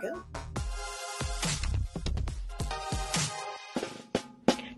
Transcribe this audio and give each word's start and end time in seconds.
go. 0.00 0.22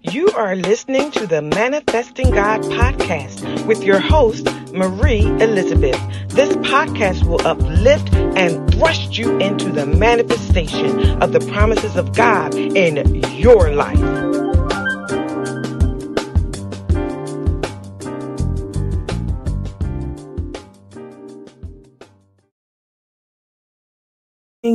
You 0.03 0.29
are 0.31 0.57
listening 0.57 1.11
to 1.13 1.27
the 1.27 1.43
Manifesting 1.43 2.31
God 2.31 2.63
podcast 2.63 3.67
with 3.67 3.85
your 3.85 4.01
host, 4.01 4.47
Marie 4.73 5.25
Elizabeth. 5.25 6.01
This 6.29 6.55
podcast 6.57 7.25
will 7.25 7.47
uplift 7.47 8.13
and 8.15 8.73
thrust 8.75 9.17
you 9.17 9.39
into 9.39 9.71
the 9.71 9.87
manifestation 9.87 11.23
of 11.23 11.33
the 11.33 11.41
promises 11.53 11.97
of 11.97 12.15
God 12.15 12.55
in 12.55 13.23
your 13.39 13.73
life. 13.73 14.22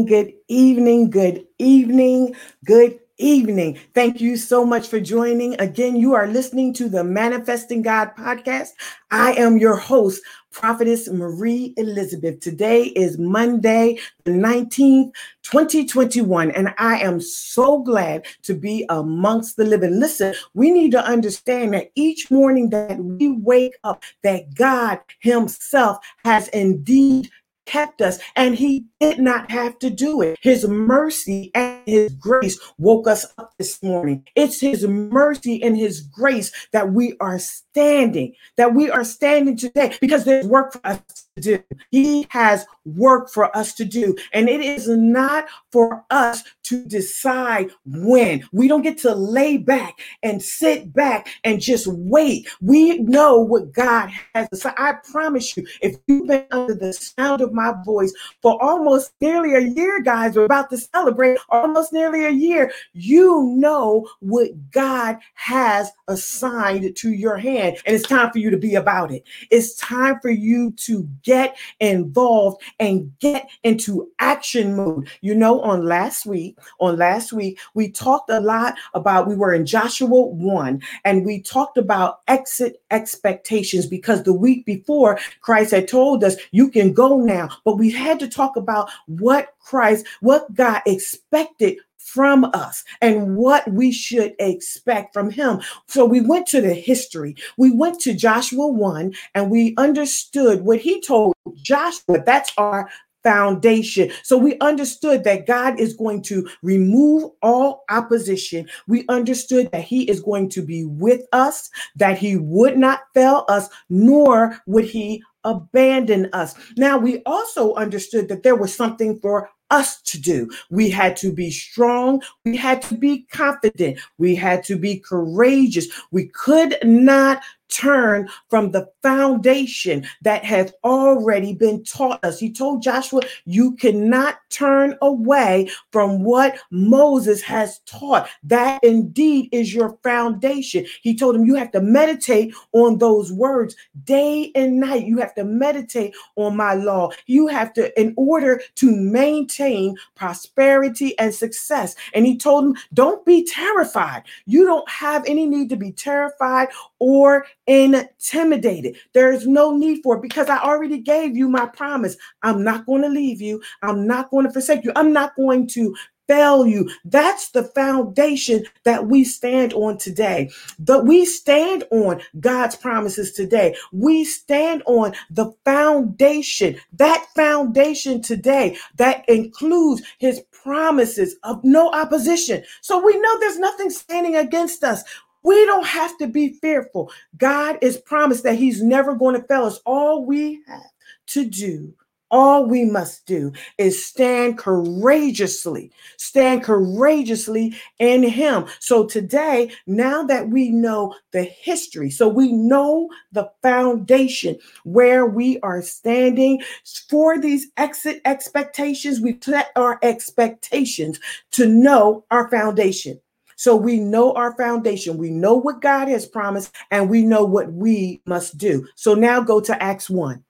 Good 0.08 0.36
evening, 0.48 1.10
good 1.10 1.46
evening, 1.60 2.34
good 2.64 2.98
evening. 3.18 3.78
Thank 3.94 4.22
you 4.22 4.38
so 4.38 4.64
much 4.64 4.88
for 4.88 5.02
joining. 5.02 5.60
Again, 5.60 5.98
you 5.98 6.14
are 6.14 6.28
listening 6.28 6.74
to 6.76 6.88
the 6.88 7.04
Manifesting 7.04 7.82
God 7.82 8.16
podcast. 8.16 8.70
I 9.12 9.34
am 9.34 9.58
your 9.58 9.76
host, 9.76 10.22
Prophetess 10.50 11.10
Marie 11.10 11.74
Elizabeth. 11.76 12.40
Today 12.40 12.84
is 12.84 13.18
Monday, 13.18 14.00
the 14.24 14.32
19th, 14.32 15.12
2021, 15.44 16.52
and 16.52 16.74
I 16.78 17.00
am 17.00 17.20
so 17.20 17.80
glad 17.80 18.28
to 18.44 18.54
be 18.54 18.86
amongst 18.88 19.58
the 19.58 19.66
living. 19.66 20.00
Listen, 20.00 20.34
we 20.54 20.72
need 20.72 20.92
to 20.92 21.04
understand 21.06 21.74
that 21.74 21.92
each 21.96 22.32
morning 22.32 22.70
that 22.70 22.98
we 22.98 23.34
wake 23.34 23.76
up, 23.84 24.04
that 24.24 24.56
God 24.56 25.00
Himself 25.20 25.98
has 26.24 26.48
indeed 26.50 27.30
kept 27.68 28.02
us 28.02 28.20
and 28.36 28.56
he 28.56 28.86
did 29.00 29.20
not 29.20 29.52
have 29.52 29.78
to 29.80 29.90
do 29.90 30.22
it. 30.22 30.38
His 30.42 30.68
mercy 30.68 31.52
and 31.54 31.77
his 31.88 32.14
grace 32.14 32.60
woke 32.78 33.08
us 33.08 33.26
up 33.38 33.54
this 33.58 33.82
morning. 33.82 34.24
It's 34.36 34.60
his 34.60 34.86
mercy 34.86 35.64
and 35.64 35.76
his 35.76 36.02
grace 36.02 36.52
that 36.74 36.92
we 36.92 37.16
are 37.20 37.40
standing, 37.40 38.36
that 38.58 38.76
we 38.76 38.92
are 38.92 39.04
standing 39.04 39.56
today 39.56 39.98
because 40.02 40.26
there's 40.26 40.46
work 40.46 40.74
for 40.74 40.82
us 40.86 41.02
to 41.36 41.42
do. 41.42 41.64
He 41.90 42.28
has 42.30 42.66
work 42.86 43.30
for 43.30 43.56
us 43.56 43.74
to 43.76 43.86
do. 43.86 44.16
And 44.34 44.50
it 44.50 44.60
is 44.62 44.88
not 44.90 45.46
for 45.72 46.06
us 46.10 46.44
to 46.64 46.84
decide 46.86 47.72
when. 47.86 48.48
We 48.52 48.68
don't 48.68 48.82
get 48.82 48.98
to 49.00 49.16
lay 49.16 49.58
back 49.58 50.00
and 50.24 50.42
sit 50.42 50.94
back 50.94 51.30
and 51.44 51.62
just 51.62 51.88
wait. 51.88 52.50
We 52.62 53.00
know 53.00 53.40
what 53.40 53.72
God 53.72 54.12
has. 54.34 54.48
So 54.54 54.74
I 54.78 54.94
promise 55.10 55.56
you, 55.56 55.66
if 55.82 55.96
you've 56.08 56.28
been 56.28 56.46
under 56.52 56.76
the 56.76 56.92
sound 56.92 57.42
of 57.42 57.54
my 57.54 57.74
voice 57.86 58.14
for 58.42 58.62
almost 58.62 59.14
nearly 59.22 59.54
a 59.56 59.62
year, 59.62 60.02
guys, 60.02 60.36
we're 60.36 60.46
about 60.46 60.70
to 60.72 60.78
celebrate 60.78 61.38
almost 61.50 61.77
nearly 61.92 62.26
a 62.26 62.30
year, 62.30 62.72
you 62.94 63.54
know 63.56 64.08
what 64.20 64.50
God 64.72 65.18
has 65.36 65.92
assigned 66.08 66.96
to 66.96 67.12
your 67.12 67.38
hand. 67.38 67.78
And 67.86 67.96
it's 67.96 68.08
time 68.08 68.32
for 68.32 68.40
you 68.40 68.50
to 68.50 68.58
be 68.58 68.76
about 68.76 69.12
it. 69.12 69.24
It's 69.52 69.76
time 69.76 70.20
for 70.22 70.30
you 70.30 70.72
to 70.72 71.08
get 71.24 71.58
involved 71.80 72.62
and 72.80 73.12
get 73.20 73.50
into 73.64 74.10
action 74.20 74.76
mode. 74.76 75.10
You 75.22 75.36
know, 75.36 75.62
on 75.62 75.86
last 75.86 76.26
week, 76.26 76.58
on 76.80 76.98
last 76.98 77.34
week, 77.34 77.60
we 77.74 77.92
talked 77.92 78.30
a 78.30 78.40
lot 78.40 78.76
about, 78.94 79.28
we 79.28 79.36
were 79.36 79.54
in 79.54 79.66
Joshua 79.66 80.08
1, 80.08 80.82
and 81.06 81.26
we 81.26 81.42
talked 81.42 81.78
about 81.78 82.22
exit 82.28 82.82
expectations 82.92 83.86
because 83.86 84.24
the 84.24 84.34
week 84.34 84.66
before, 84.66 85.20
Christ 85.42 85.72
had 85.72 85.88
told 85.88 86.24
us, 86.24 86.36
you 86.52 86.70
can 86.70 86.94
go 86.94 87.18
now. 87.18 87.50
But 87.64 87.78
we 87.78 87.92
had 87.92 88.20
to 88.20 88.28
talk 88.28 88.56
about 88.56 88.90
what 89.08 89.56
Christ, 89.68 90.06
what 90.22 90.54
God 90.54 90.82
expected 90.86 91.78
from 91.98 92.46
us 92.54 92.86
and 93.02 93.36
what 93.36 93.70
we 93.70 93.92
should 93.92 94.34
expect 94.40 95.14
from 95.14 95.30
him. 95.30 95.60
So 95.88 96.06
we 96.06 96.22
went 96.22 96.48
to 96.48 96.62
the 96.62 96.74
history. 96.74 97.36
We 97.58 97.72
went 97.72 98.00
to 98.02 98.14
Joshua 98.14 98.68
1 98.68 99.14
and 99.36 99.52
we 99.52 99.76
understood 99.78 100.62
what 100.62 100.80
he 100.80 101.02
told 101.02 101.36
Joshua. 101.56 102.24
That's 102.26 102.52
our 102.58 102.90
foundation. 103.24 104.10
So 104.24 104.38
we 104.38 104.58
understood 104.60 105.26
that 105.26 105.48
God 105.48 105.82
is 105.82 105.98
going 105.98 106.22
to 106.24 106.48
remove 106.62 107.32
all 107.42 107.84
opposition. 107.90 108.70
We 108.88 109.04
understood 109.10 109.70
that 109.74 109.84
He 109.84 110.10
is 110.10 110.22
going 110.22 110.48
to 110.50 110.62
be 110.62 110.86
with 110.86 111.24
us, 111.34 111.70
that 111.98 112.18
He 112.18 112.38
would 112.38 112.78
not 112.78 113.02
fail 113.14 113.44
us, 113.50 113.68
nor 113.90 114.62
would 114.66 114.86
He 114.86 115.22
abandon 115.44 116.30
us. 116.32 116.56
Now, 116.78 116.98
we 116.98 117.22
also 117.26 117.74
understood 117.76 118.30
that 118.30 118.44
there 118.44 118.56
was 118.56 118.74
something 118.74 119.20
for 119.20 119.50
us 119.70 120.02
to 120.04 120.20
do. 120.20 120.50
We 120.70 120.90
had 120.90 121.18
to 121.18 121.32
be 121.32 121.52
strong. 121.52 122.22
We 122.46 122.56
had 122.56 122.82
to 122.84 122.96
be 122.96 123.24
confident. 123.32 124.00
We 124.18 124.36
had 124.36 124.64
to 124.66 124.78
be 124.78 125.00
courageous. 125.00 125.88
We 126.12 126.28
could 126.28 126.78
not 126.84 127.42
turn 127.70 128.30
from 128.50 128.72
the 128.72 128.90
foundation 129.04 130.06
that 130.22 130.44
has 130.44 130.74
already 130.84 131.54
been 131.54 131.84
taught 131.84 132.24
us. 132.24 132.40
He 132.40 132.52
told 132.52 132.82
Joshua, 132.82 133.22
You 133.46 133.76
cannot 133.76 134.40
turn 134.50 134.98
away 135.02 135.70
from 135.92 136.24
what 136.24 136.60
Moses 136.72 137.42
has 137.44 137.80
taught. 137.86 138.30
That 138.44 138.84
indeed 138.84 139.50
is 139.52 139.74
your 139.74 139.98
foundation. 140.04 140.86
He 141.02 141.16
told 141.16 141.36
him, 141.36 141.46
You 141.46 141.56
have 141.56 141.72
to 141.72 141.82
meditate 141.82 142.54
on 142.74 142.98
those 142.98 143.32
words 143.32 143.76
day 144.04 144.52
and 144.56 144.80
night. 144.80 145.06
You 145.06 145.18
have 145.20 145.36
to 145.36 145.44
meditate 145.44 146.16
on 146.36 146.56
my 146.56 146.74
law. 146.74 147.12
You 147.26 147.48
have 147.48 147.74
to, 147.74 148.00
in 148.00 148.14
order 148.18 148.62
to 148.76 148.96
maintain 148.96 149.96
prosperity 150.16 151.18
and 151.20 151.34
success. 151.34 151.96
And 152.14 152.26
he 152.26 152.38
told 152.38 152.66
him, 152.66 152.76
Don't 152.94 153.26
be 153.26 153.46
terrified. 153.46 154.24
You 154.46 154.66
don't 154.66 154.90
have 154.90 155.24
any 155.26 155.46
need 155.46 155.70
to 155.70 155.76
be 155.76 155.92
terrified 155.92 156.70
or 157.00 157.46
intimidated. 157.68 158.98
There 159.14 159.32
is 159.32 159.46
no 159.46 159.76
need 159.76 160.02
for 160.02 160.18
it 160.18 160.22
because 160.22 160.50
I 160.50 160.60
already 160.60 161.00
gave 161.00 161.38
you 161.38 161.50
my 161.50 161.66
promise. 161.68 162.16
I'm 162.42 162.64
not 162.64 162.86
going 162.86 163.02
to 163.04 163.10
leave 163.10 163.42
you. 163.42 163.62
I'm 163.84 164.08
not 164.08 164.32
going 164.32 164.46
to 164.46 164.52
forsake 164.52 164.84
you. 164.84 164.92
I'm 164.96 165.14
not 165.14 165.36
going 165.36 165.68
to 165.70 165.96
fail 166.28 166.68
you. 166.68 166.90
That's 167.06 167.52
the 167.52 167.64
foundation 167.64 168.66
that 168.84 169.08
we 169.08 169.24
stand 169.24 169.74
on 169.74 169.98
today. 169.98 170.50
But 170.80 171.06
we 171.06 171.26
stand 171.26 171.86
on 171.92 172.22
God's 172.40 172.76
promises 172.76 173.32
today. 173.32 173.76
We 173.92 174.26
stand 174.26 174.84
on 174.86 175.14
the 175.30 175.54
foundation, 175.66 176.78
that 176.94 177.26
foundation 177.36 178.22
today 178.22 178.78
that 178.98 179.28
includes 179.30 180.02
his 180.20 180.42
promises 180.52 181.38
of 181.44 181.64
no 181.64 181.90
opposition. 181.92 182.64
So 182.82 183.04
we 183.04 183.18
know 183.20 183.40
there's 183.40 183.60
nothing 183.60 183.90
standing 183.90 184.36
against 184.36 184.84
us. 184.84 185.04
We 185.48 185.66
don't 185.66 185.88
have 185.88 186.18
to 186.18 186.28
be 186.28 186.60
fearful. 186.60 187.10
God 187.38 187.78
is 187.82 187.96
promised 187.96 188.44
that 188.44 188.56
He's 188.56 188.84
never 188.84 189.16
going 189.16 189.40
to 189.40 189.48
fail 189.48 189.64
us. 189.64 189.80
All 189.86 190.26
we 190.26 190.60
have 190.68 190.92
to 191.28 191.46
do, 191.46 191.94
all 192.30 192.66
we 192.66 192.84
must 192.84 193.26
do 193.26 193.54
is 193.78 194.06
stand 194.06 194.58
courageously, 194.58 195.90
stand 196.18 196.66
courageously 196.66 197.74
in 197.98 198.24
Him. 198.24 198.66
So 198.80 199.06
today, 199.06 199.72
now 199.86 200.22
that 200.24 200.50
we 200.50 200.70
know 200.70 201.16
the 201.32 201.44
history, 201.44 202.10
so 202.10 202.28
we 202.28 202.52
know 202.52 203.10
the 203.32 203.50
foundation 203.62 204.58
where 204.84 205.26
we 205.28 205.62
are 205.62 205.82
standing 205.82 206.62
for 207.10 207.40
these 207.40 207.68
exit 207.78 208.20
expectations, 208.26 209.22
we 209.22 209.38
set 209.42 209.70
our 209.78 209.98
expectations 210.02 211.22
to 211.52 211.68
know 211.68 212.26
our 212.32 212.50
foundation. 212.50 213.22
So 213.58 213.76
we 213.76 214.00
know 214.00 214.34
our 214.34 214.56
foundation. 214.56 215.18
We 215.18 215.32
know 215.32 215.56
what 215.56 215.82
God 215.82 216.08
has 216.08 216.26
promised 216.26 216.74
and 216.92 217.10
we 217.10 217.24
know 217.24 217.44
what 217.44 217.74
we 217.74 218.22
must 218.26 218.58
do. 218.58 218.88
So 218.96 219.16
now 219.16 219.42
go 219.42 219.60
to 219.60 219.84
Acts 219.84 220.10
1. 220.10 220.42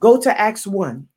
Go 0.00 0.20
to 0.20 0.40
Acts 0.40 0.66
1 0.66 1.08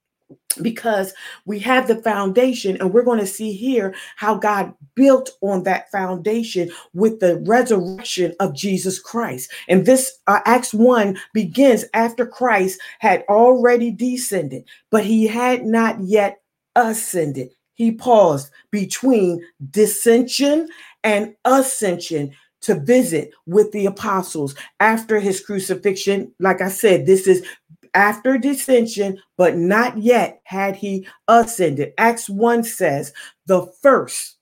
because 0.61 1.13
we 1.45 1.57
have 1.59 1.87
the 1.87 2.01
foundation 2.03 2.77
and 2.77 2.93
we're 2.93 3.03
going 3.03 3.19
to 3.19 3.25
see 3.25 3.53
here 3.53 3.95
how 4.17 4.35
God 4.35 4.73
built 4.95 5.31
on 5.41 5.63
that 5.63 5.89
foundation 5.91 6.69
with 6.93 7.19
the 7.19 7.37
resurrection 7.47 8.35
of 8.39 8.55
Jesus 8.55 8.99
Christ. 8.99 9.51
And 9.67 9.85
this 9.85 10.19
uh, 10.27 10.41
Acts 10.45 10.73
1 10.73 11.17
begins 11.33 11.85
after 11.93 12.25
Christ 12.25 12.79
had 12.99 13.23
already 13.29 13.91
descended, 13.91 14.65
but 14.91 15.05
he 15.05 15.25
had 15.25 15.65
not 15.65 15.99
yet 16.01 16.41
ascended. 16.75 17.49
He 17.73 17.91
paused 17.91 18.51
between 18.69 19.43
descension 19.71 20.67
and 21.03 21.35
ascension 21.45 22.31
to 22.61 22.79
visit 22.79 23.31
with 23.45 23.71
the 23.71 23.85
apostles 23.85 24.55
after 24.79 25.19
his 25.19 25.43
crucifixion. 25.43 26.31
Like 26.39 26.61
I 26.61 26.69
said, 26.69 27.05
this 27.05 27.27
is 27.27 27.45
after 27.93 28.37
descension, 28.37 29.17
but 29.37 29.57
not 29.57 29.97
yet 29.97 30.41
had 30.43 30.75
he 30.75 31.07
ascended. 31.27 31.93
Acts 31.97 32.29
1 32.29 32.63
says, 32.63 33.11
the 33.47 33.65
first, 33.81 34.37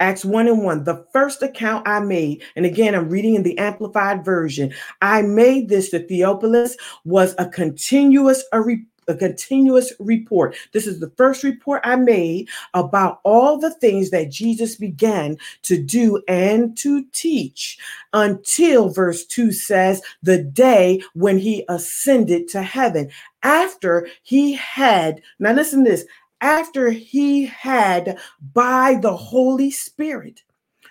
Acts 0.00 0.24
1 0.24 0.48
and 0.48 0.64
1, 0.64 0.84
the 0.84 1.06
first 1.12 1.42
account 1.42 1.86
I 1.88 2.00
made, 2.00 2.42
and 2.56 2.66
again, 2.66 2.94
I'm 2.94 3.08
reading 3.08 3.34
in 3.34 3.42
the 3.42 3.58
Amplified 3.58 4.24
Version, 4.24 4.72
I 5.00 5.22
made 5.22 5.68
this 5.68 5.90
to 5.90 6.06
Theophilus 6.06 6.76
was 7.04 7.34
a 7.38 7.48
continuous 7.48 8.44
a 9.08 9.14
continuous 9.14 9.92
report. 9.98 10.56
This 10.72 10.86
is 10.86 11.00
the 11.00 11.10
first 11.16 11.42
report 11.42 11.82
I 11.84 11.96
made 11.96 12.48
about 12.74 13.20
all 13.24 13.58
the 13.58 13.74
things 13.74 14.10
that 14.10 14.30
Jesus 14.30 14.76
began 14.76 15.38
to 15.62 15.82
do 15.82 16.22
and 16.28 16.76
to 16.78 17.04
teach 17.12 17.78
until 18.12 18.88
verse 18.88 19.24
2 19.26 19.52
says, 19.52 20.02
the 20.22 20.38
day 20.38 21.02
when 21.14 21.38
he 21.38 21.64
ascended 21.68 22.48
to 22.48 22.62
heaven. 22.62 23.10
After 23.42 24.08
he 24.22 24.54
had, 24.54 25.20
now 25.38 25.52
listen 25.52 25.82
this, 25.82 26.04
after 26.40 26.90
he 26.90 27.46
had 27.46 28.18
by 28.52 28.98
the 29.00 29.16
Holy 29.16 29.70
Spirit, 29.70 30.42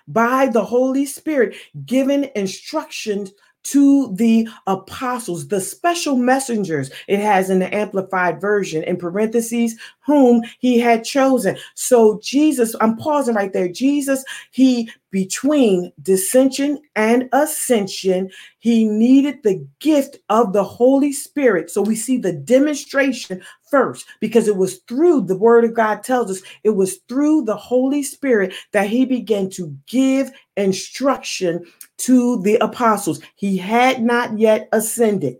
by 0.07 0.47
the 0.47 0.63
Holy 0.63 1.05
Spirit 1.05 1.55
given 1.85 2.29
instructions 2.35 3.31
to 3.63 4.13
the 4.15 4.47
apostles, 4.67 5.47
the 5.47 5.61
special 5.61 6.15
messengers, 6.15 6.91
it 7.07 7.19
has 7.19 7.49
in 7.49 7.59
the 7.59 7.73
amplified 7.73 8.41
version, 8.41 8.83
in 8.83 8.97
parentheses, 8.97 9.75
whom 10.05 10.43
he 10.59 10.79
had 10.79 11.03
chosen. 11.03 11.57
So, 11.75 12.19
Jesus, 12.23 12.75
I'm 12.81 12.97
pausing 12.97 13.35
right 13.35 13.53
there. 13.53 13.67
Jesus, 13.67 14.23
he 14.51 14.89
between 15.11 15.91
descension 16.01 16.77
and 16.95 17.27
ascension, 17.33 18.31
he 18.59 18.85
needed 18.85 19.43
the 19.43 19.65
gift 19.79 20.17
of 20.29 20.53
the 20.53 20.63
Holy 20.63 21.11
Spirit. 21.11 21.69
So 21.69 21.81
we 21.81 21.95
see 21.95 22.17
the 22.17 22.31
demonstration 22.31 23.41
first 23.71 24.05
because 24.19 24.47
it 24.47 24.55
was 24.55 24.79
through 24.87 25.21
the 25.21 25.37
word 25.37 25.63
of 25.63 25.73
God 25.73 26.03
tells 26.03 26.29
us 26.29 26.43
it 26.63 26.71
was 26.71 26.97
through 27.07 27.43
the 27.45 27.55
Holy 27.55 28.03
Spirit 28.03 28.53
that 28.73 28.87
he 28.87 29.05
began 29.05 29.49
to 29.51 29.75
give 29.87 30.31
instruction 30.57 31.65
to 31.97 32.41
the 32.43 32.57
apostles. 32.57 33.21
He 33.35 33.57
had 33.57 34.03
not 34.03 34.37
yet 34.37 34.67
ascended. 34.73 35.37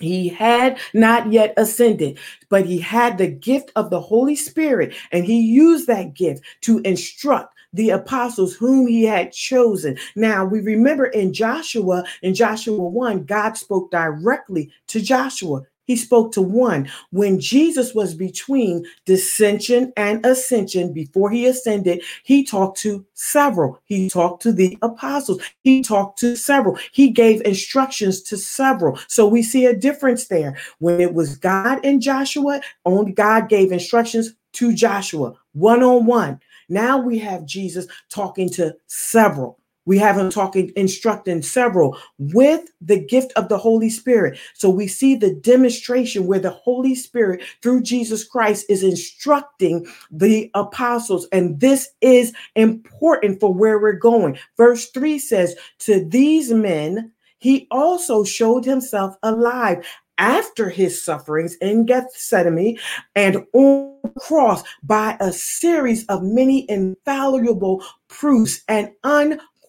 He 0.00 0.28
had 0.28 0.78
not 0.94 1.30
yet 1.30 1.54
ascended, 1.56 2.18
but 2.48 2.64
he 2.64 2.78
had 2.78 3.18
the 3.18 3.28
gift 3.28 3.70
of 3.76 3.90
the 3.90 4.00
Holy 4.00 4.34
Spirit, 4.34 4.94
and 5.12 5.24
he 5.24 5.40
used 5.40 5.86
that 5.86 6.14
gift 6.14 6.42
to 6.62 6.80
instruct 6.80 7.54
the 7.72 7.90
apostles 7.90 8.54
whom 8.54 8.86
he 8.86 9.04
had 9.04 9.32
chosen. 9.32 9.96
Now, 10.16 10.44
we 10.44 10.60
remember 10.60 11.06
in 11.06 11.32
Joshua, 11.32 12.04
in 12.22 12.34
Joshua 12.34 12.76
1, 12.76 13.24
God 13.24 13.56
spoke 13.56 13.90
directly 13.90 14.70
to 14.88 15.00
Joshua. 15.00 15.62
He 15.86 15.96
spoke 15.96 16.32
to 16.32 16.42
one 16.42 16.90
when 17.10 17.40
Jesus 17.40 17.94
was 17.94 18.14
between 18.14 18.84
descension 19.06 19.92
and 19.96 20.24
ascension 20.24 20.92
before 20.92 21.30
he 21.30 21.46
ascended. 21.46 22.02
He 22.24 22.44
talked 22.44 22.78
to 22.78 23.04
several. 23.14 23.80
He 23.84 24.08
talked 24.08 24.42
to 24.42 24.52
the 24.52 24.78
apostles. 24.82 25.42
He 25.62 25.82
talked 25.82 26.18
to 26.20 26.36
several. 26.36 26.78
He 26.92 27.10
gave 27.10 27.42
instructions 27.42 28.22
to 28.22 28.36
several. 28.36 28.98
So 29.08 29.26
we 29.26 29.42
see 29.42 29.66
a 29.66 29.76
difference 29.76 30.28
there. 30.28 30.56
When 30.78 31.00
it 31.00 31.14
was 31.14 31.36
God 31.36 31.80
and 31.84 32.00
Joshua, 32.00 32.60
only 32.84 33.12
God 33.12 33.48
gave 33.48 33.72
instructions 33.72 34.34
to 34.54 34.72
Joshua 34.72 35.34
one 35.52 35.82
on 35.82 36.06
one. 36.06 36.40
Now 36.68 36.98
we 36.98 37.18
have 37.18 37.44
Jesus 37.44 37.86
talking 38.08 38.48
to 38.50 38.74
several. 38.86 39.58
We 39.84 39.98
have 39.98 40.16
him 40.16 40.30
talking, 40.30 40.72
instructing 40.76 41.42
several 41.42 41.98
with 42.18 42.70
the 42.80 43.04
gift 43.04 43.32
of 43.34 43.48
the 43.48 43.58
Holy 43.58 43.90
Spirit. 43.90 44.38
So 44.54 44.70
we 44.70 44.86
see 44.86 45.16
the 45.16 45.34
demonstration 45.34 46.26
where 46.26 46.38
the 46.38 46.50
Holy 46.50 46.94
Spirit, 46.94 47.42
through 47.62 47.82
Jesus 47.82 48.24
Christ, 48.24 48.66
is 48.68 48.82
instructing 48.82 49.86
the 50.10 50.50
apostles. 50.54 51.26
And 51.32 51.58
this 51.60 51.90
is 52.00 52.32
important 52.54 53.40
for 53.40 53.52
where 53.52 53.78
we're 53.78 53.92
going. 53.92 54.38
Verse 54.56 54.88
3 54.90 55.18
says, 55.18 55.56
To 55.80 56.04
these 56.04 56.52
men, 56.52 57.10
he 57.38 57.66
also 57.72 58.22
showed 58.22 58.64
himself 58.64 59.16
alive 59.24 59.84
after 60.18 60.70
his 60.70 61.02
sufferings 61.02 61.56
in 61.56 61.84
Gethsemane 61.84 62.78
and 63.16 63.38
on 63.52 63.96
the 64.04 64.20
cross 64.20 64.62
by 64.84 65.16
a 65.18 65.32
series 65.32 66.06
of 66.06 66.22
many 66.22 66.70
infallible 66.70 67.82
proofs 68.08 68.62
and 68.68 68.90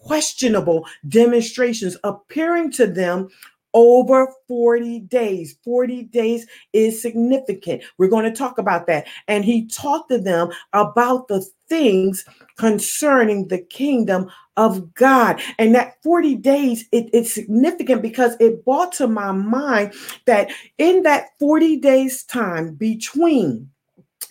unquestionable 0.03 0.85
demonstrations 1.07 1.97
appearing 2.03 2.71
to 2.71 2.87
them 2.87 3.29
over 3.75 4.31
40 4.47 4.99
days. 4.99 5.57
40 5.63 6.03
days 6.03 6.45
is 6.73 7.01
significant. 7.01 7.81
We're 7.97 8.09
going 8.09 8.25
to 8.25 8.37
talk 8.37 8.59
about 8.59 8.85
that. 8.85 9.07
And 9.27 9.43
he 9.43 9.65
talked 9.65 10.09
to 10.11 10.19
them 10.19 10.49
about 10.73 11.27
the 11.27 11.43
things 11.67 12.23
concerning 12.57 13.47
the 13.47 13.57
kingdom 13.57 14.29
of 14.57 14.93
God. 14.93 15.41
And 15.57 15.73
that 15.73 15.95
40 16.03 16.35
days, 16.35 16.85
it, 16.91 17.09
it's 17.13 17.33
significant 17.33 18.03
because 18.03 18.35
it 18.39 18.63
brought 18.63 18.91
to 18.93 19.07
my 19.07 19.31
mind 19.31 19.93
that 20.25 20.51
in 20.77 21.01
that 21.03 21.29
40 21.39 21.77
days 21.77 22.23
time 22.25 22.75
between 22.75 23.71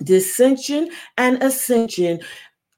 descension 0.05 0.89
and 1.19 1.43
ascension, 1.43 2.21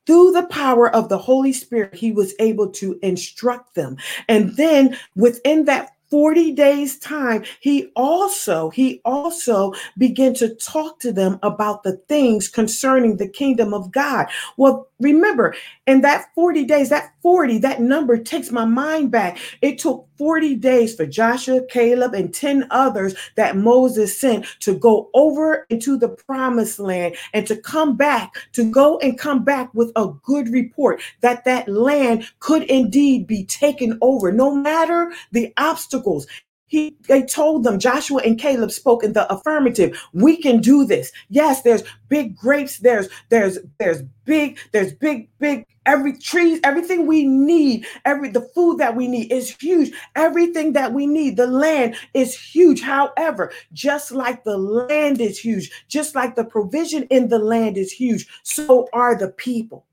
through 0.06 0.32
the 0.32 0.46
power 0.46 0.94
of 0.94 1.08
the 1.08 1.18
Holy 1.18 1.52
Spirit, 1.52 1.94
he 1.94 2.12
was 2.12 2.34
able 2.38 2.68
to 2.72 2.98
instruct 3.02 3.74
them. 3.74 3.96
And 4.28 4.56
then 4.56 4.96
within 5.16 5.64
that 5.64 5.90
40 6.10 6.52
days 6.52 6.98
time 6.98 7.42
he 7.58 7.90
also 7.96 8.70
he 8.70 9.00
also 9.04 9.72
began 9.98 10.32
to 10.34 10.54
talk 10.56 11.00
to 11.00 11.10
them 11.10 11.40
about 11.42 11.82
the 11.82 11.96
things 12.08 12.46
concerning 12.48 13.16
the 13.16 13.26
kingdom 13.26 13.74
of 13.74 13.90
god 13.90 14.26
well 14.56 14.86
remember 15.00 15.54
in 15.86 16.00
that 16.02 16.26
40 16.34 16.64
days 16.64 16.90
that 16.90 17.12
40 17.22 17.58
that 17.58 17.80
number 17.80 18.16
takes 18.16 18.50
my 18.50 18.64
mind 18.64 19.10
back. 19.10 19.38
It 19.60 19.78
took 19.78 20.06
40 20.16 20.56
days 20.56 20.94
for 20.94 21.06
joshua 21.06 21.62
caleb 21.66 22.14
and 22.14 22.32
10 22.32 22.68
others 22.70 23.16
that 23.34 23.56
moses 23.56 24.16
sent 24.16 24.46
to 24.60 24.78
go 24.78 25.10
over 25.12 25.66
into 25.70 25.98
the 25.98 26.08
promised 26.08 26.78
land 26.78 27.16
and 27.32 27.46
to 27.48 27.56
come 27.56 27.96
back 27.96 28.32
to 28.52 28.70
go 28.70 28.98
and 28.98 29.18
come 29.18 29.44
back 29.44 29.72
with 29.74 29.90
a 29.96 30.08
good 30.22 30.48
report 30.48 31.00
that 31.20 31.44
that 31.44 31.68
land 31.68 32.24
could 32.38 32.62
indeed 32.64 33.26
be 33.26 33.44
taken 33.44 33.98
over. 34.00 34.32
No 34.32 34.54
matter 34.54 35.12
the 35.32 35.52
obstacles 35.56 36.26
he 36.66 36.96
they 37.08 37.22
told 37.22 37.64
them 37.64 37.78
Joshua 37.78 38.22
and 38.24 38.38
Caleb 38.38 38.70
spoke 38.70 39.04
in 39.04 39.12
the 39.12 39.30
affirmative. 39.32 40.00
We 40.12 40.36
can 40.36 40.60
do 40.60 40.84
this. 40.84 41.12
Yes, 41.28 41.62
there's 41.62 41.82
big 42.08 42.36
grapes, 42.36 42.78
there's 42.78 43.08
there's 43.28 43.58
there's 43.78 44.02
big, 44.24 44.58
there's 44.72 44.92
big, 44.92 45.28
big 45.38 45.66
every 45.86 46.16
trees, 46.18 46.60
everything 46.64 47.06
we 47.06 47.24
need, 47.24 47.86
every 48.04 48.30
the 48.30 48.40
food 48.54 48.78
that 48.78 48.96
we 48.96 49.08
need 49.08 49.30
is 49.30 49.54
huge. 49.56 49.92
Everything 50.16 50.72
that 50.72 50.92
we 50.92 51.06
need, 51.06 51.36
the 51.36 51.46
land 51.46 51.96
is 52.14 52.38
huge. 52.38 52.80
However, 52.80 53.52
just 53.72 54.12
like 54.12 54.44
the 54.44 54.56
land 54.56 55.20
is 55.20 55.38
huge, 55.38 55.70
just 55.88 56.14
like 56.14 56.34
the 56.34 56.44
provision 56.44 57.04
in 57.10 57.28
the 57.28 57.38
land 57.38 57.76
is 57.76 57.92
huge, 57.92 58.26
so 58.42 58.88
are 58.92 59.16
the 59.16 59.28
people. 59.28 59.86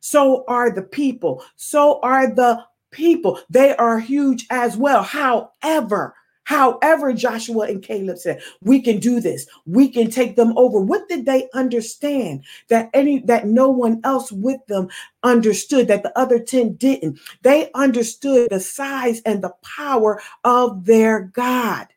So 0.00 0.44
are 0.48 0.70
the 0.70 0.82
people. 0.82 1.44
So 1.56 2.00
are 2.02 2.32
the 2.32 2.64
people. 2.90 3.40
They 3.50 3.76
are 3.76 3.98
huge 3.98 4.46
as 4.50 4.76
well. 4.76 5.02
However, 5.02 6.14
However, 6.48 7.12
Joshua 7.12 7.66
and 7.66 7.82
Caleb 7.82 8.16
said, 8.16 8.40
we 8.62 8.80
can 8.80 9.00
do 9.00 9.20
this. 9.20 9.46
We 9.66 9.86
can 9.90 10.10
take 10.10 10.34
them 10.34 10.56
over. 10.56 10.80
What 10.80 11.06
did 11.06 11.26
they 11.26 11.46
understand 11.52 12.42
that 12.70 12.88
any 12.94 13.18
that 13.26 13.46
no 13.46 13.68
one 13.68 14.00
else 14.02 14.32
with 14.32 14.64
them 14.66 14.88
understood 15.22 15.88
that 15.88 16.04
the 16.04 16.18
other 16.18 16.38
10 16.38 16.76
didn't? 16.76 17.20
They 17.42 17.70
understood 17.74 18.48
the 18.48 18.60
size 18.60 19.20
and 19.26 19.44
the 19.44 19.52
power 19.62 20.22
of 20.42 20.86
their 20.86 21.24
God. 21.34 21.88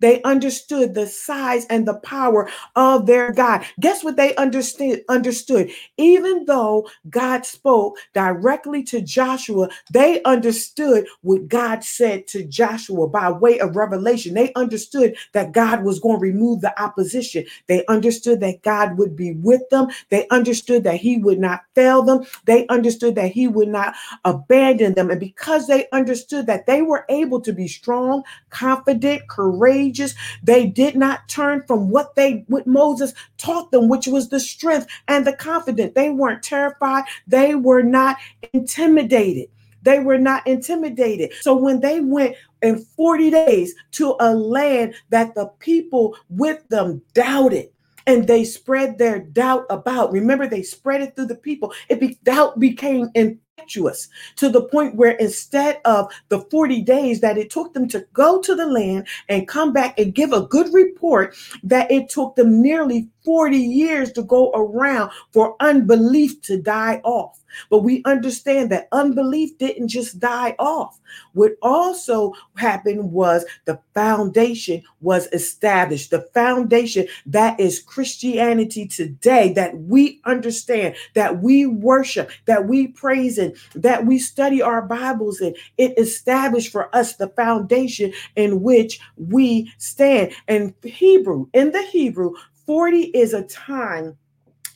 They 0.00 0.22
understood 0.22 0.94
the 0.94 1.06
size 1.06 1.66
and 1.66 1.86
the 1.86 1.98
power 2.00 2.48
of 2.74 3.06
their 3.06 3.32
God. 3.32 3.64
Guess 3.80 4.04
what 4.04 4.16
they 4.16 4.34
understood? 4.36 5.02
Understood. 5.08 5.70
Even 5.96 6.44
though 6.44 6.88
God 7.08 7.46
spoke 7.46 7.96
directly 8.12 8.82
to 8.84 9.00
Joshua, 9.00 9.68
they 9.90 10.22
understood 10.24 11.06
what 11.22 11.48
God 11.48 11.82
said 11.82 12.26
to 12.28 12.44
Joshua 12.44 13.08
by 13.08 13.30
way 13.30 13.58
of 13.58 13.76
revelation. 13.76 14.34
They 14.34 14.52
understood 14.54 15.16
that 15.32 15.52
God 15.52 15.84
was 15.84 16.00
going 16.00 16.16
to 16.16 16.22
remove 16.22 16.60
the 16.60 16.78
opposition. 16.80 17.44
They 17.66 17.84
understood 17.86 18.40
that 18.40 18.62
God 18.62 18.98
would 18.98 19.16
be 19.16 19.32
with 19.32 19.68
them. 19.70 19.88
They 20.10 20.28
understood 20.28 20.84
that 20.84 20.96
He 20.96 21.18
would 21.18 21.38
not 21.38 21.62
fail 21.74 22.02
them. 22.02 22.24
They 22.44 22.66
understood 22.68 23.14
that 23.14 23.32
He 23.32 23.48
would 23.48 23.68
not 23.68 23.94
abandon 24.24 24.94
them. 24.94 25.10
And 25.10 25.20
because 25.20 25.66
they 25.66 25.86
understood 25.92 26.46
that 26.46 26.66
they 26.66 26.82
were 26.82 27.04
able 27.08 27.40
to 27.40 27.52
be 27.52 27.68
strong, 27.68 28.22
confident, 28.50 29.28
courageous, 29.28 29.86
courageous. 29.96 30.14
They 30.42 30.66
did 30.66 30.96
not 30.96 31.28
turn 31.28 31.62
from 31.66 31.90
what 31.90 32.14
they 32.14 32.44
what 32.48 32.66
Moses 32.66 33.14
taught 33.38 33.70
them, 33.70 33.88
which 33.88 34.06
was 34.06 34.28
the 34.28 34.40
strength 34.40 34.86
and 35.08 35.26
the 35.26 35.32
confidence. 35.32 35.92
They 35.94 36.10
weren't 36.10 36.42
terrified. 36.42 37.04
They 37.26 37.54
were 37.54 37.82
not 37.82 38.16
intimidated. 38.52 39.48
They 39.82 40.00
were 40.00 40.18
not 40.18 40.46
intimidated. 40.46 41.32
So 41.40 41.54
when 41.54 41.80
they 41.80 42.00
went 42.00 42.34
in 42.62 42.78
40 42.96 43.30
days 43.30 43.74
to 43.92 44.16
a 44.18 44.34
land 44.34 44.94
that 45.10 45.34
the 45.34 45.46
people 45.60 46.16
with 46.28 46.66
them 46.68 47.02
doubted, 47.14 47.68
and 48.08 48.26
they 48.28 48.44
spread 48.44 48.98
their 48.98 49.18
doubt 49.18 49.66
about. 49.68 50.12
Remember, 50.12 50.46
they 50.46 50.62
spread 50.62 51.02
it 51.02 51.16
through 51.16 51.26
the 51.26 51.34
people. 51.34 51.72
It 51.88 51.98
be, 51.98 52.16
doubt 52.22 52.60
became 52.60 53.10
in 53.14 53.40
impetuous 53.58 54.08
to 54.36 54.50
the 54.50 54.60
point 54.60 54.96
where 54.96 55.12
instead 55.12 55.80
of 55.86 56.12
the 56.28 56.40
40 56.50 56.82
days 56.82 57.20
that 57.20 57.38
it 57.38 57.48
took 57.48 57.72
them 57.72 57.88
to 57.88 58.06
go 58.12 58.38
to 58.42 58.54
the 58.54 58.66
land 58.66 59.06
and 59.30 59.48
come 59.48 59.72
back 59.72 59.98
and 59.98 60.14
give 60.14 60.32
a 60.32 60.42
good 60.42 60.72
report, 60.74 61.34
that 61.62 61.90
it 61.90 62.10
took 62.10 62.36
them 62.36 62.60
nearly 62.60 63.08
40 63.24 63.56
years 63.56 64.12
to 64.12 64.22
go 64.22 64.50
around 64.52 65.10
for 65.32 65.56
unbelief 65.60 66.40
to 66.42 66.60
die 66.60 67.00
off. 67.02 67.40
But 67.70 67.80
we 67.80 68.02
understand 68.04 68.70
that 68.70 68.88
unbelief 68.92 69.56
didn't 69.58 69.88
just 69.88 70.18
die 70.18 70.54
off. 70.58 70.98
What 71.32 71.52
also 71.62 72.32
happened 72.56 73.12
was 73.12 73.44
the 73.64 73.78
foundation 73.94 74.82
was 75.00 75.26
established. 75.32 76.10
The 76.10 76.28
foundation 76.34 77.06
that 77.26 77.58
is 77.60 77.82
Christianity 77.82 78.86
today, 78.86 79.52
that 79.54 79.76
we 79.78 80.20
understand, 80.24 80.96
that 81.14 81.42
we 81.42 81.66
worship, 81.66 82.30
that 82.46 82.66
we 82.66 82.88
praise 82.88 83.38
in, 83.38 83.54
that 83.74 84.06
we 84.06 84.18
study 84.18 84.62
our 84.62 84.82
Bibles 84.82 85.40
in. 85.40 85.54
It 85.78 85.98
established 85.98 86.72
for 86.72 86.94
us 86.94 87.16
the 87.16 87.28
foundation 87.28 88.12
in 88.36 88.62
which 88.62 89.00
we 89.16 89.72
stand. 89.78 90.32
And 90.48 90.74
Hebrew, 90.82 91.46
in 91.52 91.72
the 91.72 91.82
Hebrew, 91.82 92.32
40 92.66 92.98
is 92.98 93.32
a 93.32 93.44
time 93.44 94.18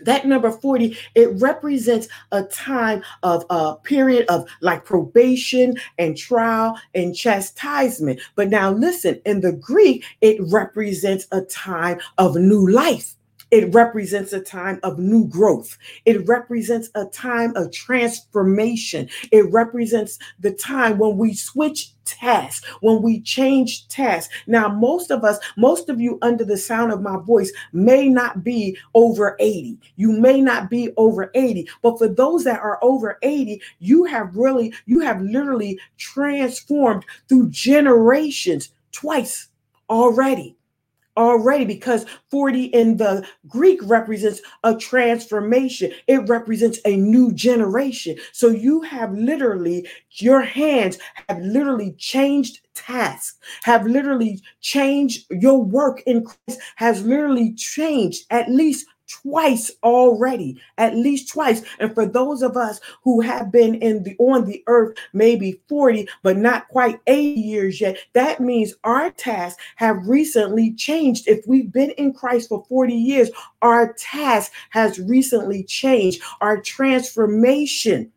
that 0.03 0.27
number 0.27 0.51
40 0.51 0.97
it 1.15 1.29
represents 1.41 2.09
a 2.33 2.43
time 2.45 3.03
of 3.23 3.45
a 3.51 3.77
period 3.77 4.27
of 4.29 4.49
like 4.61 4.85
probation 4.85 5.75
and 5.99 6.17
trial 6.17 6.79
and 6.95 7.15
chastisement. 7.15 8.21
But 8.35 8.49
now 8.49 8.71
listen 8.71 9.21
in 9.25 9.41
the 9.41 9.53
greek 9.53 10.05
it 10.21 10.39
represents 10.41 11.27
a 11.33 11.43
time 11.43 12.01
of 12.19 12.37
new 12.37 12.71
life 12.71 13.17
it 13.51 13.73
represents 13.75 14.33
a 14.33 14.41
time 14.41 14.81
of 14.83 14.99
new 14.99 15.27
growth. 15.27 15.77
It 16.05 16.27
represents 16.27 16.91
a 16.95 17.07
time 17.07 17.55
of 17.57 17.73
transformation. 17.73 19.09
It 19.33 19.51
represents 19.53 20.19
the 20.39 20.53
time 20.53 20.99
when 20.99 21.17
we 21.17 21.35
switch 21.35 21.93
tasks, 22.05 22.65
when 22.81 23.03
we 23.03 23.21
change 23.21 23.89
tasks. 23.89 24.33
Now, 24.47 24.69
most 24.69 25.11
of 25.11 25.25
us, 25.25 25.39
most 25.57 25.89
of 25.89 26.01
you 26.01 26.19
under 26.23 26.45
the 26.45 26.57
sound 26.57 26.93
of 26.93 27.03
my 27.03 27.19
voice 27.19 27.53
may 27.73 28.09
not 28.09 28.43
be 28.45 28.77
over 28.95 29.37
80. 29.41 29.79
You 29.97 30.13
may 30.13 30.41
not 30.41 30.71
be 30.71 30.93
over 30.97 31.31
80, 31.35 31.69
but 31.83 31.99
for 31.99 32.09
those 32.09 32.45
that 32.45 32.61
are 32.61 32.79
over 32.83 33.19
80, 33.23 33.61
you 33.79 34.05
have 34.05 34.37
really, 34.37 34.73
you 34.87 35.01
have 35.01 35.21
literally 35.23 35.79
transformed 35.99 37.05
through 37.29 37.51
generations 37.51 38.71
twice 38.93 39.49
already 39.89 40.57
already 41.21 41.65
because 41.65 42.07
40 42.31 42.65
in 42.65 42.97
the 42.97 43.27
Greek 43.47 43.79
represents 43.85 44.41
a 44.65 44.75
transformation, 44.75 45.93
it 46.07 46.29
represents 46.29 46.81
a 46.85 46.97
new 46.97 47.33
generation. 47.33 48.17
So 48.33 48.49
you 48.49 48.81
have 48.83 49.13
literally, 49.13 49.87
your 50.15 50.41
hands 50.41 50.99
have 51.29 51.41
literally 51.41 51.93
changed 51.99 52.61
tasks, 52.75 53.39
have 53.63 53.87
literally 53.87 54.41
changed 54.61 55.27
your 55.31 55.63
work 55.63 56.03
in 56.07 56.25
Christ, 56.25 56.61
has 56.77 57.05
literally 57.05 57.53
changed 57.55 58.25
at 58.31 58.51
least 58.51 58.87
twice 59.11 59.71
already, 59.83 60.61
at 60.79 60.97
least 60.97 61.33
twice. 61.33 61.63
And 61.79 61.95
for 61.95 62.07
those 62.07 62.43
of 62.43 62.57
us 62.57 62.81
who 63.03 63.21
have 63.21 63.51
been 63.51 63.75
in 63.77 64.03
the 64.03 64.17
on 64.19 64.45
the 64.45 64.63
earth 64.67 64.97
maybe 65.13 65.61
40 65.69 66.09
but 66.23 66.37
not 66.37 66.69
quite 66.69 67.01
80 67.07 67.41
years 67.41 67.81
yet, 67.81 67.99
that 68.13 68.41
means 68.41 68.75
our 68.85 69.11
tasks 69.11 69.61
have 69.77 70.07
recently 70.07 70.73
changed. 70.75 71.29
If 71.29 71.47
we've 71.47 71.73
been 71.73 71.91
in 71.93 72.13
Christ 72.13 72.49
for 72.49 72.65
40 72.69 72.95
years, 72.95 73.31
our 73.63 73.93
task 73.95 74.53
has 74.71 74.99
recently 74.99 75.65
changed. 75.65 76.23
Our 76.41 76.61
transformation 76.61 78.13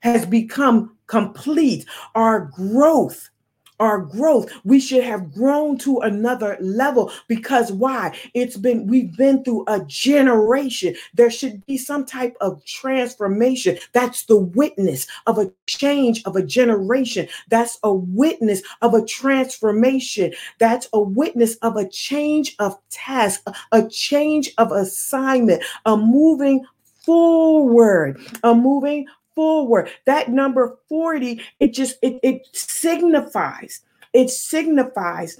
has 0.00 0.26
become 0.26 0.96
complete. 1.06 1.86
Our 2.14 2.46
growth 2.46 3.30
our 3.80 3.98
growth. 3.98 4.50
We 4.64 4.80
should 4.80 5.04
have 5.04 5.32
grown 5.32 5.78
to 5.78 6.00
another 6.00 6.56
level 6.60 7.12
because 7.28 7.72
why? 7.72 8.16
It's 8.34 8.56
been, 8.56 8.86
we've 8.86 9.16
been 9.16 9.44
through 9.44 9.64
a 9.66 9.84
generation. 9.84 10.94
There 11.14 11.30
should 11.30 11.64
be 11.66 11.76
some 11.76 12.04
type 12.04 12.36
of 12.40 12.64
transformation. 12.64 13.78
That's 13.92 14.24
the 14.24 14.36
witness 14.36 15.06
of 15.26 15.38
a 15.38 15.52
change 15.66 16.22
of 16.24 16.36
a 16.36 16.42
generation. 16.42 17.28
That's 17.48 17.78
a 17.82 17.92
witness 17.92 18.62
of 18.82 18.94
a 18.94 19.04
transformation. 19.04 20.32
That's 20.58 20.88
a 20.92 21.00
witness 21.00 21.56
of 21.56 21.76
a 21.76 21.88
change 21.88 22.56
of 22.58 22.78
task, 22.90 23.42
a 23.72 23.88
change 23.88 24.50
of 24.58 24.72
assignment, 24.72 25.62
a 25.84 25.96
moving 25.96 26.64
forward, 27.04 28.20
a 28.42 28.54
moving 28.54 29.06
forward. 29.36 29.90
That 30.06 30.30
number 30.30 30.78
40, 30.88 31.40
it 31.60 31.72
just 31.72 31.98
it, 32.02 32.18
it 32.24 32.48
signifies, 32.52 33.82
it 34.12 34.30
signifies 34.30 35.38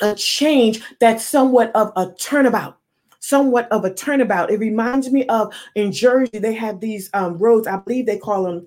a 0.00 0.14
change 0.14 0.80
that's 1.00 1.26
somewhat 1.26 1.70
of 1.74 1.92
a 1.96 2.14
turnabout 2.14 2.78
somewhat 3.20 3.70
of 3.70 3.84
a 3.84 3.92
turnabout. 3.92 4.50
It 4.50 4.58
reminds 4.58 5.10
me 5.10 5.26
of 5.26 5.52
in 5.74 5.92
Jersey, 5.92 6.38
they 6.38 6.54
have 6.54 6.80
these 6.80 7.10
um, 7.12 7.36
roads, 7.36 7.66
I 7.66 7.76
believe 7.76 8.06
they 8.06 8.16
call 8.16 8.44
them 8.44 8.66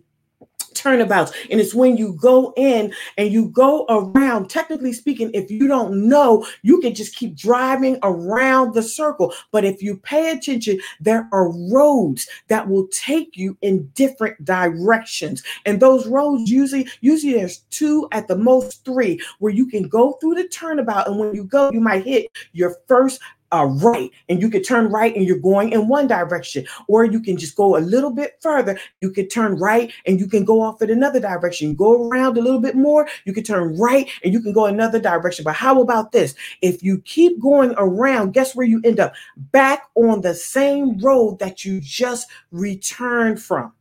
turnabouts. 0.74 1.32
And 1.50 1.60
it's 1.60 1.74
when 1.74 1.98
you 1.98 2.14
go 2.14 2.54
in 2.56 2.94
and 3.18 3.32
you 3.32 3.50
go 3.50 3.86
around, 3.90 4.50
technically 4.50 4.94
speaking, 4.94 5.32
if 5.34 5.50
you 5.52 5.68
don't 5.68 6.08
know, 6.08 6.46
you 6.62 6.80
can 6.82 6.94
just 6.94 7.16
keep 7.16 7.36
driving 7.36 7.98
around 8.04 8.74
the 8.74 8.84
circle. 8.84 9.34
But 9.52 9.66
if 9.66 9.82
you 9.82 9.98
pay 9.98 10.32
attention, 10.32 10.80
there 11.00 11.28
are 11.32 11.52
roads 11.72 12.28
that 12.48 12.68
will 12.68 12.88
take 12.88 13.38
you 13.38 13.58
in 13.62 13.88
different 13.96 14.44
directions. 14.44 15.44
And 15.66 15.80
those 15.80 16.08
roads 16.08 16.50
usually, 16.50 16.88
usually 17.02 17.34
there's 17.34 17.60
two 17.70 18.08
at 18.12 18.28
the 18.28 18.38
most 18.38 18.84
three 18.86 19.22
where 19.40 19.54
you 19.54 19.68
can 19.68 19.88
go 19.88 20.14
through 20.14 20.36
the 20.36 20.48
turnabout. 20.48 21.08
And 21.08 21.20
when 21.20 21.36
you 21.36 21.44
go, 21.44 21.72
you 21.72 21.82
might 21.82 22.06
hit 22.06 22.32
your 22.54 22.76
first 22.88 23.20
uh, 23.52 23.66
right 23.66 24.12
and 24.30 24.42
you 24.42 24.50
could 24.50 24.66
turn 24.66 24.88
right 24.88 25.16
and 25.16 25.26
you're 25.26 25.38
going 25.38 25.72
in 25.72 25.88
one 25.88 26.08
direction. 26.08 26.66
Or 26.88 27.06
you 27.06 27.20
can 27.20 27.38
just 27.38 27.56
go 27.56 27.78
a 27.78 27.80
little 27.80 28.12
bit 28.12 28.38
further. 28.42 28.80
You 29.02 29.12
could 29.12 29.30
turn 29.30 29.56
right 29.58 29.92
and 30.06 30.20
you 30.20 30.28
can 30.28 30.46
go 30.46 30.62
off 30.62 30.82
in 30.82 30.90
another 30.90 31.20
direction. 31.20 31.76
Go 31.76 32.10
around 32.10 32.38
a 32.38 32.42
little 32.42 32.62
bit 32.62 32.76
more 32.76 33.08
you 33.26 33.34
can 33.34 33.44
turn 33.44 33.78
right 33.78 34.10
and 34.24 34.34
you 34.34 34.42
can 34.42 34.54
go 34.54 34.66
another 34.66 35.00
direction. 35.00 35.44
But 35.44 35.56
how 35.56 35.82
about 35.82 36.12
this? 36.12 36.36
If 36.62 36.84
you 36.84 37.00
keep 37.00 37.40
going 37.40 37.74
around 37.78 38.34
guess 38.34 38.56
where 38.56 38.66
you 38.66 38.82
end 38.84 39.00
up? 39.00 39.14
Back 39.38 39.88
on 39.96 40.22
the 40.22 40.36
same 40.36 40.98
road 41.00 41.40
that 41.40 41.66
you 41.66 41.80
just 41.82 42.28
returned 42.52 43.42
from. 43.42 43.74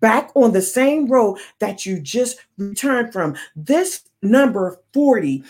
Back 0.00 0.30
on 0.34 0.52
the 0.52 0.62
same 0.62 1.08
road 1.08 1.38
that 1.58 1.84
you 1.84 2.00
just 2.00 2.38
returned 2.56 3.12
from. 3.12 3.36
This 3.56 4.07
number 4.22 4.78
40 4.92 5.44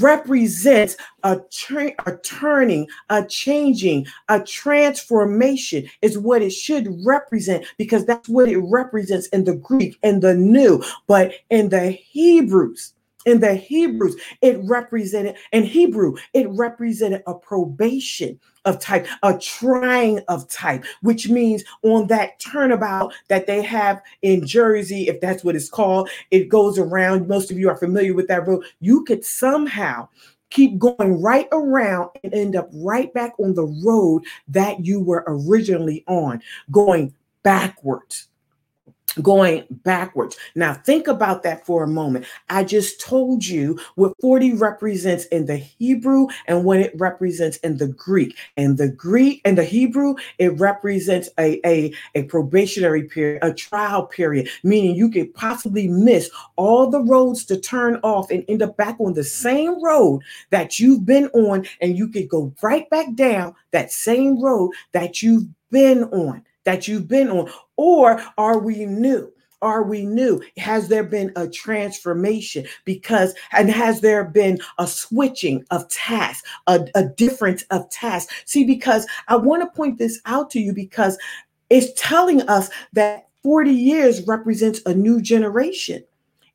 represents 0.00 0.96
a, 1.22 1.40
tra- 1.50 1.92
a 2.06 2.16
turning, 2.18 2.86
a 3.10 3.24
changing, 3.24 4.06
a 4.28 4.40
transformation 4.40 5.88
is 6.02 6.18
what 6.18 6.42
it 6.42 6.50
should 6.50 6.88
represent 7.04 7.66
because 7.76 8.04
that's 8.06 8.28
what 8.28 8.48
it 8.48 8.58
represents 8.58 9.26
in 9.28 9.44
the 9.44 9.56
Greek 9.56 9.98
and 10.02 10.22
the 10.22 10.34
new. 10.34 10.82
But 11.06 11.34
in 11.50 11.68
the 11.68 11.90
Hebrews, 11.90 12.93
in 13.24 13.40
the 13.40 13.54
Hebrews, 13.54 14.16
mm. 14.16 14.20
it 14.42 14.58
represented, 14.62 15.36
in 15.52 15.64
Hebrew, 15.64 16.16
it 16.32 16.48
represented 16.50 17.22
a 17.26 17.34
probation 17.34 18.38
of 18.64 18.78
type, 18.80 19.06
a 19.22 19.36
trying 19.38 20.20
of 20.28 20.48
type, 20.48 20.84
which 21.02 21.28
means 21.28 21.64
on 21.82 22.06
that 22.06 22.40
turnabout 22.40 23.12
that 23.28 23.46
they 23.46 23.62
have 23.62 24.00
in 24.22 24.46
Jersey, 24.46 25.08
if 25.08 25.20
that's 25.20 25.44
what 25.44 25.56
it's 25.56 25.68
called, 25.68 26.08
it 26.30 26.48
goes 26.48 26.78
around. 26.78 27.28
Most 27.28 27.50
of 27.50 27.58
you 27.58 27.68
are 27.68 27.76
familiar 27.76 28.14
with 28.14 28.28
that 28.28 28.46
road. 28.46 28.64
You 28.80 29.04
could 29.04 29.24
somehow 29.24 30.08
keep 30.50 30.78
going 30.78 31.20
right 31.20 31.48
around 31.52 32.10
and 32.22 32.32
end 32.32 32.56
up 32.56 32.70
right 32.72 33.12
back 33.12 33.32
on 33.38 33.54
the 33.54 33.66
road 33.84 34.22
that 34.48 34.84
you 34.84 35.00
were 35.00 35.24
originally 35.26 36.04
on, 36.06 36.40
going 36.70 37.12
backwards 37.42 38.28
going 39.22 39.64
backwards. 39.70 40.36
Now, 40.54 40.74
think 40.74 41.06
about 41.06 41.42
that 41.42 41.64
for 41.64 41.84
a 41.84 41.88
moment. 41.88 42.26
I 42.48 42.64
just 42.64 43.00
told 43.00 43.46
you 43.46 43.78
what 43.94 44.14
40 44.20 44.54
represents 44.54 45.26
in 45.26 45.46
the 45.46 45.56
Hebrew 45.56 46.26
and 46.46 46.64
what 46.64 46.80
it 46.80 46.92
represents 46.98 47.58
in 47.58 47.76
the 47.76 47.88
Greek. 47.88 48.36
And 48.56 48.76
the 48.76 48.88
Greek 48.88 49.40
and 49.44 49.56
the 49.56 49.64
Hebrew, 49.64 50.16
it 50.38 50.58
represents 50.58 51.28
a, 51.38 51.60
a, 51.66 51.92
a 52.14 52.24
probationary 52.24 53.04
period, 53.04 53.42
a 53.42 53.52
trial 53.52 54.06
period, 54.06 54.48
meaning 54.62 54.96
you 54.96 55.10
could 55.10 55.32
possibly 55.34 55.88
miss 55.88 56.30
all 56.56 56.90
the 56.90 57.02
roads 57.02 57.44
to 57.46 57.58
turn 57.58 58.00
off 58.02 58.30
and 58.30 58.44
end 58.48 58.62
up 58.62 58.76
back 58.76 58.96
on 59.00 59.14
the 59.14 59.24
same 59.24 59.82
road 59.82 60.20
that 60.50 60.78
you've 60.78 61.04
been 61.04 61.26
on, 61.28 61.66
and 61.80 61.96
you 61.96 62.08
could 62.08 62.28
go 62.28 62.52
right 62.62 62.88
back 62.90 63.14
down 63.14 63.54
that 63.70 63.92
same 63.92 64.42
road 64.42 64.72
that 64.92 65.22
you've 65.22 65.46
been 65.70 66.04
on 66.04 66.42
that 66.64 66.88
you've 66.88 67.08
been 67.08 67.30
on? 67.30 67.50
Or 67.76 68.22
are 68.38 68.58
we 68.58 68.86
new? 68.86 69.32
Are 69.62 69.82
we 69.82 70.04
new? 70.04 70.42
Has 70.58 70.88
there 70.88 71.04
been 71.04 71.32
a 71.36 71.48
transformation? 71.48 72.66
Because, 72.84 73.34
and 73.52 73.70
has 73.70 74.02
there 74.02 74.24
been 74.24 74.58
a 74.78 74.86
switching 74.86 75.64
of 75.70 75.88
tasks, 75.88 76.46
a, 76.66 76.86
a 76.94 77.04
difference 77.04 77.62
of 77.70 77.88
tasks? 77.88 78.34
See, 78.44 78.64
because 78.64 79.06
I 79.28 79.36
want 79.36 79.62
to 79.62 79.74
point 79.74 79.98
this 79.98 80.20
out 80.26 80.50
to 80.50 80.60
you 80.60 80.74
because 80.74 81.16
it's 81.70 81.98
telling 82.00 82.42
us 82.42 82.68
that 82.92 83.28
40 83.42 83.70
years 83.70 84.26
represents 84.26 84.80
a 84.84 84.94
new 84.94 85.22
generation. 85.22 86.04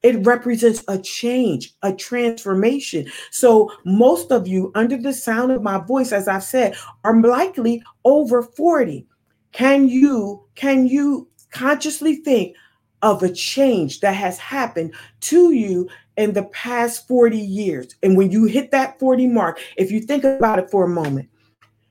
It 0.02 0.26
represents 0.26 0.84
a 0.88 0.98
change, 0.98 1.74
a 1.82 1.94
transformation. 1.94 3.08
So, 3.32 3.72
most 3.86 4.32
of 4.32 4.48
you, 4.48 4.72
under 4.76 4.98
the 4.98 5.14
sound 5.14 5.52
of 5.52 5.62
my 5.62 5.80
voice, 5.80 6.12
as 6.12 6.28
I've 6.28 6.44
said, 6.44 6.76
are 7.04 7.20
likely 7.20 7.84
over 8.06 8.44
40. 8.44 9.06
Can 9.52 9.88
you 9.88 10.44
can 10.56 10.88
you 10.88 11.28
consciously 11.52 12.16
think 12.16 12.56
of 13.02 13.24
a 13.24 13.32
change 13.32 14.02
that 14.02 14.14
has 14.14 14.38
happened 14.38 14.94
to 15.22 15.52
you 15.52 15.90
in 16.18 16.34
the 16.34 16.44
past 16.44 17.08
40 17.08 17.38
years? 17.38 17.96
And 18.04 18.18
when 18.18 18.32
you 18.32 18.46
hit 18.46 18.72
that 18.72 19.00
40 19.00 19.28
mark, 19.28 19.60
if 19.78 19.92
you 19.92 20.02
think 20.02 20.24
about 20.24 20.60
it 20.60 20.70
for 20.70 20.84
a 20.84 20.90
moment, 20.90 21.30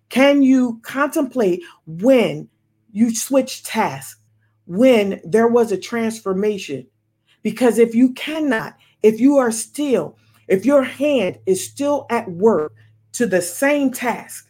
can 0.09 0.43
you 0.43 0.81
contemplate 0.83 1.62
when 1.87 2.49
you 2.93 3.15
switched 3.15 3.67
tasks, 3.67 4.21
when 4.67 5.21
there 5.25 5.49
was 5.49 5.73
a 5.73 5.79
transformation? 5.79 6.87
Because 7.43 7.79
if 7.79 7.95
you 7.95 8.12
cannot, 8.15 8.77
if 9.03 9.21
you 9.21 9.37
are 9.37 9.53
still, 9.53 10.17
if 10.49 10.65
your 10.65 10.83
hand 10.83 11.38
is 11.47 11.65
still 11.65 12.07
at 12.11 12.31
work 12.31 12.73
to 13.12 13.27
the 13.27 13.43
same 13.43 13.91
task, 13.91 14.48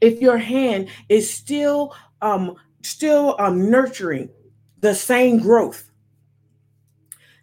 if 0.00 0.20
your 0.20 0.38
hand 0.38 0.88
is 1.08 1.30
still 1.30 1.94
um 2.22 2.54
still 2.82 3.36
um 3.38 3.70
nurturing 3.70 4.30
the 4.80 4.94
same 4.94 5.38
growth, 5.38 5.90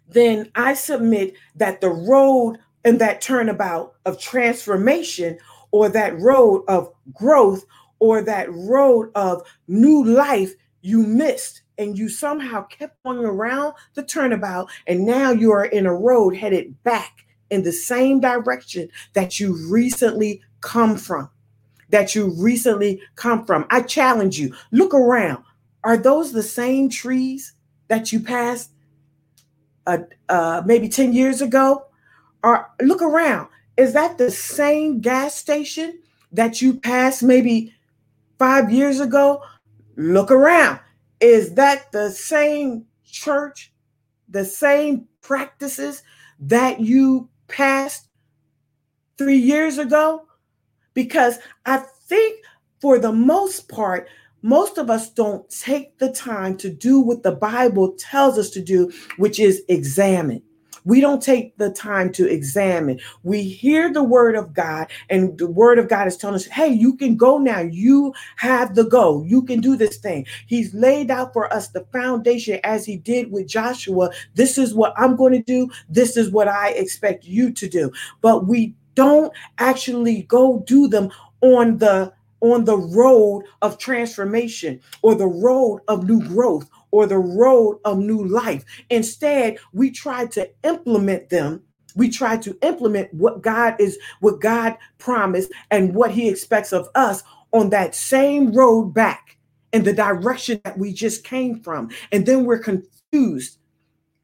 then 0.08 0.50
I 0.54 0.74
submit 0.74 1.34
that 1.56 1.80
the 1.80 1.90
road 1.90 2.58
and 2.84 3.00
that 3.00 3.20
turnabout 3.20 3.94
of 4.04 4.20
transformation 4.20 5.38
or 5.70 5.88
that 5.88 6.18
road 6.20 6.64
of 6.68 6.92
growth 7.12 7.64
or 7.98 8.22
that 8.22 8.52
road 8.52 9.10
of 9.14 9.42
new 9.66 10.04
life 10.04 10.52
you 10.82 11.02
missed 11.02 11.62
and 11.78 11.98
you 11.98 12.08
somehow 12.08 12.62
kept 12.66 13.02
going 13.02 13.24
around 13.24 13.74
the 13.94 14.02
turnabout 14.02 14.70
and 14.86 15.04
now 15.04 15.32
you 15.32 15.50
are 15.50 15.64
in 15.64 15.86
a 15.86 15.94
road 15.94 16.36
headed 16.36 16.80
back 16.84 17.24
in 17.50 17.62
the 17.62 17.72
same 17.72 18.20
direction 18.20 18.88
that 19.14 19.40
you 19.40 19.56
recently 19.70 20.40
come 20.60 20.96
from 20.96 21.28
that 21.94 22.12
you 22.12 22.30
recently 22.30 23.00
come 23.14 23.46
from. 23.46 23.64
I 23.70 23.80
challenge 23.80 24.36
you. 24.36 24.52
Look 24.72 24.92
around. 24.92 25.44
Are 25.84 25.96
those 25.96 26.32
the 26.32 26.42
same 26.42 26.88
trees 26.88 27.52
that 27.86 28.12
you 28.12 28.18
passed 28.18 28.70
uh, 29.86 29.98
uh, 30.28 30.62
maybe 30.66 30.88
10 30.88 31.12
years 31.12 31.40
ago? 31.40 31.86
Or 32.42 32.68
look 32.82 33.00
around. 33.00 33.46
Is 33.76 33.92
that 33.92 34.18
the 34.18 34.32
same 34.32 35.02
gas 35.02 35.36
station 35.36 36.00
that 36.32 36.60
you 36.60 36.80
passed 36.80 37.22
maybe 37.22 37.72
five 38.40 38.72
years 38.72 38.98
ago? 38.98 39.44
Look 39.94 40.32
around. 40.32 40.80
Is 41.20 41.54
that 41.54 41.92
the 41.92 42.10
same 42.10 42.86
church, 43.04 43.72
the 44.28 44.44
same 44.44 45.06
practices 45.20 46.02
that 46.40 46.80
you 46.80 47.28
passed 47.46 48.08
three 49.16 49.38
years 49.38 49.78
ago? 49.78 50.26
Because 50.94 51.38
I 51.66 51.78
think 52.06 52.44
for 52.80 52.98
the 52.98 53.12
most 53.12 53.68
part, 53.68 54.08
most 54.42 54.76
of 54.78 54.90
us 54.90 55.10
don't 55.10 55.48
take 55.48 55.98
the 55.98 56.12
time 56.12 56.56
to 56.58 56.70
do 56.70 57.00
what 57.00 57.22
the 57.22 57.32
Bible 57.32 57.94
tells 57.98 58.38
us 58.38 58.50
to 58.50 58.62
do, 58.62 58.92
which 59.16 59.40
is 59.40 59.62
examine. 59.68 60.42
We 60.84 61.00
don't 61.00 61.22
take 61.22 61.56
the 61.56 61.70
time 61.70 62.12
to 62.12 62.28
examine. 62.28 63.00
We 63.22 63.42
hear 63.42 63.90
the 63.90 64.04
word 64.04 64.36
of 64.36 64.52
God, 64.52 64.88
and 65.08 65.38
the 65.38 65.50
word 65.50 65.78
of 65.78 65.88
God 65.88 66.06
is 66.06 66.18
telling 66.18 66.36
us, 66.36 66.44
hey, 66.44 66.68
you 66.68 66.94
can 66.94 67.16
go 67.16 67.38
now. 67.38 67.60
You 67.60 68.12
have 68.36 68.74
the 68.74 68.84
go. 68.84 69.24
You 69.24 69.42
can 69.42 69.62
do 69.62 69.76
this 69.76 69.96
thing. 69.96 70.26
He's 70.46 70.74
laid 70.74 71.10
out 71.10 71.32
for 71.32 71.50
us 71.50 71.68
the 71.68 71.86
foundation 71.90 72.60
as 72.64 72.84
he 72.84 72.98
did 72.98 73.32
with 73.32 73.48
Joshua. 73.48 74.10
This 74.34 74.58
is 74.58 74.74
what 74.74 74.92
I'm 74.98 75.16
going 75.16 75.32
to 75.32 75.42
do. 75.42 75.70
This 75.88 76.18
is 76.18 76.30
what 76.30 76.48
I 76.48 76.72
expect 76.72 77.24
you 77.24 77.50
to 77.52 77.66
do. 77.66 77.90
But 78.20 78.46
we 78.46 78.74
don't 78.94 79.32
actually 79.58 80.22
go 80.22 80.62
do 80.66 80.88
them 80.88 81.10
on 81.40 81.78
the 81.78 82.12
on 82.40 82.64
the 82.64 82.76
road 82.76 83.44
of 83.62 83.78
transformation 83.78 84.80
or 85.02 85.14
the 85.14 85.26
road 85.26 85.80
of 85.88 86.06
new 86.06 86.22
growth 86.28 86.68
or 86.90 87.06
the 87.06 87.18
road 87.18 87.78
of 87.84 87.98
new 87.98 88.26
life. 88.26 88.64
Instead, 88.90 89.58
we 89.72 89.90
try 89.90 90.26
to 90.26 90.48
implement 90.62 91.30
them. 91.30 91.62
We 91.96 92.10
try 92.10 92.36
to 92.38 92.56
implement 92.62 93.14
what 93.14 93.40
God 93.40 93.76
is, 93.80 93.98
what 94.20 94.40
God 94.40 94.76
promised, 94.98 95.50
and 95.70 95.94
what 95.94 96.10
He 96.10 96.28
expects 96.28 96.72
of 96.72 96.88
us 96.94 97.22
on 97.52 97.70
that 97.70 97.94
same 97.94 98.52
road 98.52 98.92
back 98.92 99.38
in 99.72 99.84
the 99.84 99.92
direction 99.92 100.60
that 100.64 100.78
we 100.78 100.92
just 100.92 101.24
came 101.24 101.60
from. 101.62 101.90
And 102.12 102.26
then 102.26 102.44
we're 102.44 102.58
confused 102.58 103.58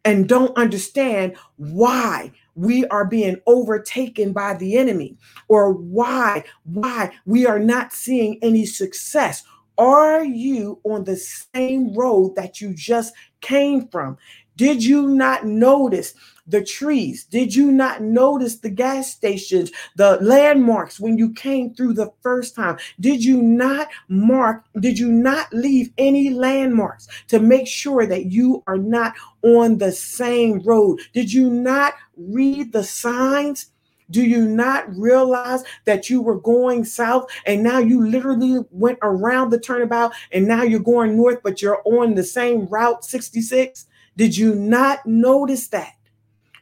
and 0.05 0.29
don't 0.29 0.57
understand 0.57 1.37
why 1.57 2.33
we 2.61 2.85
are 2.87 3.07
being 3.07 3.41
overtaken 3.47 4.33
by 4.33 4.55
the 4.55 4.77
enemy 4.77 5.17
or 5.49 5.73
why 5.73 6.45
why 6.65 7.11
we 7.25 7.47
are 7.47 7.59
not 7.59 7.93
seeing 7.93 8.39
any 8.43 8.67
success 8.67 9.45
are 9.79 10.23
you 10.23 10.79
on 10.85 11.05
the 11.05 11.17
same 11.17 11.95
road 11.95 12.37
that 12.37 12.61
you 12.61 12.75
just 12.75 13.15
came 13.41 13.89
from? 13.89 14.19
Did 14.57 14.85
you 14.85 15.09
not 15.09 15.47
notice 15.47 16.13
the 16.51 16.63
trees? 16.63 17.25
Did 17.25 17.55
you 17.55 17.71
not 17.71 18.03
notice 18.03 18.57
the 18.57 18.71
gas 18.71 19.11
stations, 19.11 19.71
the 19.97 20.19
landmarks 20.21 21.01
when 21.01 21.17
you 21.17 21.33
came 21.33 21.75
through 21.75 21.95
the 21.95 22.13
first 22.23 22.55
time? 22.55 22.79
Did 22.99 23.25
you 23.25 23.41
not 23.41 23.89
mark, 24.09 24.65
did 24.81 24.99
you 24.99 25.11
not 25.11 25.53
leave 25.53 25.91
any 25.99 26.31
landmarks 26.31 27.09
to 27.29 27.39
make 27.39 27.67
sure 27.67 28.07
that 28.07 28.27
you 28.27 28.63
are 28.67 28.79
not 28.79 29.15
on 29.43 29.79
the 29.79 29.93
same 29.93 30.61
road? 30.61 31.01
Did 31.13 31.33
you 31.33 31.49
not 31.51 31.95
read 32.17 32.73
the 32.73 32.85
signs? 32.85 33.67
Do 34.11 34.25
you 34.25 34.49
not 34.49 34.93
realize 34.97 35.63
that 35.85 36.11
you 36.11 36.21
were 36.21 36.41
going 36.41 36.85
south 36.85 37.31
and 37.47 37.63
now 37.63 37.79
you 37.79 38.05
literally 38.05 38.65
went 38.73 38.99
around 39.03 39.51
the 39.51 39.61
turnabout 39.61 40.13
and 40.33 40.49
now 40.49 40.65
you're 40.65 40.81
going 40.81 41.17
north, 41.17 41.39
but 41.45 41.63
you're 41.63 41.81
on 41.85 42.17
the 42.17 42.25
same 42.25 42.67
route 42.67 43.05
66? 43.05 43.87
Did 44.17 44.37
you 44.37 44.57
not 44.57 45.07
notice 45.07 45.69
that? 45.69 45.93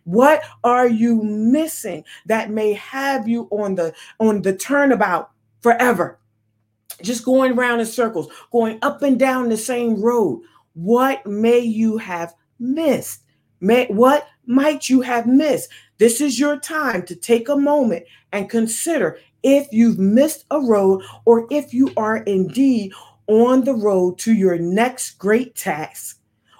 What 0.08 0.42
are 0.64 0.88
you 0.88 1.22
missing 1.22 2.02
that 2.24 2.48
may 2.48 2.72
have 2.72 3.28
you 3.28 3.46
on 3.50 3.74
the 3.74 3.92
on 4.18 4.40
the 4.40 4.56
turnabout 4.56 5.32
forever? 5.60 6.18
Just 7.02 7.26
going 7.26 7.52
around 7.52 7.80
in 7.80 7.86
circles, 7.86 8.32
going 8.50 8.78
up 8.80 9.02
and 9.02 9.18
down 9.18 9.50
the 9.50 9.58
same 9.58 10.00
road. 10.00 10.40
What 10.72 11.26
may 11.26 11.58
you 11.58 11.98
have 11.98 12.32
missed? 12.58 13.20
May, 13.60 13.86
what 13.88 14.26
might 14.46 14.88
you 14.88 15.02
have 15.02 15.26
missed? 15.26 15.68
This 15.98 16.22
is 16.22 16.40
your 16.40 16.58
time 16.58 17.02
to 17.04 17.14
take 17.14 17.50
a 17.50 17.56
moment 17.56 18.06
and 18.32 18.48
consider 18.48 19.18
if 19.42 19.68
you've 19.72 19.98
missed 19.98 20.46
a 20.50 20.58
road 20.58 21.02
or 21.26 21.46
if 21.50 21.74
you 21.74 21.92
are 21.98 22.18
indeed 22.18 22.92
on 23.26 23.62
the 23.62 23.74
road 23.74 24.16
to 24.20 24.32
your 24.32 24.56
next 24.58 25.18
great 25.18 25.54
task 25.54 26.18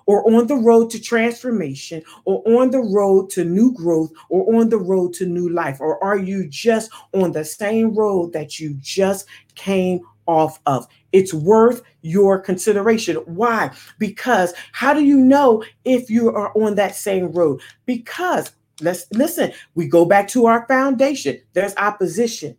or 0.09 0.27
on 0.35 0.47
the 0.47 0.57
road 0.57 0.91
to 0.91 1.01
transformation 1.01 2.03
or 2.25 2.43
on 2.61 2.71
the 2.71 2.81
road 2.81 3.31
to 3.31 3.45
new 3.45 3.73
growth 3.73 4.11
or 4.31 4.57
on 4.57 4.69
the 4.69 4.79
road 4.79 5.13
to 5.13 5.27
new 5.27 5.49
life 5.49 5.81
or 5.81 6.03
are 6.03 6.19
you 6.19 6.49
just 6.49 6.91
on 7.15 7.31
the 7.33 7.45
same 7.45 7.95
road 7.95 8.33
that 8.33 8.59
you 8.59 8.75
just 8.81 9.27
came 9.55 10.01
off 10.27 10.61
of 10.67 10.87
it's 11.13 11.33
worth 11.33 11.83
your 12.03 12.39
consideration 12.39 13.17
why 13.27 13.71
because 13.99 14.53
how 14.73 14.93
do 14.93 15.05
you 15.05 15.17
know 15.17 15.63
if 15.85 16.11
you 16.11 16.29
are 16.31 16.53
on 16.57 16.75
that 16.75 16.95
same 16.95 17.31
road 17.33 17.61
because 17.87 18.53
Let's 18.81 19.07
listen. 19.13 19.53
We 19.75 19.89
go 19.89 20.05
back 20.05 20.29
to 20.29 20.47
our 20.47 20.67
foundation. 20.67 21.41
There's 21.53 21.75
opposition. 21.77 22.57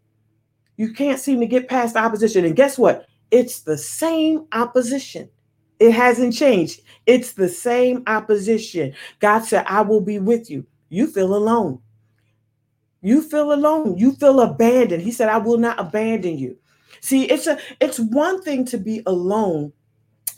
You 0.77 0.93
can't 0.93 1.19
seem 1.19 1.39
to 1.39 1.45
get 1.45 1.69
past 1.69 1.95
opposition. 1.95 2.45
And 2.45 2.55
guess 2.55 2.77
what? 2.77 3.05
It's 3.31 3.61
the 3.61 3.77
same 3.77 4.45
opposition. 4.51 5.29
It 5.79 5.91
hasn't 5.91 6.33
changed. 6.33 6.81
It's 7.05 7.33
the 7.33 7.49
same 7.49 8.03
opposition. 8.07 8.93
God 9.19 9.45
said, 9.45 9.65
I 9.67 9.81
will 9.81 10.01
be 10.01 10.19
with 10.19 10.49
you. 10.49 10.65
You 10.89 11.07
feel 11.07 11.35
alone. 11.35 11.81
You 13.01 13.21
feel 13.21 13.53
alone. 13.53 13.97
You 13.97 14.13
feel 14.13 14.41
abandoned. 14.41 15.03
He 15.03 15.11
said, 15.11 15.29
I 15.29 15.37
will 15.37 15.57
not 15.57 15.79
abandon 15.79 16.37
you. 16.37 16.57
See, 17.01 17.25
it's 17.25 17.47
a 17.47 17.57
it's 17.79 17.99
one 17.99 18.41
thing 18.41 18.65
to 18.65 18.77
be 18.77 19.01
alone 19.05 19.71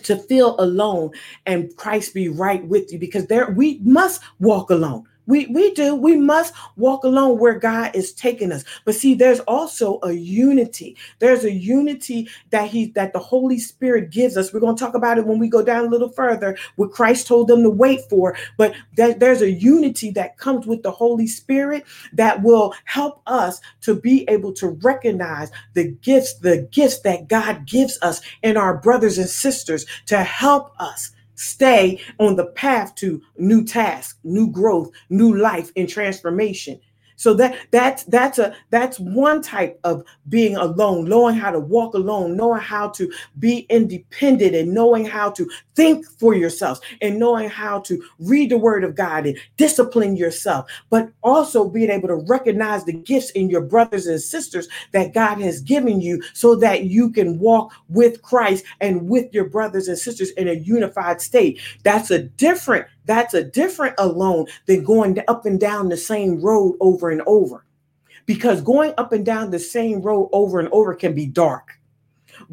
to 0.04 0.18
feel 0.18 0.56
alone 0.60 1.12
and 1.46 1.76
Christ 1.78 2.14
be 2.14 2.30
right 2.30 2.66
with 2.68 2.92
you 2.92 3.00
because 3.00 3.28
there 3.28 3.52
we 3.52 3.80
must 3.84 4.22
walk 4.40 4.70
alone. 4.70 5.04
We 5.28 5.48
we 5.48 5.74
do. 5.74 5.96
We 5.96 6.16
must 6.16 6.54
walk 6.78 7.04
alone 7.04 7.38
where 7.38 7.60
God 7.60 7.96
is 7.96 8.12
taking 8.12 8.52
us. 8.52 8.64
But 8.86 8.96
see, 8.96 9.14
there's 9.14 9.40
also 9.42 10.00
a 10.04 10.12
unity. 10.12 10.98
There's 11.20 11.44
a 11.44 11.52
unity 11.52 12.28
that 12.50 12.70
he 12.70 12.88
that 12.92 13.14
the 13.14 13.20
Holy 13.20 13.60
Spirit 13.60 14.10
gives 14.10 14.36
us. 14.36 14.52
We're 14.52 14.60
going 14.60 14.76
to 14.76 14.84
talk 14.84 14.96
about 14.96 15.18
it 15.18 15.26
when 15.26 15.40
we 15.40 15.48
go 15.48 15.64
down 15.64 15.86
a 15.86 15.90
little 15.90 16.10
further. 16.10 16.58
What 16.76 16.92
Christ 16.92 17.28
told 17.28 17.48
them 17.48 17.64
to 17.64 17.70
wait 17.70 18.02
for. 18.10 18.36
But 18.58 18.74
there's 18.96 19.42
a 19.42 19.52
unity 19.52 20.12
that 20.12 20.38
comes 20.38 20.66
with 20.66 20.84
the 20.84 20.92
Holy 20.92 21.28
Spirit 21.28 21.86
that 22.14 22.42
will 22.42 22.74
help 22.86 23.22
us 23.28 23.62
to 23.82 23.96
be 23.96 24.26
able 24.28 24.54
to 24.54 24.70
recognize 24.70 25.52
the 25.74 25.90
gifts, 26.02 26.34
the 26.40 26.68
gifts 26.72 27.00
that 27.02 27.28
God 27.28 27.66
gives 27.66 28.00
us 28.02 28.22
in 28.42 28.58
our 28.58 28.78
brothers 28.78 29.18
and 29.18 29.30
sisters 29.30 29.86
to 30.08 30.24
help 30.24 30.74
us 30.80 31.12
stay 31.36 32.02
on 32.20 32.36
the 32.36 32.48
path 32.48 32.96
to 32.96 33.22
new 33.38 33.64
tasks, 33.64 34.20
new 34.24 34.52
growth, 34.52 34.92
new 35.10 35.36
life 35.36 35.72
and 35.76 35.88
transformation. 35.88 36.80
So 37.22 37.36
that 37.36 37.56
that's 37.70 38.04
that's 38.06 38.40
a 38.40 38.56
that's 38.72 39.00
one 39.00 39.44
type 39.44 39.80
of 39.84 40.04
being 40.28 40.56
alone, 40.56 41.08
knowing 41.08 41.36
how 41.36 41.52
to 41.52 41.60
walk 41.60 41.94
alone, 41.94 42.36
knowing 42.36 42.62
how 42.62 42.90
to 42.90 43.14
be 43.38 43.68
independent 43.70 44.56
and 44.56 44.74
knowing 44.74 45.06
how 45.06 45.30
to 45.34 45.48
think 45.76 46.04
for 46.18 46.34
yourselves 46.34 46.82
and 47.00 47.20
knowing 47.20 47.48
how 47.48 47.82
to 47.82 48.04
read 48.18 48.50
the 48.50 48.58
word 48.58 48.84
of 48.84 48.96
God 48.96 49.28
and 49.28 49.38
discipline 49.56 50.16
yourself, 50.16 50.68
but 50.90 51.12
also 51.22 51.70
being 51.70 51.92
able 51.92 52.08
to 52.08 52.16
recognize 52.16 52.86
the 52.86 52.94
gifts 52.94 53.30
in 53.32 53.52
your 53.52 53.62
brothers 53.62 54.08
and 54.08 54.20
sisters 54.20 54.68
that 54.92 55.14
God 55.14 55.40
has 55.42 55.62
given 55.62 56.02
you 56.02 56.24
so 56.34 56.56
that 56.56 56.86
you 56.86 57.12
can 57.12 57.38
walk 57.38 57.72
with 57.88 58.24
Christ 58.24 58.66
and 58.80 59.08
with 59.08 59.32
your 59.32 59.46
brothers 59.46 59.88
and 59.88 59.98
sisters 59.98 60.32
in 60.32 60.48
a 60.48 60.54
unified 60.54 61.22
state. 61.22 61.62
That's 61.84 62.10
a 62.10 62.24
different 62.24 62.88
that's 63.06 63.34
a 63.34 63.44
different 63.44 63.96
alone 63.98 64.46
than 64.66 64.84
going 64.84 65.18
up 65.28 65.46
and 65.46 65.60
down 65.60 65.90
the 65.90 65.98
same 65.98 66.42
road 66.42 66.76
over 66.80 67.10
and 67.10 67.22
over. 67.26 67.66
Because 68.26 68.62
going 68.62 68.94
up 68.98 69.12
and 69.12 69.26
down 69.26 69.52
the 69.52 69.60
same 69.60 70.02
road 70.02 70.30
over 70.32 70.60
and 70.60 70.70
over 70.72 70.94
can 70.94 71.14
be 71.14 71.26
dark. 71.26 71.72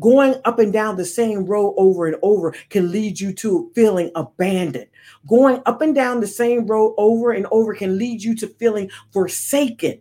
Going 0.00 0.34
up 0.44 0.58
and 0.58 0.72
down 0.72 0.96
the 0.96 1.04
same 1.04 1.44
road 1.44 1.74
over 1.76 2.06
and 2.06 2.16
over 2.22 2.54
can 2.70 2.90
lead 2.90 3.20
you 3.20 3.32
to 3.34 3.70
feeling 3.74 4.10
abandoned. 4.14 4.86
Going 5.28 5.62
up 5.66 5.82
and 5.82 5.94
down 5.94 6.20
the 6.20 6.26
same 6.26 6.66
road 6.66 6.94
over 6.98 7.32
and 7.32 7.46
over 7.50 7.74
can 7.74 7.98
lead 7.98 8.22
you 8.22 8.34
to 8.36 8.48
feeling 8.48 8.90
forsaken 9.12 10.00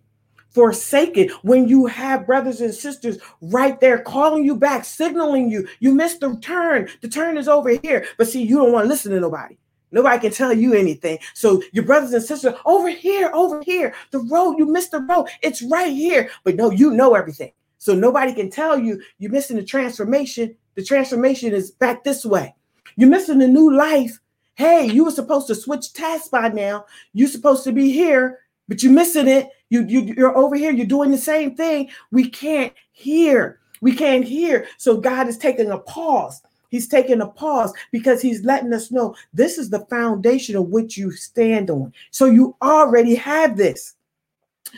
forsaken 0.57 1.29
when 1.43 1.67
you 1.67 1.85
have 1.85 2.25
brothers 2.25 2.61
and 2.61 2.73
sisters 2.73 3.19
right 3.41 3.79
there 3.79 3.99
calling 3.99 4.43
you 4.43 4.55
back, 4.55 4.83
signaling 4.83 5.51
you, 5.51 5.67
you 5.79 5.93
missed 5.93 6.19
the 6.19 6.35
turn. 6.41 6.89
The 7.01 7.07
turn 7.07 7.37
is 7.37 7.47
over 7.47 7.77
here. 7.83 8.07
But 8.17 8.27
see, 8.27 8.41
you 8.41 8.57
don't 8.57 8.71
want 8.71 8.85
to 8.85 8.89
listen 8.89 9.11
to 9.11 9.19
nobody. 9.19 9.55
Nobody 9.91 10.19
can 10.19 10.31
tell 10.31 10.53
you 10.53 10.73
anything. 10.73 11.19
So 11.33 11.61
your 11.71 11.85
brothers 11.85 12.13
and 12.13 12.23
sisters, 12.23 12.53
over 12.65 12.89
here, 12.89 13.31
over 13.33 13.61
here, 13.63 13.93
the 14.11 14.19
road, 14.19 14.57
you 14.57 14.65
missed 14.65 14.91
the 14.91 14.99
road. 14.99 15.27
It's 15.41 15.61
right 15.61 15.91
here. 15.91 16.29
But 16.43 16.55
no, 16.55 16.71
you 16.71 16.91
know 16.91 17.15
everything. 17.15 17.51
So 17.77 17.95
nobody 17.95 18.33
can 18.33 18.49
tell 18.49 18.77
you 18.77 19.01
you're 19.17 19.31
missing 19.31 19.55
the 19.55 19.63
transformation. 19.63 20.55
The 20.75 20.83
transformation 20.83 21.53
is 21.53 21.71
back 21.71 22.03
this 22.03 22.25
way. 22.25 22.53
You're 22.95 23.09
missing 23.09 23.39
the 23.39 23.47
new 23.47 23.73
life. 23.75 24.19
Hey, 24.55 24.87
you 24.87 25.05
were 25.05 25.11
supposed 25.11 25.47
to 25.47 25.55
switch 25.55 25.93
tasks 25.93 26.29
by 26.29 26.49
now. 26.49 26.85
You're 27.13 27.27
supposed 27.27 27.63
to 27.65 27.71
be 27.71 27.91
here, 27.91 28.39
but 28.67 28.81
you're 28.81 28.91
missing 28.91 29.27
it. 29.27 29.49
You, 29.69 29.85
you, 29.85 30.01
you're 30.17 30.35
over 30.35 30.55
here. 30.55 30.71
You're 30.71 30.87
doing 30.87 31.11
the 31.11 31.17
same 31.17 31.55
thing. 31.55 31.89
We 32.11 32.29
can't 32.29 32.73
hear. 32.91 33.59
We 33.81 33.95
can't 33.95 34.23
hear. 34.23 34.67
So 34.77 34.97
God 34.97 35.27
is 35.27 35.37
taking 35.37 35.69
a 35.69 35.77
pause. 35.77 36.41
He's 36.69 36.87
taking 36.87 37.21
a 37.21 37.27
pause 37.27 37.73
because 37.91 38.21
he's 38.21 38.43
letting 38.43 38.73
us 38.73 38.91
know 38.91 39.15
this 39.33 39.57
is 39.57 39.69
the 39.69 39.85
foundation 39.85 40.55
of 40.55 40.67
which 40.67 40.97
you 40.97 41.11
stand 41.11 41.69
on. 41.69 41.93
So 42.11 42.25
you 42.25 42.55
already 42.61 43.15
have 43.15 43.57
this. 43.57 43.95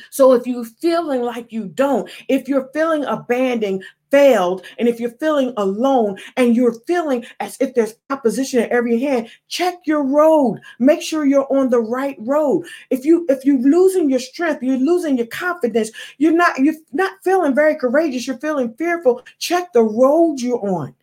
So 0.09 0.33
if 0.33 0.45
you're 0.45 0.65
feeling 0.65 1.21
like 1.21 1.51
you 1.51 1.65
don't, 1.65 2.09
if 2.27 2.47
you're 2.47 2.69
feeling 2.73 3.05
abandoned, 3.05 3.83
failed, 4.11 4.65
and 4.77 4.87
if 4.87 4.99
you're 4.99 5.11
feeling 5.11 5.53
alone 5.57 6.17
and 6.37 6.55
you're 6.55 6.79
feeling 6.87 7.25
as 7.39 7.57
if 7.59 7.73
there's 7.73 7.95
opposition 8.09 8.59
at 8.59 8.69
every 8.69 8.99
hand, 8.99 9.29
check 9.47 9.75
your 9.85 10.03
road. 10.03 10.59
Make 10.79 11.01
sure 11.01 11.25
you're 11.25 11.51
on 11.51 11.69
the 11.69 11.79
right 11.79 12.17
road. 12.19 12.65
If 12.89 13.05
you 13.05 13.25
if 13.29 13.45
you're 13.45 13.61
losing 13.61 14.09
your 14.09 14.19
strength, 14.19 14.63
you're 14.63 14.77
losing 14.77 15.17
your 15.17 15.27
confidence, 15.27 15.91
you're 16.17 16.33
not 16.33 16.57
you're 16.59 16.75
not 16.91 17.23
feeling 17.23 17.55
very 17.55 17.75
courageous, 17.75 18.27
you're 18.27 18.37
feeling 18.37 18.73
fearful, 18.75 19.23
check 19.37 19.73
the 19.73 19.83
road 19.83 20.39
you're 20.39 20.65
on. 20.67 20.95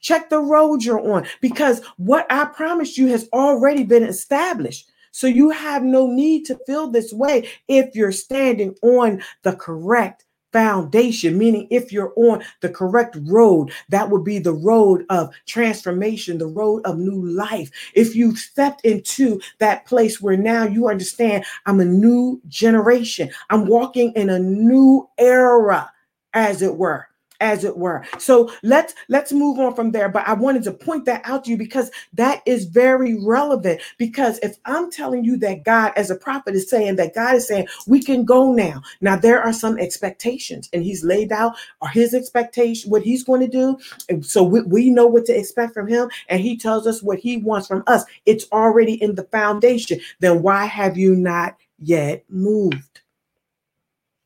Check 0.00 0.30
the 0.30 0.40
road 0.40 0.82
you're 0.82 1.12
on 1.12 1.26
because 1.40 1.82
what 1.96 2.26
I 2.30 2.46
promised 2.46 2.96
you 2.96 3.08
has 3.08 3.28
already 3.32 3.84
been 3.84 4.02
established. 4.02 4.90
So 5.12 5.26
you 5.26 5.50
have 5.50 5.82
no 5.82 6.06
need 6.06 6.44
to 6.46 6.58
feel 6.66 6.88
this 6.88 7.12
way 7.12 7.48
if 7.68 7.94
you're 7.94 8.12
standing 8.12 8.74
on 8.82 9.22
the 9.42 9.54
correct 9.54 10.24
foundation, 10.52 11.38
meaning 11.38 11.66
if 11.70 11.92
you're 11.92 12.12
on 12.16 12.42
the 12.60 12.68
correct 12.68 13.16
road, 13.22 13.72
that 13.88 14.10
would 14.10 14.24
be 14.24 14.38
the 14.38 14.52
road 14.52 15.04
of 15.08 15.32
transformation, 15.46 16.38
the 16.38 16.46
road 16.46 16.82
of 16.84 16.98
new 16.98 17.24
life. 17.24 17.70
If 17.94 18.16
you've 18.16 18.38
stepped 18.38 18.84
into 18.84 19.40
that 19.58 19.86
place 19.86 20.20
where 20.20 20.36
now 20.36 20.64
you 20.64 20.88
understand 20.88 21.44
I'm 21.66 21.80
a 21.80 21.84
new 21.84 22.40
generation, 22.48 23.30
I'm 23.48 23.66
walking 23.66 24.12
in 24.14 24.30
a 24.30 24.38
new 24.38 25.08
era, 25.18 25.90
as 26.32 26.62
it 26.62 26.76
were 26.76 27.06
as 27.40 27.64
it 27.64 27.76
were. 27.76 28.04
So 28.18 28.52
let's 28.62 28.94
let's 29.08 29.32
move 29.32 29.58
on 29.58 29.74
from 29.74 29.90
there. 29.92 30.08
But 30.08 30.28
I 30.28 30.34
wanted 30.34 30.62
to 30.64 30.72
point 30.72 31.04
that 31.06 31.22
out 31.24 31.44
to 31.44 31.50
you 31.50 31.56
because 31.56 31.90
that 32.14 32.42
is 32.46 32.66
very 32.66 33.18
relevant. 33.18 33.80
Because 33.98 34.38
if 34.42 34.56
I'm 34.64 34.90
telling 34.90 35.24
you 35.24 35.36
that 35.38 35.64
God, 35.64 35.92
as 35.96 36.10
a 36.10 36.16
prophet, 36.16 36.54
is 36.54 36.68
saying 36.68 36.96
that 36.96 37.14
God 37.14 37.34
is 37.34 37.48
saying 37.48 37.66
we 37.86 38.02
can 38.02 38.24
go 38.24 38.52
now. 38.52 38.82
Now 39.00 39.16
there 39.16 39.42
are 39.42 39.52
some 39.52 39.78
expectations, 39.78 40.68
and 40.72 40.82
He's 40.82 41.04
laid 41.04 41.32
out 41.32 41.56
or 41.80 41.88
His 41.88 42.14
expectation, 42.14 42.90
what 42.90 43.02
He's 43.02 43.24
going 43.24 43.40
to 43.40 43.48
do. 43.48 43.78
And 44.08 44.24
so 44.24 44.42
we, 44.42 44.62
we 44.62 44.90
know 44.90 45.06
what 45.06 45.26
to 45.26 45.38
expect 45.38 45.74
from 45.74 45.88
Him, 45.88 46.10
and 46.28 46.40
He 46.40 46.56
tells 46.56 46.86
us 46.86 47.02
what 47.02 47.18
He 47.18 47.36
wants 47.38 47.66
from 47.66 47.82
us. 47.86 48.04
It's 48.26 48.46
already 48.52 48.94
in 49.02 49.14
the 49.14 49.24
foundation. 49.24 50.00
Then 50.20 50.42
why 50.42 50.66
have 50.66 50.96
you 50.96 51.14
not 51.16 51.56
yet 51.78 52.24
moved? 52.28 52.89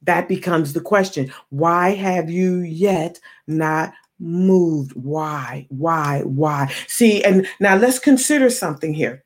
That 0.04 0.28
becomes 0.28 0.72
the 0.72 0.80
question. 0.80 1.32
Why 1.50 1.90
have 1.90 2.30
you 2.30 2.60
yet 2.60 3.18
not 3.46 3.92
moved? 4.20 4.92
Why? 4.92 5.66
Why? 5.70 6.22
Why? 6.24 6.72
See, 6.86 7.24
and 7.24 7.46
now 7.60 7.76
let's 7.76 7.98
consider 7.98 8.50
something 8.50 8.94
here. 8.94 9.23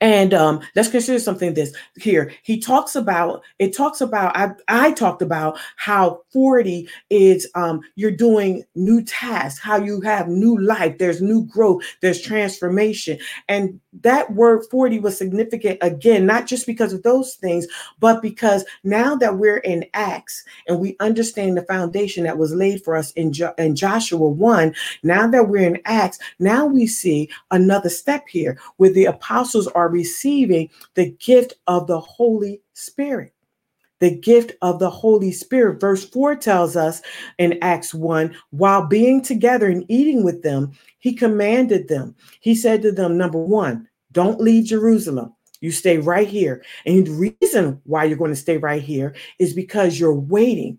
And 0.00 0.34
um, 0.34 0.60
let's 0.74 0.88
consider 0.88 1.18
something 1.18 1.54
this 1.54 1.74
here. 1.96 2.32
He 2.42 2.58
talks 2.58 2.96
about 2.96 3.42
it 3.58 3.76
talks 3.76 4.00
about 4.00 4.36
I, 4.36 4.50
I 4.68 4.92
talked 4.92 5.22
about 5.22 5.58
how 5.76 6.22
40 6.32 6.88
is 7.10 7.48
um 7.54 7.80
you're 7.96 8.10
doing 8.10 8.64
new 8.74 9.02
tasks, 9.04 9.60
how 9.60 9.76
you 9.76 10.00
have 10.02 10.28
new 10.28 10.58
life, 10.58 10.98
there's 10.98 11.20
new 11.20 11.44
growth, 11.46 11.82
there's 12.00 12.20
transformation. 12.20 13.18
And 13.48 13.80
that 14.02 14.32
word 14.34 14.64
40 14.70 15.00
was 15.00 15.16
significant 15.16 15.78
again, 15.82 16.26
not 16.26 16.46
just 16.46 16.66
because 16.66 16.92
of 16.92 17.02
those 17.02 17.34
things, 17.34 17.66
but 17.98 18.22
because 18.22 18.64
now 18.84 19.16
that 19.16 19.38
we're 19.38 19.58
in 19.58 19.84
Acts 19.94 20.44
and 20.66 20.78
we 20.78 20.96
understand 21.00 21.56
the 21.56 21.62
foundation 21.62 22.24
that 22.24 22.38
was 22.38 22.54
laid 22.54 22.84
for 22.84 22.96
us 22.96 23.10
in, 23.12 23.32
jo- 23.32 23.54
in 23.58 23.74
Joshua 23.74 24.28
1, 24.28 24.74
now 25.02 25.26
that 25.26 25.48
we're 25.48 25.66
in 25.66 25.80
Acts, 25.84 26.18
now 26.38 26.66
we 26.66 26.86
see 26.86 27.28
another 27.50 27.88
step 27.88 28.28
here 28.28 28.58
with 28.78 28.94
the 28.94 29.06
apostles 29.48 29.66
are 29.68 29.88
receiving 29.88 30.68
the 30.94 31.10
gift 31.12 31.54
of 31.66 31.86
the 31.86 32.00
Holy 32.00 32.60
Spirit 32.74 33.32
the 34.00 34.16
gift 34.16 34.52
of 34.62 34.78
the 34.78 34.88
Holy 34.88 35.32
Spirit. 35.32 35.80
Verse 35.80 36.04
4 36.04 36.36
tells 36.36 36.76
us 36.76 37.02
in 37.38 37.58
Acts 37.62 37.92
1 37.92 38.32
while 38.50 38.86
being 38.86 39.20
together 39.20 39.66
and 39.66 39.84
eating 39.88 40.22
with 40.22 40.40
them, 40.44 40.70
he 41.00 41.12
commanded 41.12 41.88
them. 41.88 42.14
He 42.38 42.54
said 42.54 42.80
to 42.82 42.92
them, 42.92 43.18
number 43.18 43.40
one, 43.40 43.88
don't 44.12 44.40
leave 44.40 44.66
Jerusalem. 44.66 45.34
You 45.60 45.72
stay 45.72 45.98
right 45.98 46.28
here. 46.28 46.62
And 46.86 47.08
the 47.08 47.34
reason 47.42 47.80
why 47.82 48.04
you're 48.04 48.16
going 48.16 48.30
to 48.30 48.36
stay 48.36 48.56
right 48.56 48.80
here 48.80 49.16
is 49.40 49.52
because 49.52 49.98
you're 49.98 50.14
waiting. 50.14 50.78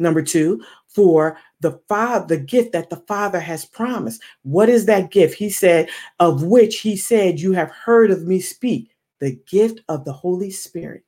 Number 0.00 0.22
two, 0.22 0.64
for 0.88 1.38
the 1.60 1.78
father, 1.86 2.36
the 2.36 2.42
gift 2.42 2.72
that 2.72 2.88
the 2.88 3.02
father 3.06 3.38
has 3.38 3.66
promised. 3.66 4.22
What 4.42 4.70
is 4.70 4.86
that 4.86 5.10
gift? 5.10 5.34
He 5.34 5.50
said, 5.50 5.90
of 6.18 6.42
which 6.42 6.80
he 6.80 6.96
said, 6.96 7.38
You 7.38 7.52
have 7.52 7.70
heard 7.70 8.10
of 8.10 8.26
me 8.26 8.40
speak, 8.40 8.96
the 9.18 9.38
gift 9.46 9.82
of 9.88 10.06
the 10.06 10.12
Holy 10.12 10.50
Spirit. 10.50 11.04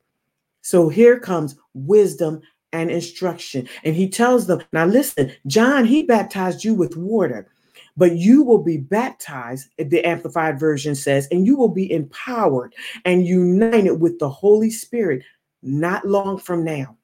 So 0.60 0.90
here 0.90 1.18
comes 1.18 1.56
wisdom 1.72 2.42
and 2.72 2.90
instruction. 2.90 3.66
And 3.82 3.96
he 3.96 4.08
tells 4.08 4.46
them, 4.46 4.62
now 4.72 4.84
listen, 4.84 5.32
John, 5.46 5.86
he 5.86 6.02
baptized 6.02 6.62
you 6.62 6.74
with 6.74 6.96
water, 6.96 7.48
but 7.96 8.16
you 8.16 8.42
will 8.42 8.62
be 8.62 8.76
baptized, 8.76 9.68
the 9.78 10.04
Amplified 10.04 10.60
Version 10.60 10.94
says, 10.94 11.28
and 11.30 11.46
you 11.46 11.56
will 11.56 11.68
be 11.68 11.90
empowered 11.90 12.74
and 13.06 13.26
united 13.26 13.94
with 13.94 14.18
the 14.18 14.28
Holy 14.28 14.70
Spirit 14.70 15.22
not 15.62 16.06
long 16.06 16.36
from 16.38 16.62
now. 16.62 16.96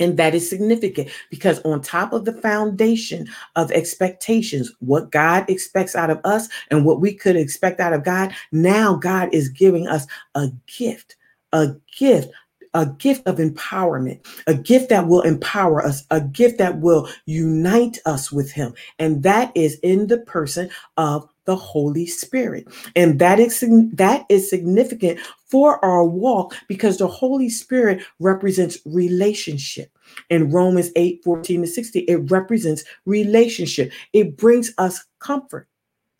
And 0.00 0.16
that 0.16 0.34
is 0.34 0.48
significant 0.48 1.10
because, 1.30 1.60
on 1.60 1.80
top 1.80 2.12
of 2.12 2.24
the 2.24 2.32
foundation 2.32 3.28
of 3.56 3.70
expectations, 3.72 4.72
what 4.80 5.10
God 5.10 5.48
expects 5.48 5.94
out 5.94 6.10
of 6.10 6.20
us 6.24 6.48
and 6.70 6.84
what 6.84 7.00
we 7.00 7.14
could 7.14 7.36
expect 7.36 7.80
out 7.80 7.92
of 7.92 8.04
God, 8.04 8.34
now 8.52 8.94
God 8.94 9.32
is 9.32 9.48
giving 9.48 9.88
us 9.88 10.06
a 10.34 10.48
gift 10.66 11.16
a 11.52 11.74
gift 11.96 12.30
a 12.74 12.86
gift 12.86 13.26
of 13.26 13.36
empowerment, 13.36 14.26
a 14.48 14.54
gift 14.54 14.88
that 14.88 15.06
will 15.06 15.22
empower 15.22 15.84
us, 15.84 16.04
a 16.10 16.20
gift 16.20 16.58
that 16.58 16.80
will 16.80 17.08
unite 17.24 17.98
us 18.04 18.32
with 18.32 18.50
Him. 18.50 18.74
And 18.98 19.22
that 19.22 19.56
is 19.56 19.78
in 19.84 20.08
the 20.08 20.18
person 20.18 20.68
of 20.96 21.28
the 21.44 21.56
Holy 21.56 22.06
Spirit. 22.06 22.66
And 22.96 23.18
that 23.18 23.38
is, 23.38 23.62
that 23.92 24.26
is 24.28 24.48
significant 24.48 25.20
for 25.46 25.84
our 25.84 26.04
walk 26.04 26.54
because 26.68 26.98
the 26.98 27.06
Holy 27.06 27.48
Spirit 27.48 28.02
represents 28.18 28.78
relationship. 28.84 29.90
In 30.30 30.50
Romans 30.50 30.90
8 30.96 31.22
14 31.24 31.62
to 31.62 31.66
16, 31.66 32.04
it 32.08 32.30
represents 32.30 32.84
relationship. 33.06 33.92
It 34.12 34.36
brings 34.36 34.72
us 34.78 35.04
comfort. 35.18 35.68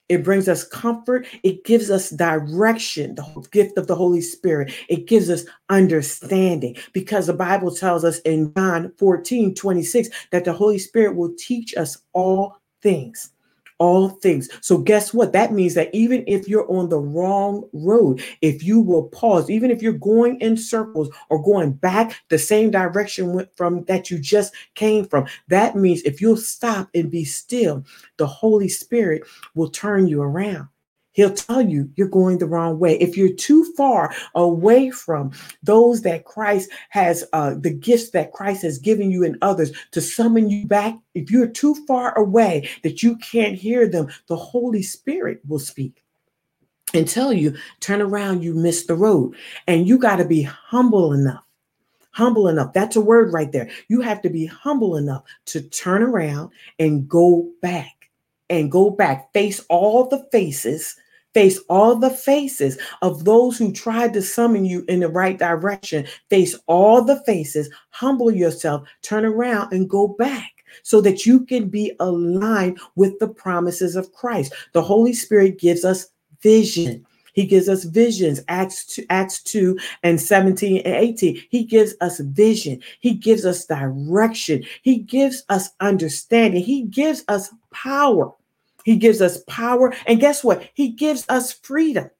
It 0.08 0.22
brings 0.22 0.48
us 0.48 0.64
comfort. 0.64 1.26
It 1.42 1.64
gives 1.64 1.90
us 1.90 2.10
direction, 2.10 3.14
the 3.14 3.46
gift 3.50 3.78
of 3.78 3.86
the 3.86 3.94
Holy 3.94 4.20
Spirit. 4.20 4.72
It 4.88 5.06
gives 5.06 5.30
us 5.30 5.44
understanding 5.70 6.76
because 6.92 7.26
the 7.26 7.34
Bible 7.34 7.74
tells 7.74 8.04
us 8.04 8.18
in 8.20 8.52
John 8.54 8.92
14 8.98 9.54
26 9.54 10.10
that 10.30 10.44
the 10.44 10.52
Holy 10.52 10.78
Spirit 10.78 11.16
will 11.16 11.34
teach 11.38 11.74
us 11.76 11.98
all 12.12 12.58
things 12.82 13.30
all 13.78 14.08
things. 14.08 14.48
So, 14.60 14.78
guess 14.78 15.12
what? 15.12 15.32
That 15.32 15.52
means 15.52 15.74
that 15.74 15.94
even 15.94 16.24
if 16.26 16.48
you're 16.48 16.70
on 16.70 16.88
the 16.88 16.98
wrong 16.98 17.68
road, 17.72 18.22
if 18.40 18.62
you 18.62 18.80
will 18.80 19.04
pause, 19.04 19.50
even 19.50 19.70
if 19.70 19.82
you're 19.82 19.92
going 19.92 20.40
in 20.40 20.56
circles 20.56 21.08
or 21.28 21.42
going 21.42 21.72
back 21.72 22.20
the 22.28 22.38
same 22.38 22.70
direction 22.70 23.46
from 23.56 23.84
that 23.84 24.10
you 24.10 24.18
just 24.18 24.54
came 24.74 25.04
from, 25.04 25.26
that 25.48 25.76
means 25.76 26.02
if 26.02 26.20
you'll 26.20 26.36
stop 26.36 26.88
and 26.94 27.10
be 27.10 27.24
still, 27.24 27.84
the 28.16 28.26
Holy 28.26 28.68
Spirit 28.68 29.22
will 29.54 29.70
turn 29.70 30.06
you 30.06 30.22
around. 30.22 30.68
He'll 31.14 31.32
tell 31.32 31.62
you 31.62 31.90
you're 31.96 32.08
going 32.08 32.38
the 32.38 32.46
wrong 32.46 32.78
way. 32.78 33.00
If 33.00 33.16
you're 33.16 33.32
too 33.32 33.64
far 33.76 34.14
away 34.34 34.90
from 34.90 35.32
those 35.62 36.02
that 36.02 36.24
Christ 36.24 36.70
has, 36.90 37.24
uh, 37.32 37.54
the 37.58 37.72
gifts 37.72 38.10
that 38.10 38.32
Christ 38.32 38.62
has 38.62 38.78
given 38.78 39.10
you 39.10 39.24
and 39.24 39.38
others 39.40 39.72
to 39.92 40.00
summon 40.00 40.50
you 40.50 40.66
back, 40.66 40.98
if 41.14 41.30
you're 41.30 41.48
too 41.48 41.74
far 41.86 42.16
away 42.18 42.68
that 42.82 43.02
you 43.02 43.16
can't 43.16 43.54
hear 43.54 43.88
them, 43.88 44.08
the 44.26 44.36
Holy 44.36 44.82
Spirit 44.82 45.40
will 45.48 45.58
speak 45.58 46.04
and 46.94 47.08
tell 47.08 47.32
you, 47.32 47.56
turn 47.80 48.00
around, 48.00 48.42
you 48.42 48.54
missed 48.54 48.88
the 48.88 48.94
road. 48.94 49.34
And 49.66 49.86
you 49.86 49.98
got 49.98 50.16
to 50.16 50.24
be 50.24 50.42
humble 50.42 51.12
enough. 51.12 51.44
Humble 52.12 52.46
enough. 52.48 52.72
That's 52.72 52.96
a 52.96 53.00
word 53.00 53.32
right 53.32 53.50
there. 53.50 53.68
You 53.88 54.00
have 54.00 54.22
to 54.22 54.30
be 54.30 54.46
humble 54.46 54.96
enough 54.96 55.24
to 55.46 55.60
turn 55.60 56.02
around 56.02 56.50
and 56.78 57.08
go 57.08 57.50
back 57.60 58.10
and 58.48 58.70
go 58.70 58.90
back, 58.90 59.32
face 59.32 59.64
all 59.68 60.06
the 60.06 60.26
faces 60.30 60.96
Face 61.34 61.58
all 61.68 61.96
the 61.96 62.10
faces 62.10 62.78
of 63.02 63.24
those 63.24 63.58
who 63.58 63.72
tried 63.72 64.12
to 64.14 64.22
summon 64.22 64.64
you 64.64 64.84
in 64.88 65.00
the 65.00 65.08
right 65.08 65.38
direction. 65.38 66.06
Face 66.30 66.56
all 66.66 67.02
the 67.02 67.22
faces, 67.24 67.68
humble 67.90 68.30
yourself, 68.30 68.88
turn 69.02 69.24
around 69.24 69.72
and 69.72 69.90
go 69.90 70.08
back 70.08 70.64
so 70.82 71.00
that 71.00 71.26
you 71.26 71.44
can 71.44 71.68
be 71.68 71.92
aligned 72.00 72.78
with 72.96 73.18
the 73.18 73.28
promises 73.28 73.96
of 73.96 74.12
Christ. 74.12 74.52
The 74.72 74.82
Holy 74.82 75.12
Spirit 75.12 75.58
gives 75.58 75.84
us 75.84 76.06
vision. 76.40 77.04
He 77.32 77.46
gives 77.46 77.68
us 77.68 77.82
visions, 77.82 78.40
Acts 78.46 78.86
2, 78.86 79.06
Acts 79.10 79.42
2 79.42 79.76
and 80.04 80.20
17 80.20 80.82
and 80.84 80.94
18. 80.94 81.42
He 81.50 81.64
gives 81.64 81.94
us 82.00 82.20
vision. 82.20 82.80
He 83.00 83.12
gives 83.14 83.44
us 83.44 83.66
direction. 83.66 84.62
He 84.82 84.98
gives 84.98 85.42
us 85.48 85.70
understanding. 85.80 86.62
He 86.62 86.82
gives 86.82 87.24
us 87.26 87.52
power. 87.72 88.32
He 88.84 88.96
gives 88.96 89.20
us 89.20 89.42
power. 89.48 89.92
And 90.06 90.20
guess 90.20 90.44
what? 90.44 90.70
He 90.74 90.88
gives 90.90 91.26
us 91.28 91.52
freedom. 91.52 92.10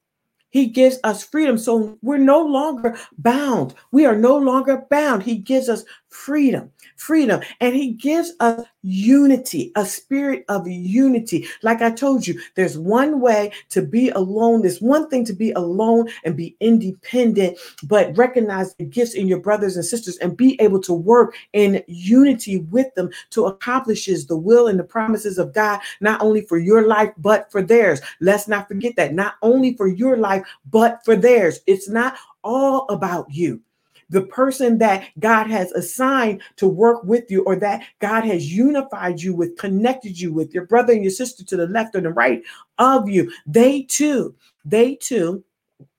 He 0.50 0.66
gives 0.66 0.98
us 1.02 1.24
freedom. 1.24 1.58
So 1.58 1.98
we're 2.00 2.16
no 2.16 2.40
longer 2.44 2.96
bound. 3.18 3.74
We 3.90 4.06
are 4.06 4.16
no 4.16 4.36
longer 4.36 4.86
bound. 4.88 5.22
He 5.24 5.36
gives 5.36 5.68
us 5.68 5.84
freedom, 6.14 6.70
freedom. 6.96 7.40
And 7.60 7.74
he 7.74 7.90
gives 7.90 8.32
us 8.38 8.64
unity, 8.82 9.72
a 9.74 9.84
spirit 9.84 10.44
of 10.48 10.66
unity. 10.66 11.46
Like 11.62 11.82
I 11.82 11.90
told 11.90 12.26
you, 12.26 12.40
there's 12.54 12.78
one 12.78 13.20
way 13.20 13.52
to 13.70 13.82
be 13.82 14.10
alone. 14.10 14.62
There's 14.62 14.80
one 14.80 15.10
thing 15.10 15.24
to 15.24 15.32
be 15.32 15.50
alone 15.52 16.08
and 16.24 16.36
be 16.36 16.56
independent, 16.60 17.58
but 17.82 18.16
recognize 18.16 18.74
the 18.76 18.84
gifts 18.84 19.14
in 19.14 19.26
your 19.26 19.40
brothers 19.40 19.74
and 19.74 19.84
sisters 19.84 20.16
and 20.18 20.36
be 20.36 20.58
able 20.62 20.80
to 20.82 20.94
work 20.94 21.34
in 21.52 21.82
unity 21.88 22.58
with 22.58 22.94
them 22.94 23.10
to 23.30 23.46
accomplishes 23.46 24.26
the 24.26 24.36
will 24.36 24.68
and 24.68 24.78
the 24.78 24.84
promises 24.84 25.36
of 25.36 25.52
God, 25.52 25.80
not 26.00 26.22
only 26.22 26.42
for 26.42 26.58
your 26.58 26.86
life, 26.86 27.10
but 27.18 27.50
for 27.50 27.60
theirs. 27.60 28.00
Let's 28.20 28.46
not 28.46 28.68
forget 28.68 28.94
that 28.96 29.14
not 29.14 29.34
only 29.42 29.76
for 29.76 29.88
your 29.88 30.16
life, 30.16 30.46
but 30.70 31.04
for 31.04 31.16
theirs. 31.16 31.58
It's 31.66 31.88
not 31.88 32.16
all 32.44 32.86
about 32.88 33.26
you 33.30 33.60
the 34.10 34.22
person 34.22 34.78
that 34.78 35.08
God 35.18 35.48
has 35.48 35.72
assigned 35.72 36.42
to 36.56 36.68
work 36.68 37.04
with 37.04 37.30
you 37.30 37.42
or 37.44 37.56
that 37.56 37.84
God 38.00 38.24
has 38.24 38.52
unified 38.52 39.20
you 39.20 39.34
with, 39.34 39.56
connected 39.58 40.20
you 40.20 40.32
with, 40.32 40.54
your 40.54 40.66
brother 40.66 40.92
and 40.92 41.02
your 41.02 41.10
sister 41.10 41.44
to 41.44 41.56
the 41.56 41.66
left 41.66 41.94
and 41.94 42.06
the 42.06 42.10
right 42.10 42.42
of 42.78 43.08
you, 43.08 43.32
they 43.46 43.82
too, 43.82 44.34
they 44.64 44.96
too 44.96 45.44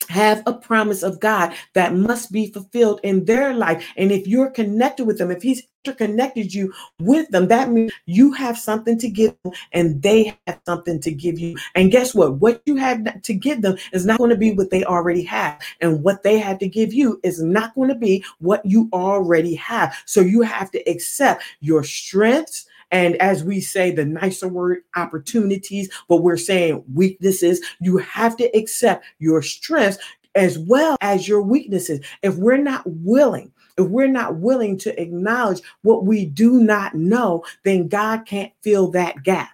have 0.09 0.43
a 0.45 0.53
promise 0.53 1.03
of 1.03 1.19
God 1.19 1.53
that 1.73 1.95
must 1.95 2.31
be 2.31 2.51
fulfilled 2.51 2.99
in 3.03 3.25
their 3.25 3.53
life. 3.53 3.85
And 3.97 4.11
if 4.11 4.27
you're 4.27 4.49
connected 4.49 5.05
with 5.05 5.17
them, 5.17 5.31
if 5.31 5.41
He's 5.41 5.63
interconnected 5.83 6.53
you 6.53 6.73
with 6.99 7.29
them, 7.29 7.47
that 7.47 7.69
means 7.69 7.91
you 8.05 8.31
have 8.33 8.57
something 8.57 8.97
to 8.99 9.09
give 9.09 9.33
them 9.43 9.53
and 9.71 10.01
they 10.01 10.38
have 10.47 10.59
something 10.65 10.99
to 11.01 11.11
give 11.11 11.39
you. 11.39 11.55
And 11.75 11.91
guess 11.91 12.13
what? 12.13 12.35
What 12.35 12.61
you 12.65 12.75
have 12.75 13.21
to 13.21 13.33
give 13.33 13.61
them 13.61 13.77
is 13.93 14.05
not 14.05 14.17
going 14.17 14.31
to 14.31 14.38
be 14.38 14.53
what 14.53 14.69
they 14.69 14.83
already 14.83 15.23
have. 15.23 15.59
And 15.81 16.03
what 16.03 16.23
they 16.23 16.38
have 16.39 16.59
to 16.59 16.67
give 16.67 16.93
you 16.93 17.19
is 17.23 17.41
not 17.41 17.75
going 17.75 17.89
to 17.89 17.95
be 17.95 18.23
what 18.39 18.65
you 18.65 18.89
already 18.93 19.55
have. 19.55 19.95
So 20.05 20.21
you 20.21 20.41
have 20.41 20.71
to 20.71 20.89
accept 20.89 21.43
your 21.59 21.83
strengths 21.83 22.65
and 22.95 23.17
as 23.17 23.43
we 23.43 23.60
say, 23.60 23.91
the 23.91 24.05
nicer 24.05 24.47
word 24.47 24.84
opportunities, 24.95 25.89
but 26.08 26.23
we're 26.23 26.38
saying 26.38 26.81
weaknesses, 26.93 27.60
you 27.81 27.97
have 27.97 28.38
to 28.38 28.45
accept 28.58 29.03
your 29.19 29.41
strengths 29.41 29.97
as 30.34 30.58
well 30.58 30.95
as 31.01 31.27
your 31.27 31.41
weaknesses. 31.41 31.99
If 32.23 32.38
we're 32.38 32.55
not 32.55 32.84
willing, 32.86 33.51
if 33.77 33.86
we're 33.88 34.08
not 34.08 34.38
willing 34.38 34.77
to 34.77 35.01
acknowledge 35.01 35.60
what 35.81 36.05
we 36.05 36.25
do 36.25 36.63
not 36.63 36.95
know, 36.95 37.43
then 37.65 37.89
God 37.89 38.25
can't 38.25 38.53
fill 38.62 38.91
that 38.91 39.23
gap. 39.23 39.49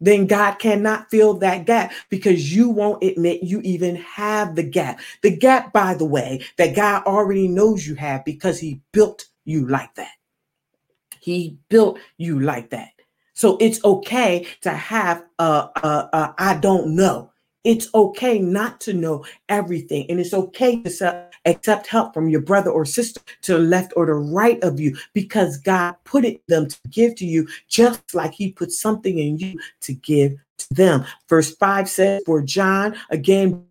Then 0.00 0.26
God 0.26 0.54
cannot 0.56 1.12
fill 1.12 1.34
that 1.34 1.64
gap 1.64 1.92
because 2.10 2.52
you 2.56 2.70
won't 2.70 3.04
admit 3.04 3.44
you 3.44 3.60
even 3.60 3.94
have 3.94 4.56
the 4.56 4.64
gap. 4.64 4.98
The 5.22 5.36
gap, 5.36 5.72
by 5.72 5.94
the 5.94 6.06
way, 6.06 6.44
that 6.58 6.74
God 6.74 7.04
already 7.04 7.46
knows 7.46 7.86
you 7.86 7.94
have 7.94 8.24
because 8.24 8.58
He 8.58 8.80
built 8.90 9.26
you 9.44 9.68
like 9.68 9.94
that. 9.94 10.10
He 11.22 11.56
built 11.68 12.00
you 12.18 12.40
like 12.40 12.70
that. 12.70 12.90
So 13.34 13.56
it's 13.60 13.82
okay 13.84 14.46
to 14.62 14.70
have 14.70 15.24
a, 15.38 15.44
a, 15.44 16.08
a 16.12 16.34
I 16.36 16.56
don't 16.56 16.96
know. 16.96 17.30
It's 17.62 17.88
okay 17.94 18.40
not 18.40 18.80
to 18.82 18.92
know 18.92 19.24
everything. 19.48 20.06
And 20.10 20.18
it's 20.18 20.34
okay 20.34 20.82
to 20.82 21.28
accept 21.44 21.86
help 21.86 22.12
from 22.12 22.28
your 22.28 22.40
brother 22.40 22.70
or 22.70 22.84
sister 22.84 23.20
to 23.42 23.52
the 23.52 23.58
left 23.60 23.92
or 23.94 24.06
the 24.06 24.14
right 24.14 24.62
of 24.64 24.80
you 24.80 24.96
because 25.12 25.58
God 25.58 25.94
put 26.02 26.24
it 26.24 26.42
them 26.48 26.66
to 26.66 26.78
give 26.90 27.14
to 27.16 27.24
you, 27.24 27.46
just 27.68 28.14
like 28.14 28.32
He 28.32 28.50
put 28.50 28.72
something 28.72 29.16
in 29.16 29.38
you 29.38 29.60
to 29.82 29.92
give 29.92 30.32
to 30.58 30.74
them. 30.74 31.04
Verse 31.28 31.54
5 31.54 31.88
says, 31.88 32.22
For 32.26 32.42
John, 32.42 32.96
again, 33.10 33.64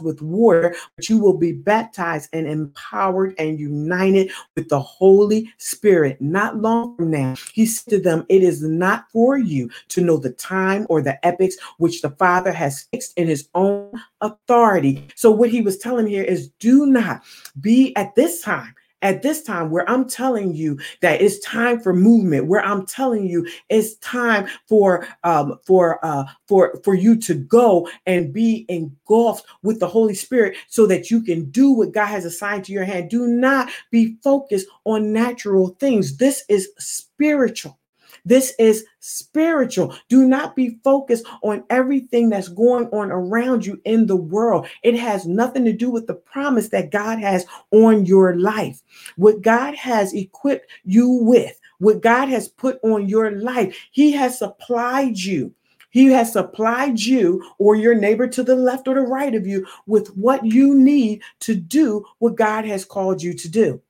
with 0.00 0.22
water, 0.22 0.74
but 0.96 1.08
you 1.08 1.18
will 1.18 1.36
be 1.36 1.52
baptized 1.52 2.30
and 2.32 2.46
empowered 2.46 3.34
and 3.38 3.58
united 3.58 4.30
with 4.56 4.68
the 4.68 4.80
Holy 4.80 5.52
Spirit. 5.58 6.20
Not 6.20 6.58
long 6.58 6.96
from 6.96 7.10
now, 7.10 7.34
he 7.52 7.66
said 7.66 7.90
to 7.90 8.00
them, 8.00 8.24
It 8.28 8.42
is 8.42 8.62
not 8.62 9.06
for 9.12 9.36
you 9.36 9.70
to 9.88 10.00
know 10.00 10.16
the 10.16 10.32
time 10.32 10.86
or 10.88 11.02
the 11.02 11.24
epochs 11.26 11.56
which 11.78 12.02
the 12.02 12.10
Father 12.10 12.52
has 12.52 12.88
fixed 12.92 13.12
in 13.16 13.26
his 13.26 13.48
own 13.54 13.92
authority. 14.20 15.08
So, 15.14 15.30
what 15.30 15.50
he 15.50 15.62
was 15.62 15.78
telling 15.78 16.06
here 16.06 16.24
is, 16.24 16.48
Do 16.60 16.86
not 16.86 17.22
be 17.60 17.94
at 17.96 18.14
this 18.14 18.40
time 18.42 18.74
at 19.02 19.22
this 19.22 19.42
time 19.42 19.70
where 19.70 19.88
I'm 19.90 20.08
telling 20.08 20.54
you 20.54 20.78
that 21.00 21.20
it's 21.20 21.38
time 21.40 21.80
for 21.80 21.92
movement, 21.92 22.46
where 22.46 22.64
I'm 22.64 22.86
telling 22.86 23.26
you 23.26 23.46
it's 23.68 23.96
time 23.96 24.48
for 24.68 25.06
um, 25.24 25.58
for 25.66 26.04
uh, 26.04 26.24
for 26.46 26.80
for 26.84 26.94
you 26.94 27.16
to 27.16 27.34
go 27.34 27.88
and 28.06 28.32
be 28.32 28.64
engulfed 28.68 29.46
with 29.62 29.80
the 29.80 29.88
Holy 29.88 30.14
Spirit, 30.14 30.56
so 30.68 30.86
that 30.86 31.10
you 31.10 31.22
can 31.22 31.50
do 31.50 31.72
what 31.72 31.92
God 31.92 32.06
has 32.06 32.24
assigned 32.24 32.64
to 32.64 32.72
your 32.72 32.84
hand. 32.84 33.10
Do 33.10 33.26
not 33.26 33.70
be 33.90 34.16
focused 34.22 34.66
on 34.84 35.12
natural 35.12 35.76
things. 35.80 36.16
This 36.16 36.44
is 36.48 36.70
spiritual. 36.78 37.78
This 38.24 38.54
is 38.58 38.84
spiritual. 39.00 39.96
Do 40.08 40.26
not 40.26 40.54
be 40.54 40.78
focused 40.84 41.26
on 41.42 41.64
everything 41.70 42.28
that's 42.30 42.48
going 42.48 42.86
on 42.88 43.10
around 43.10 43.66
you 43.66 43.80
in 43.84 44.06
the 44.06 44.16
world. 44.16 44.66
It 44.82 44.94
has 44.96 45.26
nothing 45.26 45.64
to 45.64 45.72
do 45.72 45.90
with 45.90 46.06
the 46.06 46.14
promise 46.14 46.68
that 46.68 46.90
God 46.90 47.18
has 47.18 47.46
on 47.72 48.06
your 48.06 48.36
life. 48.36 48.80
What 49.16 49.42
God 49.42 49.74
has 49.74 50.14
equipped 50.14 50.70
you 50.84 51.08
with, 51.08 51.58
what 51.78 52.00
God 52.00 52.28
has 52.28 52.48
put 52.48 52.78
on 52.84 53.08
your 53.08 53.32
life, 53.32 53.76
He 53.90 54.12
has 54.12 54.38
supplied 54.38 55.18
you. 55.18 55.52
He 55.90 56.06
has 56.06 56.32
supplied 56.32 57.00
you 57.00 57.44
or 57.58 57.76
your 57.76 57.94
neighbor 57.94 58.26
to 58.26 58.42
the 58.42 58.56
left 58.56 58.88
or 58.88 58.94
the 58.94 59.02
right 59.02 59.34
of 59.34 59.46
you 59.46 59.66
with 59.86 60.08
what 60.16 60.44
you 60.44 60.74
need 60.74 61.22
to 61.40 61.54
do 61.54 62.04
what 62.18 62.34
God 62.34 62.64
has 62.64 62.84
called 62.84 63.22
you 63.22 63.34
to 63.34 63.48
do. 63.48 63.82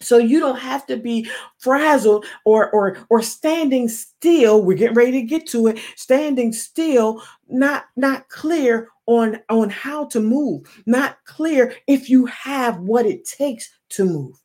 So 0.00 0.18
you 0.18 0.40
don't 0.40 0.58
have 0.58 0.86
to 0.86 0.96
be 0.96 1.28
frazzled 1.58 2.26
or 2.44 2.70
or 2.70 2.98
or 3.10 3.22
standing 3.22 3.88
still. 3.88 4.62
We're 4.62 4.76
getting 4.76 4.96
ready 4.96 5.12
to 5.12 5.22
get 5.22 5.46
to 5.48 5.68
it. 5.68 5.78
Standing 5.96 6.52
still, 6.52 7.22
not 7.48 7.86
not 7.96 8.28
clear 8.28 8.88
on 9.06 9.40
on 9.48 9.70
how 9.70 10.06
to 10.06 10.20
move, 10.20 10.82
not 10.86 11.18
clear 11.26 11.74
if 11.86 12.08
you 12.08 12.26
have 12.26 12.78
what 12.78 13.06
it 13.06 13.24
takes 13.24 13.70
to 13.90 14.04
move. 14.04 14.36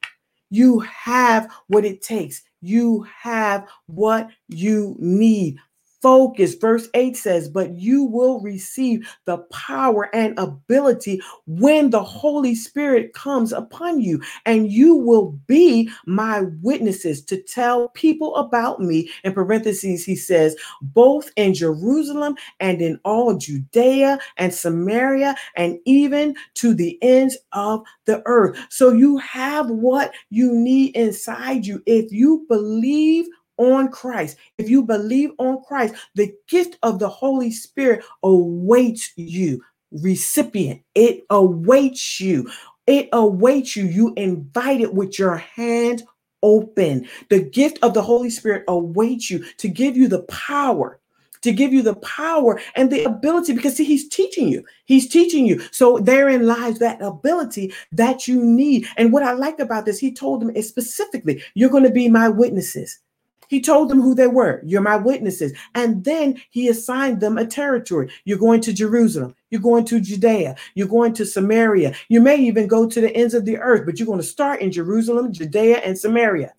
You 0.49 0.79
have 0.79 1.51
what 1.67 1.85
it 1.85 2.01
takes. 2.01 2.41
You 2.61 3.05
have 3.21 3.67
what 3.87 4.29
you 4.47 4.95
need 4.99 5.59
focus. 6.01 6.55
Verse 6.55 6.87
8 6.93 7.15
says, 7.15 7.49
But 7.49 7.75
you 7.75 8.03
will 8.03 8.41
receive 8.41 9.07
the 9.25 9.39
power 9.51 10.13
and 10.15 10.37
ability 10.39 11.21
when 11.45 11.89
the 11.89 12.03
Holy 12.03 12.55
Spirit 12.55 13.13
comes 13.13 13.51
upon 13.51 14.01
you, 14.01 14.21
and 14.45 14.71
you 14.71 14.95
will 14.95 15.31
be 15.47 15.89
my 16.05 16.43
witnesses 16.61 17.23
to 17.25 17.41
tell 17.41 17.89
people 17.89 18.35
about 18.35 18.79
me. 18.79 19.09
In 19.23 19.33
parentheses, 19.33 20.05
he 20.05 20.15
says, 20.15 20.55
both 20.81 21.31
in 21.35 21.53
Jerusalem 21.53 22.35
and 22.59 22.81
in 22.81 22.99
all 23.05 23.35
Judea 23.35 24.19
and 24.37 24.53
Samaria, 24.53 25.35
and 25.55 25.79
even 25.85 26.35
to 26.55 26.73
the 26.73 26.97
ends 27.01 27.37
of 27.53 27.83
the 28.05 28.21
earth. 28.25 28.57
So 28.69 28.91
you 28.91 29.17
have 29.17 29.69
what 29.69 30.13
you 30.29 30.53
need 30.53 30.95
inside 30.95 31.65
you. 31.65 31.81
If 31.85 32.11
you 32.11 32.45
believe 32.47 33.27
on 33.59 33.89
Christ, 33.91 34.37
if 34.57 34.69
you 34.69 34.81
believe 34.83 35.31
on 35.37 35.61
Christ, 35.63 35.93
the 36.15 36.33
gift 36.47 36.77
of 36.81 36.97
the 36.97 37.09
Holy 37.09 37.51
Spirit 37.51 38.03
awaits 38.23 39.11
you. 39.15 39.61
Recipient, 39.91 40.81
it 40.95 41.25
awaits 41.29 42.19
you. 42.19 42.49
It 42.87 43.09
awaits 43.11 43.75
you. 43.75 43.85
You 43.85 44.13
invite 44.15 44.81
it 44.81 44.93
with 44.93 45.19
your 45.19 45.35
hand 45.35 46.03
open. 46.41 47.07
The 47.29 47.41
gift 47.41 47.79
of 47.81 47.93
the 47.93 48.01
Holy 48.01 48.29
Spirit 48.29 48.63
awaits 48.67 49.29
you 49.29 49.43
to 49.57 49.67
give 49.67 49.97
you 49.97 50.07
the 50.07 50.23
power 50.23 50.99
to 51.41 51.51
give 51.53 51.71
you 51.71 51.81
the 51.81 51.95
power 51.95 52.59
and 52.75 52.91
the 52.91 53.03
ability 53.05 53.53
because 53.53 53.77
see 53.77 53.85
he's 53.85 54.09
teaching 54.09 54.49
you 54.49 54.63
he's 54.85 55.07
teaching 55.07 55.45
you 55.45 55.61
so 55.71 55.97
therein 55.97 56.45
lies 56.45 56.79
that 56.79 57.01
ability 57.01 57.73
that 57.91 58.27
you 58.27 58.43
need 58.43 58.85
and 58.97 59.13
what 59.13 59.23
i 59.23 59.31
like 59.31 59.59
about 59.59 59.85
this 59.85 59.99
he 59.99 60.13
told 60.13 60.41
them 60.41 60.49
is 60.49 60.67
specifically 60.67 61.41
you're 61.53 61.69
going 61.69 61.83
to 61.83 61.89
be 61.89 62.09
my 62.09 62.27
witnesses 62.27 62.99
he 63.49 63.59
told 63.59 63.89
them 63.89 64.01
who 64.01 64.15
they 64.15 64.27
were. 64.27 64.61
You're 64.63 64.81
my 64.81 64.95
witnesses. 64.95 65.53
And 65.75 66.03
then 66.03 66.39
he 66.51 66.69
assigned 66.69 67.19
them 67.19 67.37
a 67.37 67.45
territory. 67.45 68.09
You're 68.23 68.37
going 68.37 68.61
to 68.61 68.71
Jerusalem. 68.71 69.35
You're 69.49 69.59
going 69.59 69.85
to 69.85 69.99
Judea. 69.99 70.55
You're 70.75 70.87
going 70.87 71.13
to 71.13 71.25
Samaria. 71.25 71.95
You 72.07 72.21
may 72.21 72.37
even 72.37 72.67
go 72.67 72.87
to 72.87 73.01
the 73.01 73.13
ends 73.15 73.33
of 73.33 73.45
the 73.45 73.57
earth, 73.57 73.85
but 73.85 73.99
you're 73.99 74.05
going 74.05 74.19
to 74.19 74.23
start 74.23 74.61
in 74.61 74.71
Jerusalem, 74.71 75.33
Judea, 75.33 75.77
and 75.77 75.97
Samaria. 75.97 76.53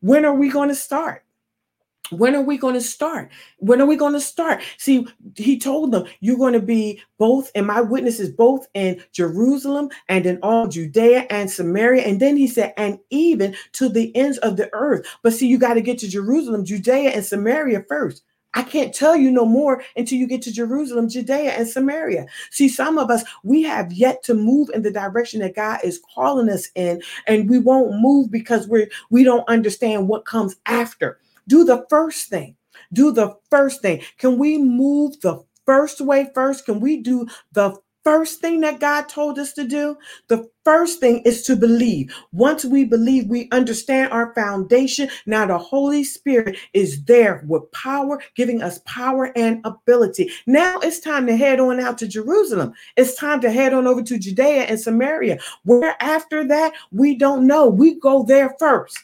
When 0.00 0.24
are 0.24 0.34
we 0.34 0.48
going 0.48 0.70
to 0.70 0.74
start? 0.74 1.24
When 2.10 2.34
are 2.34 2.42
we 2.42 2.56
going 2.58 2.74
to 2.74 2.80
start? 2.80 3.30
When 3.58 3.80
are 3.80 3.86
we 3.86 3.96
going 3.96 4.12
to 4.14 4.20
start? 4.20 4.62
See, 4.78 5.06
he 5.36 5.58
told 5.58 5.92
them, 5.92 6.06
You're 6.20 6.38
going 6.38 6.54
to 6.54 6.60
be 6.60 7.02
both, 7.18 7.50
and 7.54 7.66
my 7.66 7.80
witnesses 7.80 8.30
both 8.30 8.66
in 8.74 9.02
Jerusalem 9.12 9.90
and 10.08 10.26
in 10.26 10.38
all 10.42 10.68
Judea 10.68 11.26
and 11.30 11.50
Samaria. 11.50 12.02
And 12.02 12.20
then 12.20 12.36
he 12.36 12.46
said, 12.46 12.72
And 12.76 12.98
even 13.10 13.54
to 13.72 13.88
the 13.88 14.14
ends 14.16 14.38
of 14.38 14.56
the 14.56 14.70
earth. 14.72 15.06
But 15.22 15.32
see, 15.32 15.46
you 15.48 15.58
got 15.58 15.74
to 15.74 15.80
get 15.80 15.98
to 15.98 16.08
Jerusalem, 16.08 16.64
Judea, 16.64 17.10
and 17.10 17.24
Samaria 17.24 17.84
first. 17.88 18.22
I 18.54 18.62
can't 18.62 18.94
tell 18.94 19.14
you 19.14 19.30
no 19.30 19.44
more 19.44 19.84
until 19.96 20.18
you 20.18 20.26
get 20.26 20.42
to 20.42 20.52
Jerusalem, 20.52 21.08
Judea, 21.08 21.52
and 21.52 21.68
Samaria. 21.68 22.26
See, 22.50 22.68
some 22.68 22.98
of 22.98 23.10
us, 23.10 23.22
we 23.44 23.62
have 23.62 23.92
yet 23.92 24.22
to 24.24 24.34
move 24.34 24.70
in 24.72 24.82
the 24.82 24.90
direction 24.90 25.40
that 25.40 25.54
God 25.54 25.80
is 25.84 26.00
calling 26.14 26.48
us 26.48 26.68
in, 26.74 27.02
and 27.26 27.48
we 27.48 27.58
won't 27.58 28.00
move 28.00 28.30
because 28.30 28.66
we're 28.66 28.88
we 29.10 29.22
don't 29.22 29.48
understand 29.48 30.08
what 30.08 30.24
comes 30.24 30.56
after. 30.66 31.20
Do 31.48 31.64
the 31.64 31.84
first 31.90 32.28
thing. 32.28 32.56
Do 32.92 33.10
the 33.10 33.36
first 33.50 33.82
thing. 33.82 34.02
Can 34.18 34.38
we 34.38 34.58
move 34.58 35.20
the 35.20 35.42
first 35.66 36.00
way 36.00 36.30
first? 36.34 36.66
Can 36.66 36.78
we 36.78 36.98
do 36.98 37.26
the 37.52 37.76
first 38.04 38.40
thing 38.40 38.60
that 38.60 38.80
God 38.80 39.08
told 39.08 39.38
us 39.38 39.52
to 39.54 39.64
do? 39.64 39.96
The 40.28 40.48
first 40.64 41.00
thing 41.00 41.20
is 41.24 41.42
to 41.42 41.56
believe. 41.56 42.14
Once 42.32 42.64
we 42.64 42.84
believe, 42.84 43.26
we 43.26 43.48
understand 43.50 44.12
our 44.12 44.32
foundation. 44.34 45.10
Now 45.26 45.46
the 45.46 45.58
Holy 45.58 46.04
Spirit 46.04 46.56
is 46.72 47.04
there 47.04 47.42
with 47.46 47.70
power, 47.72 48.22
giving 48.34 48.62
us 48.62 48.80
power 48.86 49.32
and 49.36 49.60
ability. 49.64 50.30
Now 50.46 50.78
it's 50.80 51.00
time 51.00 51.26
to 51.26 51.36
head 51.36 51.60
on 51.60 51.80
out 51.80 51.98
to 51.98 52.08
Jerusalem. 52.08 52.72
It's 52.96 53.14
time 53.14 53.40
to 53.40 53.50
head 53.50 53.74
on 53.74 53.86
over 53.86 54.02
to 54.02 54.18
Judea 54.18 54.64
and 54.64 54.80
Samaria. 54.80 55.38
Where 55.64 55.96
after 56.00 56.46
that, 56.46 56.72
we 56.92 57.16
don't 57.16 57.46
know. 57.46 57.66
We 57.68 57.98
go 58.00 58.22
there 58.22 58.54
first. 58.58 58.98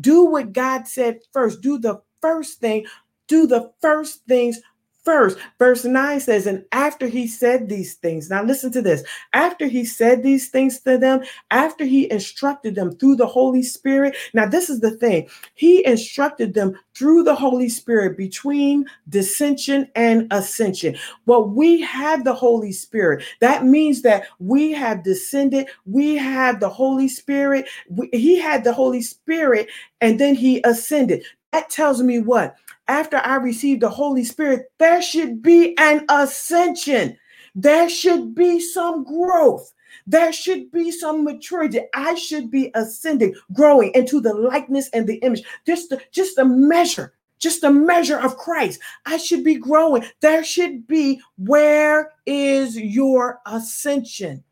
Do 0.00 0.24
what 0.26 0.52
God 0.52 0.88
said 0.88 1.20
first. 1.32 1.60
Do 1.60 1.78
the 1.78 2.02
first 2.20 2.60
thing. 2.60 2.86
Do 3.28 3.46
the 3.46 3.72
first 3.80 4.24
things 4.26 4.60
first. 5.06 5.38
Verse 5.58 5.84
9 5.84 6.20
says, 6.20 6.46
And 6.46 6.64
after 6.72 7.06
he 7.06 7.26
said 7.26 7.68
these 7.68 7.94
things, 7.94 8.28
now 8.28 8.42
listen 8.42 8.70
to 8.72 8.82
this. 8.82 9.04
After 9.32 9.66
he 9.66 9.86
said 9.86 10.22
these 10.22 10.50
things 10.50 10.80
to 10.80 10.98
them, 10.98 11.22
after 11.50 11.84
he 11.84 12.10
instructed 12.10 12.74
them 12.74 12.94
through 12.96 13.16
the 13.16 13.26
Holy 13.26 13.62
Spirit, 13.62 14.16
now 14.34 14.46
this 14.46 14.68
is 14.68 14.80
the 14.80 14.90
thing. 14.90 15.28
He 15.54 15.86
instructed 15.86 16.52
them 16.52 16.78
through 16.94 17.22
the 17.22 17.34
Holy 17.34 17.68
Spirit 17.68 18.18
between 18.18 18.84
descension 19.08 19.88
and 19.94 20.26
ascension. 20.32 20.96
But 21.24 21.50
we 21.50 21.80
have 21.82 22.24
the 22.24 22.34
Holy 22.34 22.72
Spirit. 22.72 23.24
That 23.40 23.64
means 23.64 24.02
that 24.02 24.26
we 24.40 24.72
have 24.72 25.04
descended, 25.04 25.68
we 25.86 26.16
have 26.16 26.60
the 26.60 26.68
Holy 26.68 27.08
Spirit. 27.08 27.68
We, 27.88 28.08
he 28.12 28.38
had 28.38 28.64
the 28.64 28.72
Holy 28.72 29.02
Spirit 29.02 29.68
and 30.00 30.18
then 30.18 30.34
he 30.34 30.60
ascended. 30.64 31.24
That 31.52 31.70
tells 31.70 32.02
me 32.02 32.20
what? 32.20 32.56
after 32.88 33.16
I 33.16 33.36
receive 33.36 33.80
the 33.80 33.88
Holy 33.88 34.24
Spirit, 34.24 34.70
there 34.78 35.02
should 35.02 35.42
be 35.42 35.76
an 35.78 36.04
ascension. 36.08 37.16
There 37.54 37.88
should 37.88 38.34
be 38.34 38.60
some 38.60 39.04
growth. 39.04 39.72
There 40.06 40.32
should 40.32 40.70
be 40.70 40.92
some 40.92 41.24
maturity. 41.24 41.80
I 41.94 42.14
should 42.14 42.50
be 42.50 42.70
ascending, 42.74 43.34
growing 43.52 43.90
into 43.94 44.20
the 44.20 44.34
likeness 44.34 44.88
and 44.92 45.06
the 45.06 45.16
image. 45.16 45.42
Just, 45.66 45.90
a, 45.90 46.00
just 46.12 46.38
a 46.38 46.44
measure, 46.44 47.14
just 47.38 47.64
a 47.64 47.70
measure 47.70 48.18
of 48.18 48.36
Christ. 48.36 48.80
I 49.04 49.16
should 49.16 49.42
be 49.42 49.56
growing. 49.56 50.04
There 50.20 50.44
should 50.44 50.86
be, 50.86 51.20
where 51.38 52.12
is 52.24 52.78
your 52.78 53.40
ascension? 53.46 54.44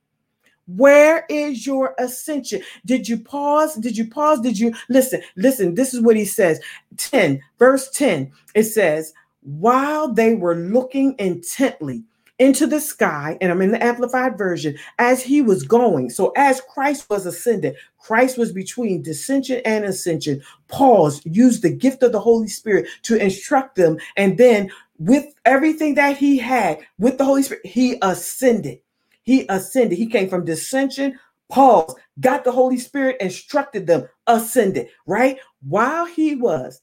Where 0.67 1.27
is 1.29 1.67
your 1.67 1.95
ascension? 1.99 2.63
Did 2.87 3.09
you 3.09 3.19
pause? 3.19 3.75
Did 3.75 3.97
you 3.97 4.09
pause? 4.09 4.41
Did 4.41 4.59
you 4.59 4.75
listen? 4.89 5.23
Listen, 5.37 5.75
this 5.75 5.93
is 5.93 6.01
what 6.01 6.17
he 6.17 6.25
says 6.25 6.61
10, 6.97 7.41
verse 7.59 7.91
10. 7.91 8.33
It 8.55 8.65
says, 8.65 9.13
While 9.43 10.13
they 10.13 10.35
were 10.35 10.57
looking 10.57 11.15
intently 11.19 12.05
into 12.39 12.67
the 12.67 12.81
sky, 12.81 13.39
and 13.41 13.53
I'm 13.53 13.63
in 13.63 13.71
the 13.71 13.83
amplified 13.83 14.37
version, 14.37 14.77
as 14.99 15.23
he 15.23 15.41
was 15.41 15.63
going. 15.63 16.11
So, 16.11 16.33
as 16.37 16.61
Christ 16.63 17.09
was 17.09 17.27
ascended, 17.27 17.77
Christ 17.99 18.39
was 18.39 18.53
between 18.53 19.05
descension 19.05 19.63
and 19.65 19.85
ascension. 19.85 20.43
Pause, 20.69 21.23
used 21.27 21.63
the 21.63 21.71
gift 21.71 22.03
of 22.03 22.13
the 22.13 22.21
Holy 22.21 22.49
Spirit 22.49 22.89
to 23.03 23.17
instruct 23.17 23.77
them. 23.77 23.99
And 24.17 24.37
then, 24.37 24.71
with 24.99 25.27
everything 25.45 25.95
that 25.95 26.17
he 26.17 26.39
had, 26.39 26.79
with 26.99 27.19
the 27.19 27.25
Holy 27.25 27.43
Spirit, 27.43 27.67
he 27.67 27.99
ascended. 28.03 28.81
He 29.25 29.47
ascended. 29.49 29.99
He 29.99 30.07
came 30.07 30.29
from 30.29 30.47
descension, 30.47 31.15
Paul 31.51 31.97
got 32.21 32.45
the 32.45 32.53
Holy 32.53 32.79
Spirit, 32.79 33.17
instructed 33.21 33.87
them, 33.87 34.09
ascended, 34.27 34.89
right? 35.07 35.39
While 35.63 36.07
he 36.07 36.37
was 36.37 36.83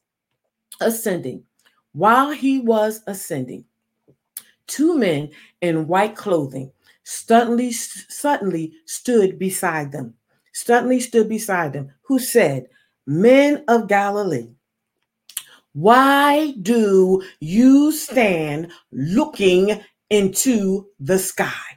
ascending, 0.79 1.43
while 1.93 2.31
he 2.31 2.59
was 2.59 3.01
ascending, 3.07 3.65
two 4.67 4.97
men 4.97 5.29
in 5.61 5.87
white 5.87 6.15
clothing 6.15 6.71
suddenly, 7.03 7.71
suddenly 7.71 8.73
stood 8.85 9.37
beside 9.37 9.91
them, 9.91 10.13
suddenly 10.53 10.99
stood 10.99 11.27
beside 11.27 11.73
them, 11.73 11.91
who 12.03 12.19
said, 12.19 12.67
Men 13.05 13.63
of 13.67 13.87
Galilee, 13.87 14.49
why 15.73 16.53
do 16.61 17.23
you 17.39 17.91
stand 17.91 18.71
looking 18.91 19.81
into 20.09 20.87
the 20.99 21.17
sky? 21.17 21.70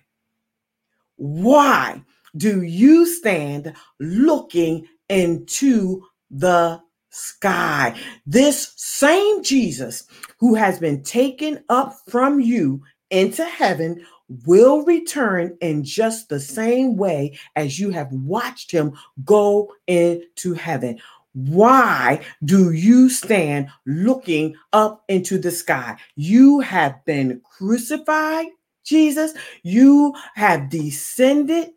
Why 1.16 2.03
do 2.37 2.62
you 2.62 3.07
stand 3.07 3.74
looking 4.00 4.87
into 5.09 6.03
the 6.31 6.81
sky? 7.11 7.98
This 8.27 8.72
same 8.77 9.42
Jesus 9.42 10.05
who 10.38 10.55
has 10.55 10.79
been 10.79 11.03
taken 11.03 11.62
up 11.68 11.94
from 12.09 12.40
you 12.40 12.83
into 13.11 13.44
heaven 13.44 14.05
will 14.46 14.85
return 14.85 15.57
in 15.61 15.85
just 15.85 16.29
the 16.29 16.40
same 16.40 16.96
way 16.96 17.38
as 17.57 17.79
you 17.79 17.90
have 17.90 18.11
watched 18.11 18.70
him 18.70 18.92
go 19.24 19.72
into 19.87 20.55
heaven. 20.55 20.98
Why 21.35 22.25
do 22.44 22.73
you 22.73 23.10
stand 23.10 23.69
looking 23.87 24.54
up 24.73 25.04
into 25.08 25.38
the 25.38 25.50
sky? 25.50 25.96
You 26.15 26.60
have 26.60 27.04
been 27.04 27.40
crucified, 27.44 28.46
Jesus. 28.85 29.35
You 29.63 30.15
have 30.35 30.69
descended. 30.71 31.71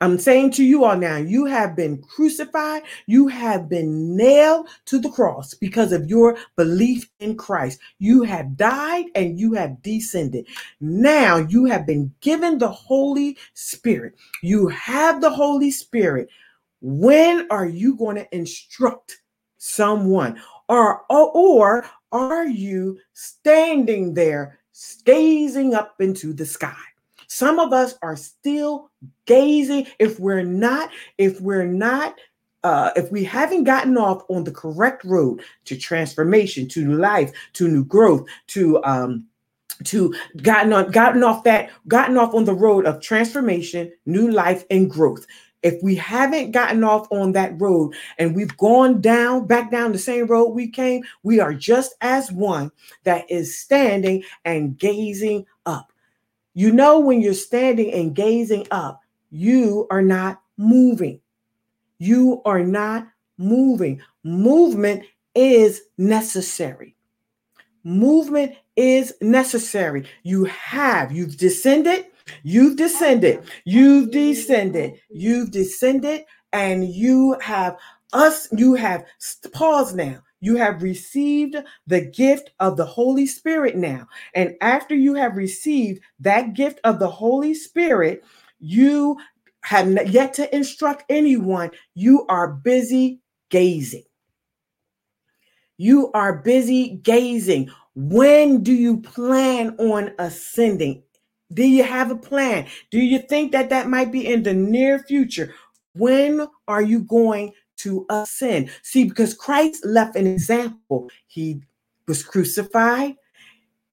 I'm 0.00 0.18
saying 0.18 0.50
to 0.52 0.64
you 0.64 0.84
all 0.84 0.96
now, 0.96 1.16
you 1.16 1.46
have 1.46 1.76
been 1.76 2.02
crucified. 2.02 2.82
You 3.06 3.28
have 3.28 3.68
been 3.68 4.16
nailed 4.16 4.68
to 4.86 4.98
the 4.98 5.10
cross 5.10 5.54
because 5.54 5.92
of 5.92 6.10
your 6.10 6.36
belief 6.56 7.08
in 7.20 7.36
Christ. 7.36 7.78
You 7.98 8.22
have 8.24 8.56
died 8.56 9.06
and 9.14 9.38
you 9.38 9.54
have 9.54 9.80
descended. 9.82 10.46
Now 10.80 11.36
you 11.36 11.64
have 11.66 11.86
been 11.86 12.12
given 12.20 12.58
the 12.58 12.68
Holy 12.68 13.38
Spirit. 13.54 14.14
You 14.42 14.68
have 14.68 15.20
the 15.20 15.30
Holy 15.30 15.70
Spirit 15.70 16.28
when 16.84 17.46
are 17.50 17.66
you 17.66 17.96
going 17.96 18.16
to 18.16 18.36
instruct 18.36 19.22
someone? 19.56 20.38
Or, 20.68 21.02
or, 21.08 21.86
are 22.12 22.46
you 22.46 22.98
standing 23.14 24.14
there 24.14 24.60
gazing 25.04 25.74
up 25.74 26.00
into 26.00 26.32
the 26.32 26.46
sky? 26.46 26.74
Some 27.26 27.58
of 27.58 27.72
us 27.72 27.94
are 28.02 28.16
still 28.16 28.90
gazing. 29.26 29.86
If 29.98 30.20
we're 30.20 30.42
not, 30.42 30.90
if 31.18 31.40
we're 31.40 31.66
not 31.66 32.14
uh, 32.64 32.90
if 32.96 33.12
we 33.12 33.22
haven't 33.22 33.64
gotten 33.64 33.96
off 33.98 34.22
on 34.30 34.42
the 34.42 34.50
correct 34.50 35.04
road 35.04 35.42
to 35.66 35.76
transformation, 35.76 36.66
to 36.66 36.94
life, 36.94 37.30
to 37.52 37.68
new 37.68 37.84
growth, 37.84 38.26
to 38.48 38.82
um, 38.84 39.26
to 39.84 40.14
gotten 40.42 40.72
on 40.72 40.90
gotten 40.90 41.22
off 41.22 41.44
that 41.44 41.70
gotten 41.88 42.16
off 42.16 42.34
on 42.34 42.44
the 42.44 42.54
road 42.54 42.86
of 42.86 43.00
transformation, 43.02 43.92
new 44.06 44.30
life, 44.30 44.64
and 44.70 44.90
growth, 44.90 45.26
if 45.64 45.82
we 45.82 45.96
haven't 45.96 46.52
gotten 46.52 46.84
off 46.84 47.10
on 47.10 47.32
that 47.32 47.58
road 47.60 47.94
and 48.18 48.36
we've 48.36 48.56
gone 48.58 49.00
down, 49.00 49.46
back 49.46 49.70
down 49.70 49.92
the 49.92 49.98
same 49.98 50.26
road 50.26 50.50
we 50.50 50.68
came, 50.68 51.02
we 51.22 51.40
are 51.40 51.54
just 51.54 51.94
as 52.02 52.30
one 52.30 52.70
that 53.04 53.28
is 53.30 53.58
standing 53.58 54.22
and 54.44 54.78
gazing 54.78 55.46
up. 55.64 55.90
You 56.52 56.70
know, 56.70 57.00
when 57.00 57.20
you're 57.20 57.34
standing 57.34 57.92
and 57.94 58.14
gazing 58.14 58.68
up, 58.70 59.00
you 59.30 59.86
are 59.90 60.02
not 60.02 60.42
moving. 60.58 61.18
You 61.98 62.42
are 62.44 62.62
not 62.62 63.08
moving. 63.38 64.02
Movement 64.22 65.02
is 65.34 65.82
necessary. 65.96 66.94
Movement 67.84 68.54
is 68.76 69.14
necessary. 69.22 70.06
You 70.24 70.44
have, 70.44 71.10
you've 71.10 71.38
descended, 71.38 72.06
You've 72.42 72.76
descended, 72.76 73.44
you've 73.64 74.10
descended, 74.10 75.00
you've 75.10 75.50
descended, 75.50 76.24
and 76.52 76.88
you 76.88 77.36
have 77.40 77.76
us, 78.12 78.48
you 78.52 78.74
have 78.74 79.04
pause 79.52 79.94
now. 79.94 80.20
You 80.40 80.56
have 80.56 80.82
received 80.82 81.56
the 81.86 82.02
gift 82.02 82.50
of 82.60 82.76
the 82.76 82.84
Holy 82.84 83.26
Spirit 83.26 83.76
now. 83.76 84.06
And 84.34 84.54
after 84.60 84.94
you 84.94 85.14
have 85.14 85.36
received 85.36 86.02
that 86.20 86.52
gift 86.52 86.80
of 86.84 86.98
the 86.98 87.08
Holy 87.08 87.54
Spirit, 87.54 88.22
you 88.58 89.16
have 89.62 89.90
yet 90.06 90.34
to 90.34 90.54
instruct 90.54 91.04
anyone. 91.08 91.70
You 91.94 92.26
are 92.28 92.48
busy 92.52 93.20
gazing. 93.48 94.04
You 95.78 96.12
are 96.12 96.42
busy 96.42 97.00
gazing. 97.02 97.70
When 97.94 98.62
do 98.62 98.72
you 98.72 99.00
plan 99.00 99.74
on 99.78 100.12
ascending? 100.18 101.02
Do 101.52 101.64
you 101.64 101.84
have 101.84 102.10
a 102.10 102.16
plan? 102.16 102.66
Do 102.90 102.98
you 102.98 103.18
think 103.18 103.52
that 103.52 103.70
that 103.70 103.88
might 103.88 104.10
be 104.10 104.26
in 104.26 104.42
the 104.42 104.54
near 104.54 104.98
future? 105.00 105.54
When 105.94 106.46
are 106.66 106.82
you 106.82 107.00
going 107.00 107.52
to 107.78 108.06
ascend? 108.10 108.70
See, 108.82 109.04
because 109.04 109.34
Christ 109.34 109.84
left 109.84 110.16
an 110.16 110.26
example. 110.26 111.10
He 111.26 111.62
was 112.08 112.22
crucified, 112.22 113.16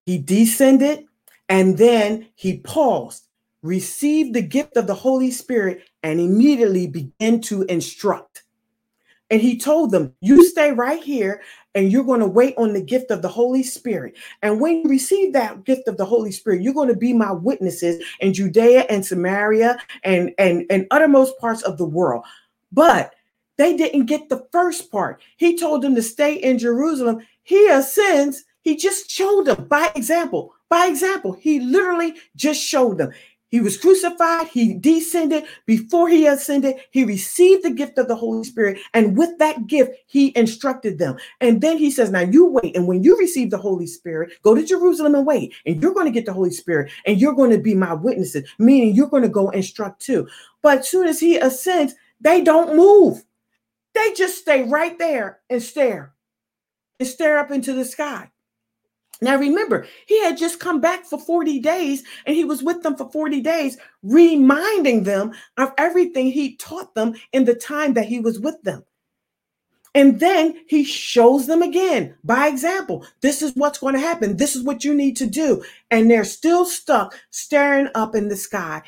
he 0.06 0.18
descended, 0.18 1.06
and 1.50 1.78
then 1.78 2.28
he 2.36 2.60
paused, 2.60 3.28
received 3.62 4.34
the 4.34 4.42
gift 4.42 4.78
of 4.78 4.88
the 4.88 4.96
Holy 4.96 5.32
Spirit, 5.32 5.84
and 6.04 6.20
immediately 6.20 6.88
began 6.88 7.42
to 7.42 7.64
instruct. 7.64 8.41
And 9.32 9.42
he 9.42 9.58
told 9.58 9.92
them, 9.92 10.14
You 10.20 10.46
stay 10.46 10.74
right 10.74 11.02
here 11.02 11.42
and 11.74 11.90
you're 11.90 12.04
going 12.04 12.20
to 12.20 12.28
wait 12.28 12.54
on 12.58 12.74
the 12.74 12.82
gift 12.82 13.12
of 13.12 13.22
the 13.22 13.30
Holy 13.30 13.64
Spirit. 13.64 14.18
And 14.42 14.60
when 14.60 14.82
you 14.82 14.90
receive 14.90 15.32
that 15.34 15.64
gift 15.64 15.88
of 15.88 15.96
the 15.96 16.06
Holy 16.06 16.32
Spirit, 16.32 16.62
you're 16.62 16.74
going 16.74 16.90
to 16.90 16.96
be 16.96 17.14
my 17.14 17.32
witnesses 17.32 18.04
in 18.20 18.34
Judea 18.34 18.82
and 18.90 19.06
Samaria 19.06 19.80
and, 20.04 20.32
and, 20.38 20.66
and 20.70 20.86
uttermost 20.92 21.40
parts 21.40 21.62
of 21.64 21.78
the 21.78 21.86
world. 21.86 22.26
But 22.74 23.16
they 23.58 23.78
didn't 23.78 24.08
get 24.08 24.28
the 24.28 24.46
first 24.52 24.92
part. 24.92 25.22
He 25.38 25.58
told 25.58 25.82
them 25.82 25.96
to 25.96 26.02
stay 26.02 26.36
in 26.36 26.58
Jerusalem. 26.58 27.20
He 27.44 27.68
ascends. 27.70 28.44
He 28.64 28.76
just 28.76 29.10
showed 29.10 29.46
them 29.46 29.66
by 29.66 29.92
example. 29.96 30.54
By 30.70 30.88
example, 30.88 31.34
he 31.34 31.60
literally 31.60 32.16
just 32.36 32.62
showed 32.62 32.98
them. 32.98 33.12
He 33.52 33.60
was 33.60 33.78
crucified, 33.78 34.48
he 34.48 34.74
descended. 34.74 35.44
Before 35.66 36.08
he 36.08 36.26
ascended, 36.26 36.78
he 36.92 37.04
received 37.04 37.64
the 37.64 37.70
gift 37.70 37.98
of 37.98 38.08
the 38.08 38.16
Holy 38.16 38.46
Spirit. 38.46 38.80
And 38.94 39.18
with 39.18 39.38
that 39.40 39.68
gift, 39.68 39.92
he 40.08 40.36
instructed 40.38 40.98
them. 40.98 41.18
And 41.42 41.60
then 41.60 41.78
he 41.78 41.92
says, 41.92 42.12
Now 42.12 42.22
you 42.22 42.46
wait. 42.46 42.78
And 42.78 42.88
when 42.88 43.04
you 43.04 43.20
receive 43.20 43.52
the 43.52 43.58
Holy 43.58 43.88
Spirit, 43.88 44.32
go 44.42 44.56
to 44.56 44.66
Jerusalem 44.66 45.16
and 45.16 45.28
wait. 45.28 45.54
And 45.66 45.82
you're 45.82 45.94
going 45.94 46.06
to 46.06 46.12
get 46.12 46.26
the 46.26 46.34
Holy 46.34 46.52
Spirit 46.52 46.92
and 47.06 47.20
you're 47.20 47.36
going 47.36 47.52
to 47.52 47.58
be 47.58 47.76
my 47.76 47.94
witnesses, 47.94 48.50
meaning 48.58 48.96
you're 48.96 49.10
going 49.10 49.24
to 49.24 49.30
go 49.30 49.50
instruct 49.50 50.02
too. 50.02 50.28
But 50.62 50.80
as 50.80 50.90
soon 50.90 51.08
as 51.08 51.20
he 51.20 51.36
ascends, 51.36 51.94
they 52.22 52.42
don't 52.42 52.78
move. 52.78 53.22
They 53.94 54.14
just 54.14 54.38
stay 54.38 54.64
right 54.64 54.98
there 54.98 55.42
and 55.50 55.62
stare 55.62 56.14
and 57.00 57.08
stare 57.08 57.38
up 57.38 57.52
into 57.52 57.74
the 57.74 57.84
sky. 57.84 58.32
Now 59.22 59.38
remember, 59.38 59.86
he 60.08 60.22
had 60.24 60.38
just 60.38 60.60
come 60.60 60.82
back 60.82 61.06
for 61.06 61.20
40 61.20 61.60
days 61.60 62.04
and 62.26 62.36
he 62.36 62.44
was 62.44 62.64
with 62.64 62.82
them 62.82 62.96
for 62.96 63.10
40 63.12 63.42
days, 63.42 63.78
reminding 64.02 65.04
them 65.04 65.34
of 65.58 65.74
everything 65.78 66.32
he 66.32 66.56
taught 66.56 66.96
them 66.96 67.14
in 67.32 67.46
the 67.46 67.54
time 67.54 67.94
that 67.94 68.08
he 68.08 68.20
was 68.20 68.40
with 68.40 68.62
them. 68.64 68.84
And 69.94 70.20
then 70.22 70.56
he 70.68 70.86
shows 70.86 71.48
them 71.48 71.62
again 71.62 72.16
by 72.24 72.48
example. 72.48 73.06
This 73.20 73.42
is 73.42 73.52
what's 73.56 73.80
going 73.80 73.94
to 73.94 74.00
happen. 74.00 74.38
This 74.38 74.56
is 74.56 74.64
what 74.64 74.86
you 74.86 74.96
need 74.96 75.18
to 75.18 75.28
do. 75.28 75.64
And 75.92 76.10
they're 76.10 76.24
still 76.24 76.64
stuck 76.66 77.20
staring 77.30 77.90
up 77.94 78.16
in 78.16 78.30
the 78.30 78.38
sky, 78.38 78.84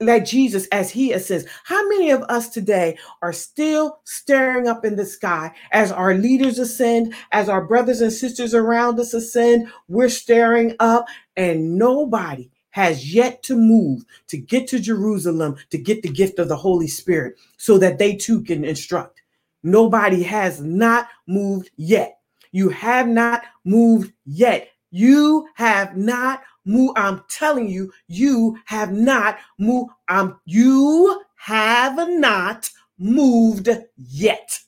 like 0.00 0.24
Jesus 0.24 0.66
as 0.70 0.90
he 0.90 1.12
ascends. 1.12 1.44
How 1.64 1.86
many 1.88 2.10
of 2.10 2.22
us 2.22 2.48
today 2.48 2.98
are 3.22 3.32
still 3.32 4.00
staring 4.04 4.68
up 4.68 4.84
in 4.84 4.96
the 4.96 5.04
sky 5.04 5.52
as 5.72 5.90
our 5.90 6.14
leaders 6.14 6.58
ascend, 6.58 7.14
as 7.32 7.48
our 7.48 7.64
brothers 7.64 8.00
and 8.00 8.12
sisters 8.12 8.54
around 8.54 9.00
us 9.00 9.14
ascend? 9.14 9.68
We're 9.88 10.08
staring 10.08 10.76
up, 10.78 11.06
and 11.36 11.76
nobody 11.76 12.50
has 12.70 13.12
yet 13.12 13.42
to 13.42 13.56
move 13.56 14.04
to 14.28 14.36
get 14.36 14.68
to 14.68 14.78
Jerusalem 14.78 15.56
to 15.70 15.78
get 15.78 16.02
the 16.02 16.10
gift 16.10 16.38
of 16.38 16.48
the 16.48 16.56
Holy 16.56 16.86
Spirit 16.86 17.36
so 17.56 17.78
that 17.78 17.98
they 17.98 18.14
too 18.14 18.42
can 18.42 18.64
instruct. 18.64 19.20
Nobody 19.64 20.22
has 20.22 20.60
not 20.60 21.08
moved 21.26 21.70
yet. 21.76 22.20
You 22.52 22.68
have 22.68 23.08
not 23.08 23.42
moved 23.64 24.12
yet. 24.24 24.70
You 24.90 25.48
have 25.54 25.96
not 25.96 26.42
moved. 26.68 26.98
I'm 26.98 27.24
telling 27.28 27.68
you, 27.68 27.92
you 28.06 28.58
have 28.66 28.92
not 28.92 29.38
moved. 29.58 29.90
Um, 30.08 30.38
you 30.44 31.24
have 31.36 31.96
not 32.08 32.70
moved 32.98 33.68
yet. 33.96 34.58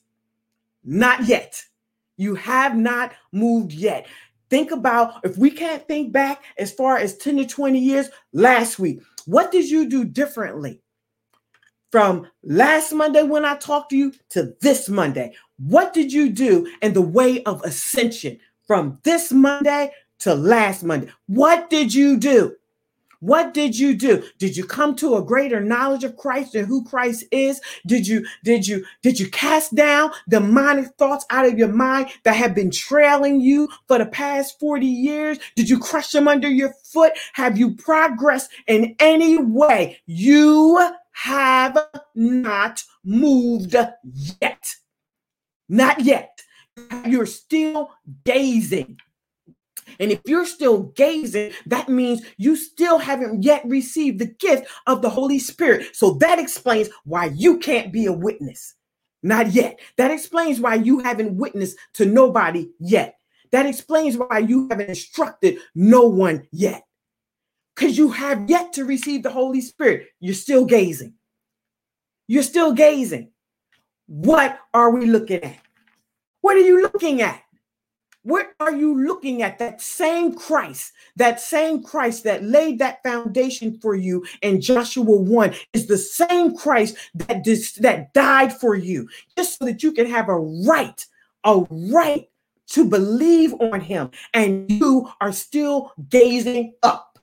Not 0.83 1.25
yet. 1.25 1.61
You 2.17 2.35
have 2.35 2.75
not 2.75 3.13
moved 3.31 3.71
yet. 3.71 4.07
Think 4.49 4.71
about 4.71 5.23
if 5.23 5.37
we 5.37 5.49
can't 5.49 5.87
think 5.87 6.11
back 6.11 6.43
as 6.57 6.73
far 6.73 6.97
as 6.97 7.17
10 7.17 7.37
to 7.37 7.45
20 7.45 7.79
years 7.79 8.09
last 8.33 8.79
week, 8.79 9.01
what 9.25 9.51
did 9.51 9.69
you 9.69 9.87
do 9.87 10.03
differently? 10.03 10.81
From 11.91 12.27
last 12.43 12.93
Monday 12.93 13.23
when 13.23 13.45
I 13.45 13.55
talked 13.55 13.89
to 13.91 13.97
you 13.97 14.13
to 14.29 14.53
this 14.61 14.87
Monday, 14.89 15.33
what 15.57 15.93
did 15.93 16.11
you 16.11 16.29
do 16.29 16.67
in 16.81 16.93
the 16.93 17.01
way 17.01 17.43
of 17.43 17.61
ascension 17.63 18.39
from 18.65 18.99
this 19.03 19.31
Monday 19.31 19.91
to 20.21 20.33
last 20.33 20.83
Monday. 20.83 21.11
What 21.27 21.69
did 21.69 21.93
you 21.93 22.17
do? 22.17 22.55
What 23.21 23.53
did 23.53 23.77
you 23.77 23.95
do? 23.95 24.23
Did 24.39 24.57
you 24.57 24.65
come 24.65 24.95
to 24.95 25.15
a 25.15 25.23
greater 25.23 25.61
knowledge 25.61 26.03
of 26.03 26.17
Christ 26.17 26.55
and 26.55 26.67
who 26.67 26.83
Christ 26.83 27.23
is? 27.31 27.61
Did 27.85 28.07
you 28.07 28.25
did 28.43 28.67
you 28.67 28.83
did 29.03 29.19
you 29.19 29.29
cast 29.29 29.75
down 29.75 30.11
demonic 30.27 30.87
thoughts 30.97 31.23
out 31.29 31.45
of 31.45 31.57
your 31.57 31.67
mind 31.67 32.07
that 32.23 32.35
have 32.35 32.55
been 32.55 32.71
trailing 32.71 33.39
you 33.39 33.69
for 33.87 33.99
the 33.99 34.07
past 34.07 34.59
40 34.59 34.87
years? 34.87 35.37
Did 35.55 35.69
you 35.69 35.77
crush 35.77 36.11
them 36.11 36.27
under 36.27 36.49
your 36.49 36.73
foot? 36.83 37.13
Have 37.33 37.59
you 37.59 37.75
progressed 37.75 38.49
in 38.65 38.95
any 38.99 39.37
way? 39.37 39.99
You 40.07 40.91
have 41.11 41.77
not 42.15 42.83
moved 43.03 43.75
yet. 44.41 44.75
Not 45.69 46.01
yet. 46.01 46.41
You're 47.05 47.27
still 47.27 47.91
gazing 48.25 48.97
and 49.99 50.11
if 50.11 50.21
you're 50.25 50.45
still 50.45 50.83
gazing, 50.95 51.53
that 51.65 51.89
means 51.89 52.21
you 52.37 52.55
still 52.55 52.97
haven't 52.97 53.43
yet 53.43 53.63
received 53.65 54.19
the 54.19 54.25
gift 54.25 54.67
of 54.87 55.01
the 55.01 55.09
Holy 55.09 55.39
Spirit. 55.39 55.95
So 55.95 56.11
that 56.15 56.39
explains 56.39 56.89
why 57.05 57.25
you 57.25 57.59
can't 57.59 57.91
be 57.91 58.05
a 58.05 58.13
witness. 58.13 58.75
Not 59.23 59.51
yet. 59.51 59.79
That 59.97 60.11
explains 60.11 60.59
why 60.59 60.75
you 60.75 60.99
haven't 60.99 61.37
witnessed 61.37 61.77
to 61.93 62.05
nobody 62.05 62.69
yet. 62.79 63.15
That 63.51 63.65
explains 63.65 64.17
why 64.17 64.39
you 64.39 64.67
haven't 64.69 64.89
instructed 64.89 65.59
no 65.75 66.03
one 66.03 66.47
yet. 66.51 66.83
Because 67.75 67.97
you 67.97 68.09
have 68.11 68.49
yet 68.49 68.73
to 68.73 68.85
receive 68.85 69.23
the 69.23 69.29
Holy 69.29 69.61
Spirit. 69.61 70.07
You're 70.19 70.33
still 70.33 70.65
gazing. 70.65 71.13
You're 72.27 72.43
still 72.43 72.73
gazing. 72.73 73.31
What 74.07 74.59
are 74.73 74.91
we 74.91 75.05
looking 75.05 75.43
at? 75.43 75.57
What 76.41 76.55
are 76.55 76.61
you 76.61 76.81
looking 76.81 77.21
at? 77.21 77.41
What 78.23 78.53
are 78.59 78.75
you 78.75 79.03
looking 79.03 79.41
at? 79.41 79.57
That 79.57 79.81
same 79.81 80.35
Christ, 80.35 80.93
that 81.15 81.41
same 81.41 81.81
Christ 81.81 82.23
that 82.25 82.43
laid 82.43 82.77
that 82.79 83.01
foundation 83.01 83.79
for 83.79 83.95
you 83.95 84.23
in 84.43 84.61
Joshua 84.61 85.03
1 85.03 85.55
is 85.73 85.87
the 85.87 85.97
same 85.97 86.55
Christ 86.55 86.97
that, 87.15 87.43
dis- 87.43 87.73
that 87.73 88.13
died 88.13 88.53
for 88.53 88.75
you, 88.75 89.09
just 89.35 89.57
so 89.57 89.65
that 89.65 89.81
you 89.81 89.91
can 89.91 90.05
have 90.05 90.29
a 90.29 90.37
right, 90.37 91.05
a 91.45 91.65
right 91.71 92.29
to 92.67 92.85
believe 92.87 93.55
on 93.59 93.81
him. 93.81 94.11
And 94.35 94.69
you 94.69 95.09
are 95.19 95.31
still 95.31 95.91
gazing 96.09 96.73
up. 96.83 97.19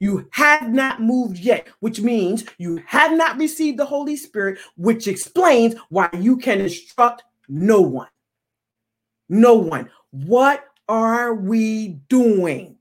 You 0.00 0.28
have 0.32 0.72
not 0.72 1.02
moved 1.02 1.38
yet, 1.38 1.68
which 1.80 2.00
means 2.00 2.44
you 2.58 2.82
have 2.86 3.12
not 3.12 3.38
received 3.38 3.78
the 3.78 3.86
Holy 3.86 4.16
Spirit, 4.16 4.58
which 4.76 5.06
explains 5.06 5.74
why 5.88 6.08
you 6.18 6.36
can 6.36 6.60
instruct 6.60 7.22
no 7.48 7.80
one. 7.80 8.08
No 9.28 9.54
one. 9.54 9.90
What 10.10 10.64
are 10.88 11.34
we 11.34 12.00
doing? 12.08 12.76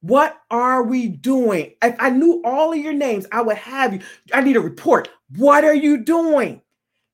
What 0.00 0.40
are 0.50 0.84
we 0.84 1.08
doing? 1.08 1.72
If 1.82 1.96
I 1.98 2.10
knew 2.10 2.42
all 2.44 2.72
of 2.72 2.78
your 2.78 2.92
names, 2.92 3.26
I 3.32 3.42
would 3.42 3.56
have 3.56 3.94
you. 3.94 4.00
I 4.32 4.40
need 4.40 4.56
a 4.56 4.60
report. 4.60 5.08
What 5.36 5.64
are 5.64 5.74
you 5.74 6.04
doing? 6.04 6.62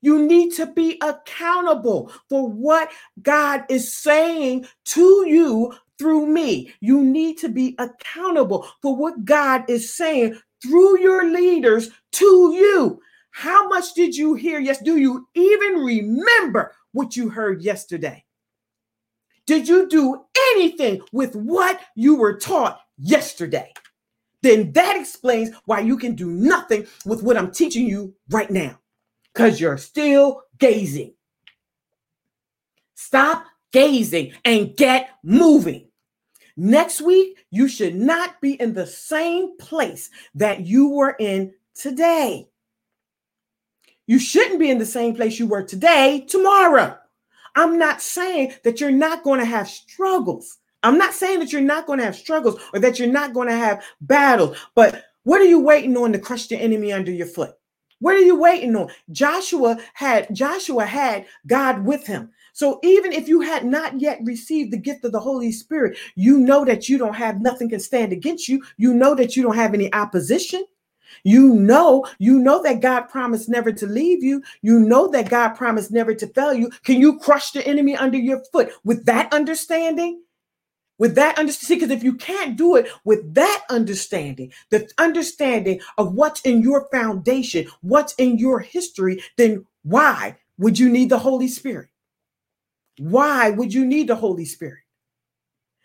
You 0.03 0.26
need 0.26 0.53
to 0.55 0.66
be 0.66 0.99
accountable 1.01 2.12
for 2.28 2.49
what 2.49 2.91
God 3.22 3.64
is 3.70 3.97
saying 3.97 4.66
to 4.87 5.24
you 5.26 5.72
through 5.99 6.26
me. 6.26 6.74
You 6.80 7.03
need 7.03 7.39
to 7.39 7.49
be 7.49 7.76
accountable 7.78 8.68
for 8.83 8.97
what 8.97 9.24
God 9.24 9.64
is 9.70 9.97
saying 9.97 10.39
through 10.62 11.01
your 11.01 11.30
leaders 11.30 11.91
to 12.12 12.53
you. 12.55 13.01
How 13.30 13.68
much 13.68 13.95
did 13.95 14.14
you 14.14 14.35
hear? 14.35 14.59
Yes, 14.59 14.83
do 14.83 14.99
you 14.99 15.26
even 15.35 15.76
remember 15.76 16.74
what 16.93 17.16
you 17.16 17.30
heard 17.30 17.62
yesterday? 17.62 18.24
Did 19.47 19.68
you 19.68 19.88
do 19.88 20.24
anything 20.53 21.03
with 21.12 21.34
what 21.34 21.80
you 21.97 22.16
were 22.16 22.38
taught 22.38 22.80
yesterday? 22.97 23.72
Then 24.43 24.72
that 24.72 24.97
explains 24.97 25.51
why 25.66 25.80
you 25.80 25.97
can 25.97 26.14
do 26.14 26.30
nothing 26.30 26.86
with 27.05 27.22
what 27.22 27.36
I'm 27.36 27.51
teaching 27.53 27.86
you 27.86 28.14
right 28.28 28.51
now 28.51 28.78
because 29.32 29.61
you're 29.61 29.78
still 29.78 30.43
gazing. 30.59 31.14
Stop 32.95 33.45
gazing 33.72 34.32
and 34.45 34.76
get 34.76 35.11
moving. 35.22 35.88
Next 36.57 37.01
week, 37.01 37.45
you 37.51 37.66
should 37.66 37.95
not 37.95 38.40
be 38.40 38.61
in 38.61 38.74
the 38.74 38.86
same 38.86 39.57
place 39.57 40.11
that 40.34 40.66
you 40.66 40.90
were 40.90 41.16
in 41.18 41.55
today. 41.74 42.49
You 44.07 44.18
shouldn't 44.18 44.59
be 44.61 44.70
in 44.70 44.78
the 44.78 44.86
same 44.86 45.14
place 45.14 45.38
you 45.38 45.46
were 45.46 45.62
today, 45.62 46.24
tomorrow. 46.28 46.98
I'm 47.55 47.78
not 47.78 48.03
saying 48.03 48.55
that 48.64 48.80
you're 48.80 48.90
not 48.90 49.22
going 49.22 49.40
to 49.40 49.46
have 49.46 49.68
struggles. 49.68 50.59
I'm 50.82 50.98
not 50.98 51.14
saying 51.14 51.38
that 51.40 51.53
you're 51.53 51.61
not 51.61 51.86
going 51.86 51.98
to 52.00 52.05
have 52.05 52.16
struggles 52.16 52.61
or 52.72 52.80
that 52.80 52.98
you're 52.98 53.09
not 53.09 53.34
going 53.34 53.48
to 53.48 53.55
have 53.55 53.84
battles, 54.00 54.57
but 54.74 55.05
what 55.24 55.40
are 55.40 55.44
you 55.44 55.61
waiting 55.61 55.96
on 55.96 56.12
to 56.12 56.18
crush 56.18 56.48
the 56.48 56.57
enemy 56.57 56.92
under 56.92 57.12
your 57.12 57.26
foot? 57.26 57.53
What 58.00 58.16
are 58.16 58.20
you 58.20 58.34
waiting 58.34 58.74
on? 58.74 58.90
Joshua 59.12 59.78
had 59.94 60.34
Joshua 60.34 60.84
had 60.84 61.26
God 61.46 61.84
with 61.84 62.05
him. 62.05 62.30
So 62.53 62.80
even 62.82 63.12
if 63.12 63.28
you 63.28 63.40
had 63.40 63.64
not 63.64 64.00
yet 64.00 64.18
received 64.24 64.72
the 64.72 64.78
gift 64.78 65.05
of 65.05 65.12
the 65.12 65.20
Holy 65.20 65.53
Spirit, 65.53 65.96
you 66.16 66.38
know 66.38 66.64
that 66.64 66.88
you 66.88 66.98
don't 66.98 67.14
have 67.14 67.40
nothing 67.40 67.70
can 67.70 67.78
stand 67.78 68.12
against 68.12 68.48
you. 68.48 68.62
You 68.76 68.92
know 68.92 69.14
that 69.14 69.36
you 69.36 69.42
don't 69.44 69.55
have 69.55 69.72
any 69.72 69.92
opposition. 69.94 70.64
You 71.24 71.54
know, 71.54 72.06
you 72.18 72.38
know 72.38 72.62
that 72.62 72.80
God 72.80 73.02
promised 73.02 73.48
never 73.48 73.72
to 73.72 73.86
leave 73.86 74.22
you. 74.22 74.42
You 74.62 74.78
know 74.78 75.08
that 75.08 75.30
God 75.30 75.50
promised 75.50 75.90
never 75.90 76.14
to 76.14 76.26
fail 76.28 76.54
you. 76.54 76.70
Can 76.84 77.00
you 77.00 77.18
crush 77.18 77.52
the 77.52 77.66
enemy 77.66 77.96
under 77.96 78.18
your 78.18 78.42
foot 78.52 78.72
with 78.84 79.06
that 79.06 79.32
understanding? 79.32 80.22
with 80.98 81.16
that 81.16 81.38
understanding 81.38 81.80
because 81.80 81.96
if 81.96 82.04
you 82.04 82.14
can't 82.14 82.56
do 82.56 82.76
it 82.76 82.88
with 83.04 83.34
that 83.34 83.64
understanding 83.70 84.52
the 84.70 84.88
understanding 84.98 85.80
of 85.98 86.14
what's 86.14 86.40
in 86.42 86.62
your 86.62 86.88
foundation 86.92 87.66
what's 87.80 88.14
in 88.14 88.38
your 88.38 88.60
history 88.60 89.20
then 89.36 89.64
why 89.82 90.36
would 90.58 90.78
you 90.78 90.88
need 90.88 91.08
the 91.08 91.18
holy 91.18 91.48
spirit 91.48 91.88
why 92.98 93.50
would 93.50 93.74
you 93.74 93.84
need 93.84 94.06
the 94.06 94.14
holy 94.14 94.44
spirit 94.44 94.82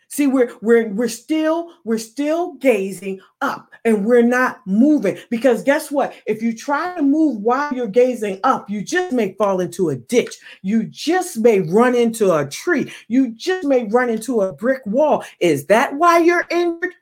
See, 0.09 0.25
we're 0.25 0.53
we're 0.61 0.87
we're 0.89 1.09
still 1.09 1.73
we're 1.83 1.97
still 1.97 2.53
gazing 2.53 3.19
up 3.41 3.73
and 3.83 4.05
we're 4.05 4.21
not 4.21 4.61
moving 4.65 5.17
because 5.29 5.63
guess 5.63 5.91
what? 5.91 6.13
If 6.25 6.41
you 6.41 6.55
try 6.55 6.95
to 6.95 7.01
move 7.01 7.41
while 7.41 7.73
you're 7.73 7.87
gazing 7.87 8.39
up, 8.45 8.69
you 8.69 8.81
just 8.81 9.11
may 9.11 9.33
fall 9.33 9.59
into 9.59 9.89
a 9.89 9.97
ditch. 9.97 10.37
You 10.61 10.85
just 10.85 11.39
may 11.39 11.59
run 11.59 11.93
into 11.93 12.33
a 12.33 12.47
tree. 12.47 12.91
You 13.09 13.31
just 13.31 13.67
may 13.67 13.85
run 13.87 14.09
into 14.09 14.41
a 14.41 14.53
brick 14.53 14.81
wall. 14.85 15.25
Is 15.41 15.65
that 15.65 15.95
why 15.95 16.19
you're 16.19 16.47
injured? 16.49 16.93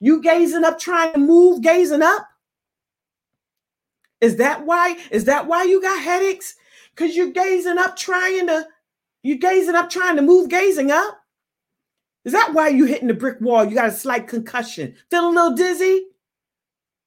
You 0.00 0.20
gazing 0.20 0.64
up 0.64 0.80
trying 0.80 1.12
to 1.12 1.20
move 1.20 1.62
gazing 1.62 2.02
up? 2.02 2.26
Is 4.20 4.36
that 4.36 4.66
why? 4.66 4.96
Is 5.12 5.24
that 5.26 5.46
why 5.46 5.62
you 5.62 5.80
got 5.80 6.02
headaches? 6.02 6.56
Cuz 6.96 7.14
you're 7.14 7.30
gazing 7.30 7.78
up 7.78 7.96
trying 7.96 8.48
to 8.48 8.66
you 9.22 9.38
gazing 9.38 9.76
up 9.76 9.88
trying 9.88 10.16
to 10.16 10.22
move 10.22 10.48
gazing 10.48 10.90
up? 10.90 11.19
Is 12.24 12.32
that 12.32 12.52
why 12.52 12.68
you 12.68 12.84
hitting 12.84 13.08
the 13.08 13.14
brick 13.14 13.40
wall? 13.40 13.64
You 13.64 13.74
got 13.74 13.88
a 13.88 13.92
slight 13.92 14.28
concussion. 14.28 14.94
Feeling 15.10 15.36
a 15.36 15.40
little 15.42 15.56
dizzy? 15.56 16.06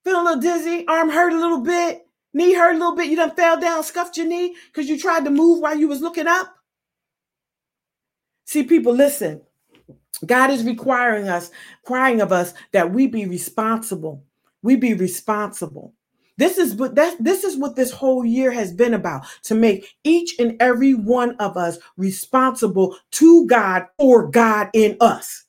Feeling 0.04 0.22
a 0.22 0.24
little 0.24 0.42
dizzy? 0.42 0.88
Arm 0.88 1.10
hurt 1.10 1.34
a 1.34 1.40
little 1.40 1.62
bit? 1.62 2.08
Knee 2.34 2.54
hurt 2.54 2.76
a 2.76 2.78
little 2.80 2.96
bit? 2.96 3.10
You 3.10 3.16
done 3.16 3.36
fell 3.36 3.60
down, 3.60 3.84
scuffed 3.84 4.18
your 4.18 4.26
knee 4.26 4.56
because 4.68 4.90
you 4.90 4.98
tried 4.98 5.24
to 5.26 5.30
move 5.30 5.60
while 5.60 5.78
you 5.78 5.88
was 5.88 6.02
looking 6.02 6.28
up? 6.28 6.56
See, 8.46 8.64
people, 8.64 8.94
listen. 8.94 9.42
God 10.26 10.50
is 10.50 10.64
requiring 10.64 11.28
us, 11.28 11.52
crying 11.86 12.22
of 12.22 12.32
us 12.32 12.54
that 12.72 12.92
we 12.92 13.08
be 13.08 13.26
responsible. 13.26 14.24
We 14.62 14.76
be 14.76 14.94
responsible. 14.94 15.94
This 16.38 16.58
is 16.58 16.76
what 16.76 16.96
that 16.96 17.24
this 17.24 17.44
is 17.44 17.58
what 17.58 17.76
this 17.76 17.92
whole 17.92 18.26
year 18.26 18.52
has 18.52 18.74
been 18.74 18.94
about 18.94 19.26
to 19.44 19.56
make 19.56 19.96
each 20.04 20.36
and 20.40 20.58
every 20.60 20.94
one 20.94 21.36
of 21.38 21.58
us 21.58 21.78
responsible 21.96 22.98
to 23.12 23.46
God 23.48 23.86
or 23.98 24.30
God 24.30 24.70
in 24.74 24.98
us. 25.00 25.46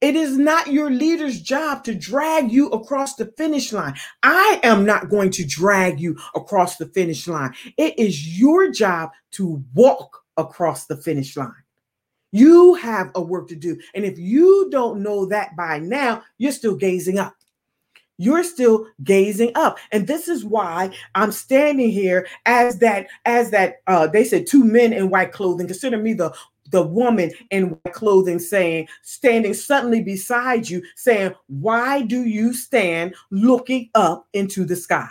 It 0.00 0.16
is 0.16 0.38
not 0.38 0.68
your 0.68 0.90
leader's 0.90 1.42
job 1.42 1.84
to 1.84 1.94
drag 1.94 2.50
you 2.50 2.68
across 2.68 3.16
the 3.16 3.26
finish 3.36 3.70
line. 3.70 3.94
I 4.22 4.58
am 4.62 4.86
not 4.86 5.10
going 5.10 5.30
to 5.32 5.46
drag 5.46 6.00
you 6.00 6.16
across 6.34 6.78
the 6.78 6.86
finish 6.86 7.28
line. 7.28 7.52
It 7.76 7.98
is 7.98 8.38
your 8.38 8.70
job 8.70 9.10
to 9.32 9.62
walk 9.74 10.22
across 10.38 10.86
the 10.86 10.96
finish 10.96 11.36
line. 11.36 11.52
You 12.32 12.74
have 12.74 13.10
a 13.14 13.20
work 13.20 13.48
to 13.48 13.56
do. 13.56 13.78
And 13.94 14.06
if 14.06 14.18
you 14.18 14.68
don't 14.70 15.02
know 15.02 15.26
that 15.26 15.54
by 15.54 15.80
now, 15.80 16.22
you're 16.38 16.52
still 16.52 16.76
gazing 16.76 17.18
up 17.18 17.34
you're 18.20 18.44
still 18.44 18.86
gazing 19.02 19.50
up. 19.54 19.78
And 19.92 20.06
this 20.06 20.28
is 20.28 20.44
why 20.44 20.90
i'm 21.14 21.32
standing 21.32 21.90
here 21.90 22.26
as 22.46 22.78
that 22.78 23.06
as 23.24 23.50
that 23.50 23.76
uh 23.86 24.06
they 24.06 24.24
said 24.24 24.46
two 24.46 24.62
men 24.62 24.92
in 24.92 25.10
white 25.10 25.32
clothing. 25.32 25.66
Consider 25.66 25.96
me 25.96 26.12
the 26.12 26.34
the 26.70 26.82
woman 26.82 27.32
in 27.50 27.70
white 27.70 27.94
clothing 27.94 28.38
saying 28.38 28.86
standing 29.02 29.54
suddenly 29.54 30.02
beside 30.02 30.68
you 30.68 30.82
saying 30.96 31.34
why 31.46 32.02
do 32.02 32.24
you 32.24 32.52
stand 32.52 33.14
looking 33.30 33.88
up 33.94 34.28
into 34.34 34.64
the 34.64 34.76
sky? 34.76 35.08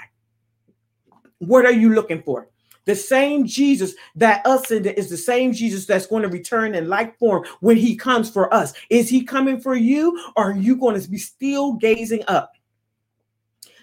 What 1.40 1.66
are 1.66 1.74
you 1.74 1.94
looking 1.94 2.22
for? 2.22 2.48
The 2.86 2.96
same 2.96 3.46
Jesus 3.46 3.94
that 4.16 4.42
ascended 4.46 4.98
is 4.98 5.10
the 5.10 5.18
same 5.18 5.54
Jesus 5.54 5.86
that's 5.86 6.08
going 6.08 6.24
to 6.24 6.30
return 6.30 6.76
in 6.76 6.88
like 6.88 7.18
form 7.20 7.46
when 7.60 7.78
he 7.78 7.96
comes 7.96 8.30
for 8.30 8.52
us. 8.54 8.74
Is 8.90 9.10
he 9.10 9.24
coming 9.24 9.60
for 9.60 9.76
you? 9.76 10.20
Or 10.36 10.52
are 10.52 10.58
you 10.58 10.76
going 10.76 11.00
to 11.00 11.10
be 11.10 11.18
still 11.18 11.74
gazing 11.74 12.24
up? 12.28 12.54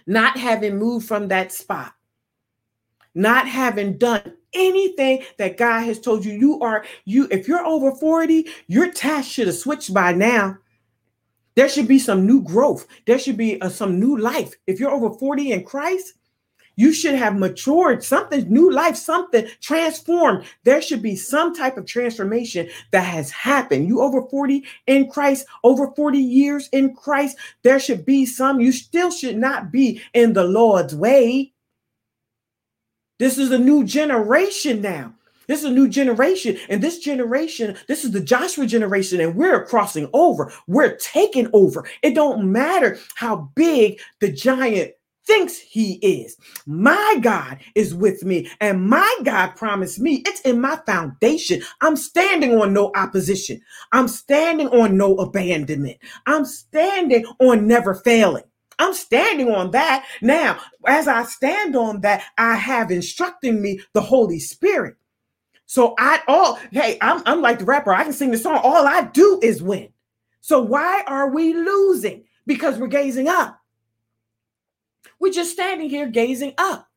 Not 0.06 0.38
having 0.38 0.78
moved 0.78 1.06
from 1.06 1.28
that 1.28 1.52
spot, 1.52 1.92
not 3.14 3.48
having 3.48 3.98
done 3.98 4.36
anything 4.52 5.24
that 5.38 5.56
God 5.56 5.82
has 5.84 6.00
told 6.00 6.24
you. 6.24 6.32
You 6.32 6.60
are, 6.60 6.84
you, 7.04 7.28
if 7.30 7.48
you're 7.48 7.64
over 7.64 7.92
40, 7.92 8.46
your 8.68 8.92
task 8.92 9.30
should 9.30 9.46
have 9.46 9.56
switched 9.56 9.92
by 9.92 10.12
now. 10.12 10.58
There 11.54 11.68
should 11.68 11.88
be 11.88 11.98
some 11.98 12.26
new 12.26 12.42
growth. 12.42 12.86
There 13.06 13.18
should 13.18 13.36
be 13.36 13.60
uh, 13.60 13.70
some 13.70 13.98
new 13.98 14.18
life. 14.18 14.54
If 14.66 14.78
you're 14.78 14.90
over 14.90 15.10
40 15.10 15.52
in 15.52 15.64
Christ, 15.64 16.14
you 16.76 16.92
should 16.92 17.14
have 17.14 17.36
matured, 17.36 18.04
something 18.04 18.50
new 18.52 18.70
life, 18.70 18.96
something 18.96 19.46
transformed. 19.60 20.44
There 20.64 20.80
should 20.82 21.02
be 21.02 21.16
some 21.16 21.54
type 21.54 21.76
of 21.76 21.86
transformation 21.86 22.68
that 22.92 23.04
has 23.04 23.30
happened. 23.30 23.88
You 23.88 24.02
over 24.02 24.22
40 24.28 24.64
in 24.86 25.10
Christ, 25.10 25.46
over 25.64 25.90
40 25.92 26.18
years 26.18 26.68
in 26.72 26.94
Christ, 26.94 27.38
there 27.62 27.80
should 27.80 28.04
be 28.04 28.26
some. 28.26 28.60
You 28.60 28.72
still 28.72 29.10
should 29.10 29.36
not 29.36 29.72
be 29.72 30.02
in 30.12 30.34
the 30.34 30.44
Lord's 30.44 30.94
way. 30.94 31.52
This 33.18 33.38
is 33.38 33.50
a 33.50 33.58
new 33.58 33.84
generation 33.84 34.82
now. 34.82 35.14
This 35.46 35.60
is 35.60 35.66
a 35.66 35.70
new 35.70 35.88
generation. 35.88 36.58
And 36.68 36.82
this 36.82 36.98
generation, 36.98 37.76
this 37.88 38.04
is 38.04 38.10
the 38.10 38.20
Joshua 38.20 38.66
generation, 38.66 39.20
and 39.20 39.36
we're 39.36 39.64
crossing 39.64 40.10
over. 40.12 40.52
We're 40.66 40.96
taking 40.96 41.48
over. 41.52 41.86
It 42.02 42.14
don't 42.14 42.50
matter 42.50 42.98
how 43.14 43.50
big 43.54 44.00
the 44.20 44.30
giant 44.30 44.92
thinks 45.26 45.58
he 45.58 45.94
is. 45.94 46.36
My 46.66 47.18
God 47.20 47.58
is 47.74 47.94
with 47.94 48.24
me, 48.24 48.50
and 48.60 48.88
my 48.88 49.18
God 49.24 49.56
promised 49.56 50.00
me 50.00 50.22
it's 50.26 50.40
in 50.42 50.60
my 50.60 50.78
foundation. 50.86 51.62
I'm 51.80 51.96
standing 51.96 52.60
on 52.60 52.72
no 52.72 52.92
opposition. 52.94 53.60
I'm 53.92 54.08
standing 54.08 54.68
on 54.68 54.96
no 54.96 55.16
abandonment. 55.16 55.98
I'm 56.26 56.44
standing 56.44 57.26
on 57.40 57.66
never 57.66 57.94
failing. 57.94 58.44
I'm 58.78 58.94
standing 58.94 59.50
on 59.50 59.70
that. 59.70 60.06
Now, 60.20 60.60
as 60.86 61.08
I 61.08 61.24
stand 61.24 61.76
on 61.76 62.02
that, 62.02 62.24
I 62.38 62.56
have 62.56 62.90
instructing 62.90 63.62
me 63.62 63.80
the 63.94 64.02
Holy 64.02 64.38
Spirit. 64.38 64.96
So 65.66 65.94
I 65.98 66.20
all 66.28 66.58
hey, 66.70 66.98
I'm, 67.00 67.22
I'm 67.26 67.42
like 67.42 67.58
the 67.58 67.64
rapper. 67.64 67.92
I 67.92 68.04
can 68.04 68.12
sing 68.12 68.30
the 68.30 68.38
song. 68.38 68.60
All 68.62 68.86
I 68.86 69.02
do 69.02 69.40
is 69.42 69.62
win. 69.62 69.88
So 70.40 70.60
why 70.60 71.02
are 71.06 71.30
we 71.30 71.54
losing? 71.54 72.24
Because 72.46 72.78
we're 72.78 72.86
gazing 72.86 73.28
up. 73.28 73.58
We're 75.20 75.32
just 75.32 75.52
standing 75.52 75.90
here 75.90 76.08
gazing 76.08 76.54
up. 76.58 76.88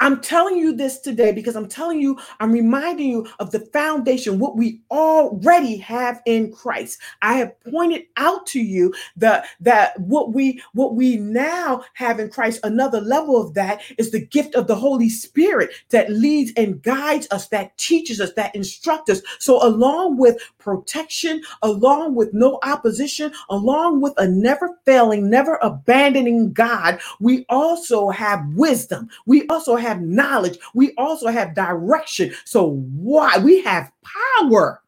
I'm 0.00 0.20
telling 0.20 0.56
you 0.56 0.74
this 0.74 1.00
today 1.00 1.32
because 1.32 1.56
I'm 1.56 1.68
telling 1.68 2.00
you, 2.00 2.18
I'm 2.40 2.52
reminding 2.52 3.08
you 3.08 3.26
of 3.38 3.50
the 3.50 3.60
foundation, 3.60 4.38
what 4.38 4.56
we 4.56 4.80
already 4.90 5.76
have 5.78 6.20
in 6.26 6.52
Christ. 6.52 6.98
I 7.22 7.34
have 7.34 7.58
pointed 7.60 8.04
out 8.16 8.46
to 8.48 8.60
you 8.60 8.94
that 9.16 9.46
that 9.60 9.98
what 10.00 10.34
we 10.34 10.62
what 10.74 10.94
we 10.94 11.16
now 11.16 11.84
have 11.94 12.20
in 12.20 12.28
Christ, 12.28 12.60
another 12.62 13.00
level 13.00 13.40
of 13.40 13.54
that 13.54 13.80
is 13.96 14.10
the 14.10 14.24
gift 14.26 14.54
of 14.54 14.66
the 14.66 14.74
Holy 14.74 15.08
Spirit 15.08 15.70
that 15.90 16.10
leads 16.10 16.52
and 16.56 16.82
guides 16.82 17.26
us, 17.30 17.48
that 17.48 17.76
teaches 17.78 18.20
us, 18.20 18.32
that 18.34 18.54
instructs 18.54 19.10
us. 19.10 19.22
So 19.38 19.66
along 19.66 20.18
with 20.18 20.38
protection, 20.58 21.42
along 21.62 22.16
with 22.16 22.34
no 22.34 22.58
opposition, 22.64 23.32
along 23.48 24.02
with 24.02 24.12
a 24.18 24.28
never 24.28 24.76
failing, 24.84 25.30
never 25.30 25.58
abandoning 25.62 26.52
God, 26.52 27.00
we 27.20 27.46
also 27.48 28.10
have 28.10 28.44
wisdom. 28.54 29.08
We 29.24 29.46
also 29.48 29.76
have 29.76 29.85
have 29.86 30.00
knowledge. 30.02 30.58
We 30.74 30.92
also 30.96 31.28
have 31.28 31.54
direction. 31.54 32.32
So 32.44 32.70
why? 32.92 33.38
We 33.38 33.62
have 33.62 33.90
power. 34.38 34.82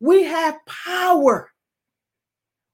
We 0.00 0.24
have 0.24 0.58
power. 0.66 1.50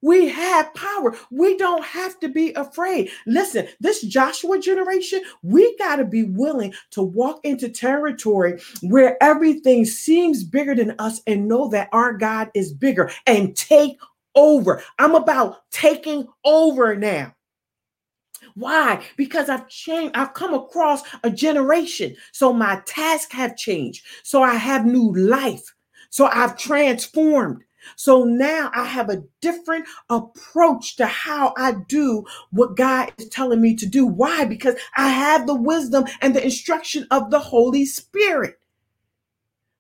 We 0.03 0.29
have 0.31 0.75
power. 0.75 1.17
We 1.31 1.57
don't 1.57 1.85
have 1.85 2.19
to 2.21 2.29
be 2.29 2.53
afraid. 2.55 3.11
Listen, 3.25 3.69
this 3.79 4.03
Joshua 4.03 4.59
generation, 4.59 5.23
we 5.45 5.77
got 5.77 5.97
to 5.97 6.05
be 6.05 6.25
willing 6.25 6.75
to 6.91 7.03
walk 7.03 7.39
into 7.45 7.69
territory 7.69 8.61
where 8.83 9.17
everything 9.23 9.85
seems 9.85 10.43
bigger 10.43 10.75
than 10.75 10.97
us 10.99 11.21
and 11.29 11.47
know 11.47 11.69
that 11.69 11.89
our 11.93 12.15
God 12.15 12.51
is 12.53 12.73
bigger 12.73 13.13
and 13.29 13.55
take 13.57 13.97
over. 14.35 14.83
I'm 14.99 15.15
about 15.15 15.71
taking 15.71 16.27
over 16.45 16.97
now. 16.97 17.33
Why? 18.55 19.05
Because 19.17 19.49
I've 19.49 19.69
changed, 19.69 20.17
I've 20.17 20.35
come 20.35 20.55
across 20.55 21.03
a 21.23 21.31
generation. 21.31 22.17
So 22.33 22.53
my 22.53 22.81
tasks 22.87 23.33
have 23.33 23.57
changed. 23.57 24.05
So 24.23 24.43
I 24.43 24.55
have 24.55 24.87
new 24.87 25.15
life. 25.15 25.65
So 26.11 26.27
I've 26.27 26.59
transformed. 26.59 27.65
So 27.97 28.25
now 28.25 28.71
I 28.75 28.85
have 28.85 29.11
a 29.11 29.25
different 29.41 29.87
approach 30.09 30.97
to 30.97 31.07
how 31.07 31.53
I 31.57 31.73
do 31.89 32.25
what 32.51 32.77
God 32.77 33.13
is 33.19 33.29
telling 33.29 33.61
me 33.61 33.75
to 33.77 33.87
do. 33.87 34.07
Why? 34.07 34.45
Because 34.45 34.77
I 34.97 35.09
have 35.09 35.47
the 35.47 35.55
wisdom 35.55 36.05
and 36.21 36.35
the 36.35 36.45
instruction 36.45 37.07
of 37.11 37.31
the 37.31 37.41
Holy 37.41 37.85
Spirit. 37.85 38.59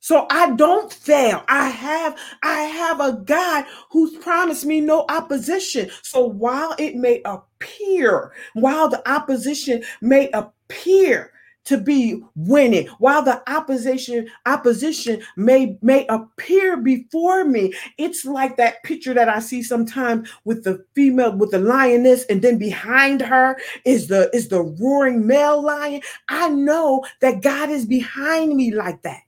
So 0.02 0.26
I 0.30 0.50
don't 0.56 0.92
fail. 0.92 1.44
I 1.46 1.68
have 1.68 2.18
I 2.42 2.62
have 2.62 2.98
a 2.98 3.12
God 3.12 3.64
who's 3.88 4.16
promised 4.18 4.66
me 4.66 4.80
no 4.80 5.04
opposition. 5.08 5.90
So 6.02 6.26
while 6.26 6.74
it 6.76 6.96
may 6.96 7.22
appear, 7.24 8.32
while 8.54 8.88
the 8.88 9.08
opposition 9.08 9.84
may 10.00 10.28
appear 10.32 11.30
to 11.64 11.78
be 11.78 12.20
winning 12.34 12.88
while 12.98 13.22
the 13.22 13.40
opposition 13.48 14.28
opposition 14.46 15.22
may 15.36 15.78
may 15.80 16.04
appear 16.08 16.76
before 16.76 17.44
me 17.44 17.72
it's 17.98 18.24
like 18.24 18.56
that 18.56 18.82
picture 18.82 19.14
that 19.14 19.28
i 19.28 19.38
see 19.38 19.62
sometimes 19.62 20.28
with 20.44 20.64
the 20.64 20.84
female 20.96 21.36
with 21.36 21.52
the 21.52 21.60
lioness 21.60 22.24
and 22.24 22.42
then 22.42 22.58
behind 22.58 23.20
her 23.20 23.56
is 23.84 24.08
the 24.08 24.28
is 24.34 24.48
the 24.48 24.60
roaring 24.60 25.24
male 25.24 25.62
lion 25.62 26.00
i 26.28 26.48
know 26.48 27.04
that 27.20 27.42
god 27.42 27.70
is 27.70 27.86
behind 27.86 28.56
me 28.56 28.74
like 28.74 29.00
that 29.02 29.20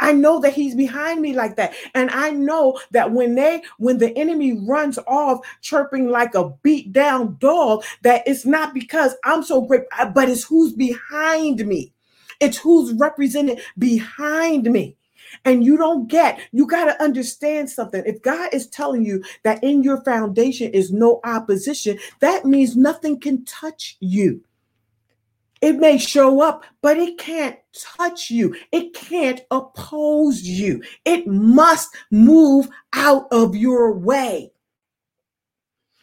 I 0.00 0.12
know 0.12 0.40
that 0.40 0.54
he's 0.54 0.74
behind 0.74 1.20
me 1.20 1.34
like 1.34 1.56
that. 1.56 1.74
And 1.94 2.10
I 2.10 2.30
know 2.30 2.80
that 2.90 3.12
when 3.12 3.34
they 3.34 3.62
when 3.78 3.98
the 3.98 4.16
enemy 4.18 4.58
runs 4.66 4.98
off 5.06 5.46
chirping 5.60 6.08
like 6.08 6.34
a 6.34 6.50
beat 6.62 6.92
down 6.92 7.36
dog, 7.38 7.84
that 8.02 8.22
it's 8.26 8.44
not 8.46 8.74
because 8.74 9.14
I'm 9.24 9.42
so 9.42 9.62
great, 9.62 9.82
uh, 9.98 10.06
but 10.06 10.28
it's 10.28 10.44
who's 10.44 10.72
behind 10.72 11.66
me. 11.66 11.92
It's 12.40 12.56
who's 12.56 12.94
represented 12.94 13.60
behind 13.78 14.70
me. 14.70 14.96
And 15.44 15.64
you 15.64 15.76
don't 15.76 16.08
get, 16.08 16.40
you 16.52 16.66
got 16.66 16.86
to 16.86 17.02
understand 17.02 17.70
something. 17.70 18.02
If 18.04 18.20
God 18.22 18.52
is 18.52 18.66
telling 18.66 19.04
you 19.04 19.22
that 19.44 19.62
in 19.62 19.82
your 19.82 20.02
foundation 20.02 20.72
is 20.72 20.92
no 20.92 21.20
opposition, 21.24 21.98
that 22.20 22.44
means 22.44 22.76
nothing 22.76 23.20
can 23.20 23.44
touch 23.44 23.96
you. 24.00 24.42
It 25.60 25.76
may 25.76 25.98
show 25.98 26.40
up, 26.40 26.64
but 26.80 26.96
it 26.96 27.18
can't 27.18 27.58
touch 27.74 28.30
you. 28.30 28.56
It 28.72 28.94
can't 28.94 29.40
oppose 29.50 30.42
you. 30.42 30.82
It 31.04 31.26
must 31.26 31.94
move 32.10 32.68
out 32.94 33.28
of 33.30 33.54
your 33.54 33.92
way. 33.92 34.52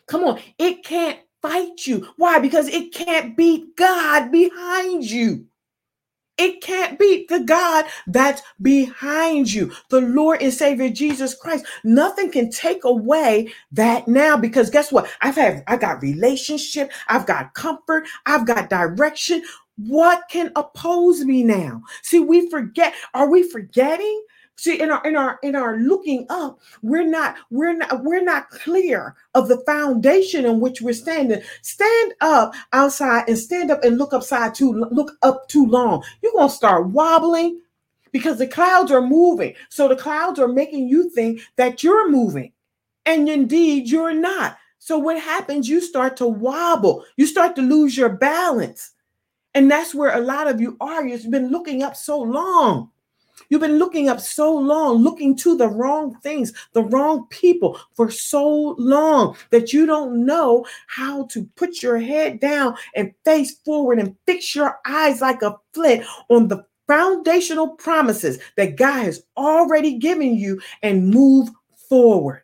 Come 0.05 0.23
on, 0.23 0.39
it 0.57 0.83
can't 0.83 1.19
fight 1.41 1.85
you. 1.85 2.07
Why? 2.17 2.39
Because 2.39 2.67
it 2.67 2.93
can't 2.93 3.35
beat 3.35 3.75
God 3.75 4.31
behind 4.31 5.09
you. 5.09 5.45
It 6.37 6.61
can't 6.61 6.99
beat 6.99 7.29
the 7.29 7.39
God 7.39 7.85
that's 8.07 8.41
behind 8.61 9.51
you, 9.51 9.71
the 9.89 10.01
Lord 10.01 10.41
and 10.41 10.53
Savior 10.53 10.89
Jesus 10.89 11.33
Christ. 11.35 11.65
Nothing 11.83 12.31
can 12.31 12.51
take 12.51 12.83
away 12.83 13.53
that 13.71 14.07
now 14.07 14.37
because 14.37 14.69
guess 14.69 14.91
what? 14.91 15.09
I've 15.21 15.35
had, 15.35 15.63
I 15.67 15.77
got 15.77 16.01
relationship, 16.01 16.91
I've 17.07 17.25
got 17.25 17.53
comfort, 17.53 18.07
I've 18.25 18.45
got 18.45 18.69
direction. 18.69 19.43
What 19.77 20.23
can 20.29 20.51
oppose 20.55 21.23
me 21.23 21.43
now? 21.43 21.83
See, 22.01 22.19
we 22.19 22.49
forget. 22.49 22.93
Are 23.13 23.29
we 23.29 23.43
forgetting? 23.43 24.23
See, 24.59 24.81
in 24.81 24.89
our 24.89 25.05
in 25.05 25.15
our 25.15 25.39
in 25.43 25.55
our 25.55 25.77
looking 25.77 26.25
up, 26.29 26.59
we're 26.81 27.05
not 27.05 27.35
we're 27.51 27.73
not 27.73 28.03
we're 28.03 28.23
not 28.23 28.49
clear 28.49 29.15
of 29.35 29.47
the 29.47 29.59
foundation 29.67 30.45
in 30.45 30.59
which 30.59 30.81
we're 30.81 30.93
standing. 30.93 31.41
Stand 31.61 32.13
up 32.21 32.55
outside 32.73 33.25
and 33.27 33.37
stand 33.37 33.69
up 33.69 33.83
and 33.83 33.99
look 33.99 34.13
upside 34.13 34.55
too 34.55 34.73
look 34.73 35.11
up 35.21 35.47
too 35.47 35.67
long. 35.67 36.03
You're 36.23 36.33
gonna 36.33 36.49
start 36.49 36.87
wobbling 36.87 37.61
because 38.11 38.39
the 38.39 38.47
clouds 38.47 38.91
are 38.91 39.01
moving. 39.01 39.53
So 39.69 39.87
the 39.87 39.95
clouds 39.95 40.39
are 40.39 40.47
making 40.47 40.89
you 40.89 41.11
think 41.11 41.41
that 41.57 41.83
you're 41.83 42.09
moving, 42.09 42.51
and 43.05 43.29
indeed 43.29 43.87
you're 43.87 44.15
not. 44.15 44.57
So 44.79 44.97
what 44.97 45.19
happens? 45.19 45.69
You 45.69 45.81
start 45.81 46.17
to 46.17 46.25
wobble. 46.25 47.05
You 47.15 47.27
start 47.27 47.55
to 47.57 47.61
lose 47.61 47.95
your 47.95 48.09
balance. 48.09 48.91
And 49.53 49.69
that's 49.69 49.93
where 49.93 50.15
a 50.15 50.21
lot 50.21 50.47
of 50.47 50.61
you 50.61 50.77
are. 50.79 51.05
You've 51.05 51.29
been 51.29 51.49
looking 51.49 51.83
up 51.83 51.95
so 51.95 52.19
long. 52.19 52.91
You've 53.49 53.61
been 53.61 53.79
looking 53.79 54.09
up 54.09 54.19
so 54.19 54.53
long, 54.53 55.03
looking 55.03 55.35
to 55.37 55.55
the 55.55 55.67
wrong 55.69 56.15
things, 56.21 56.53
the 56.73 56.83
wrong 56.83 57.27
people 57.29 57.79
for 57.93 58.11
so 58.11 58.75
long 58.77 59.37
that 59.51 59.71
you 59.71 59.85
don't 59.85 60.25
know 60.25 60.65
how 60.87 61.25
to 61.27 61.45
put 61.55 61.81
your 61.81 61.97
head 61.97 62.39
down 62.39 62.75
and 62.95 63.13
face 63.23 63.59
forward 63.59 63.99
and 63.99 64.15
fix 64.25 64.55
your 64.55 64.79
eyes 64.85 65.21
like 65.21 65.41
a 65.41 65.57
flint 65.73 66.05
on 66.29 66.47
the 66.47 66.65
foundational 66.87 67.69
promises 67.69 68.39
that 68.55 68.77
God 68.77 69.03
has 69.03 69.23
already 69.35 69.97
given 69.97 70.35
you 70.35 70.59
and 70.81 71.09
move 71.09 71.49
forward. 71.89 72.43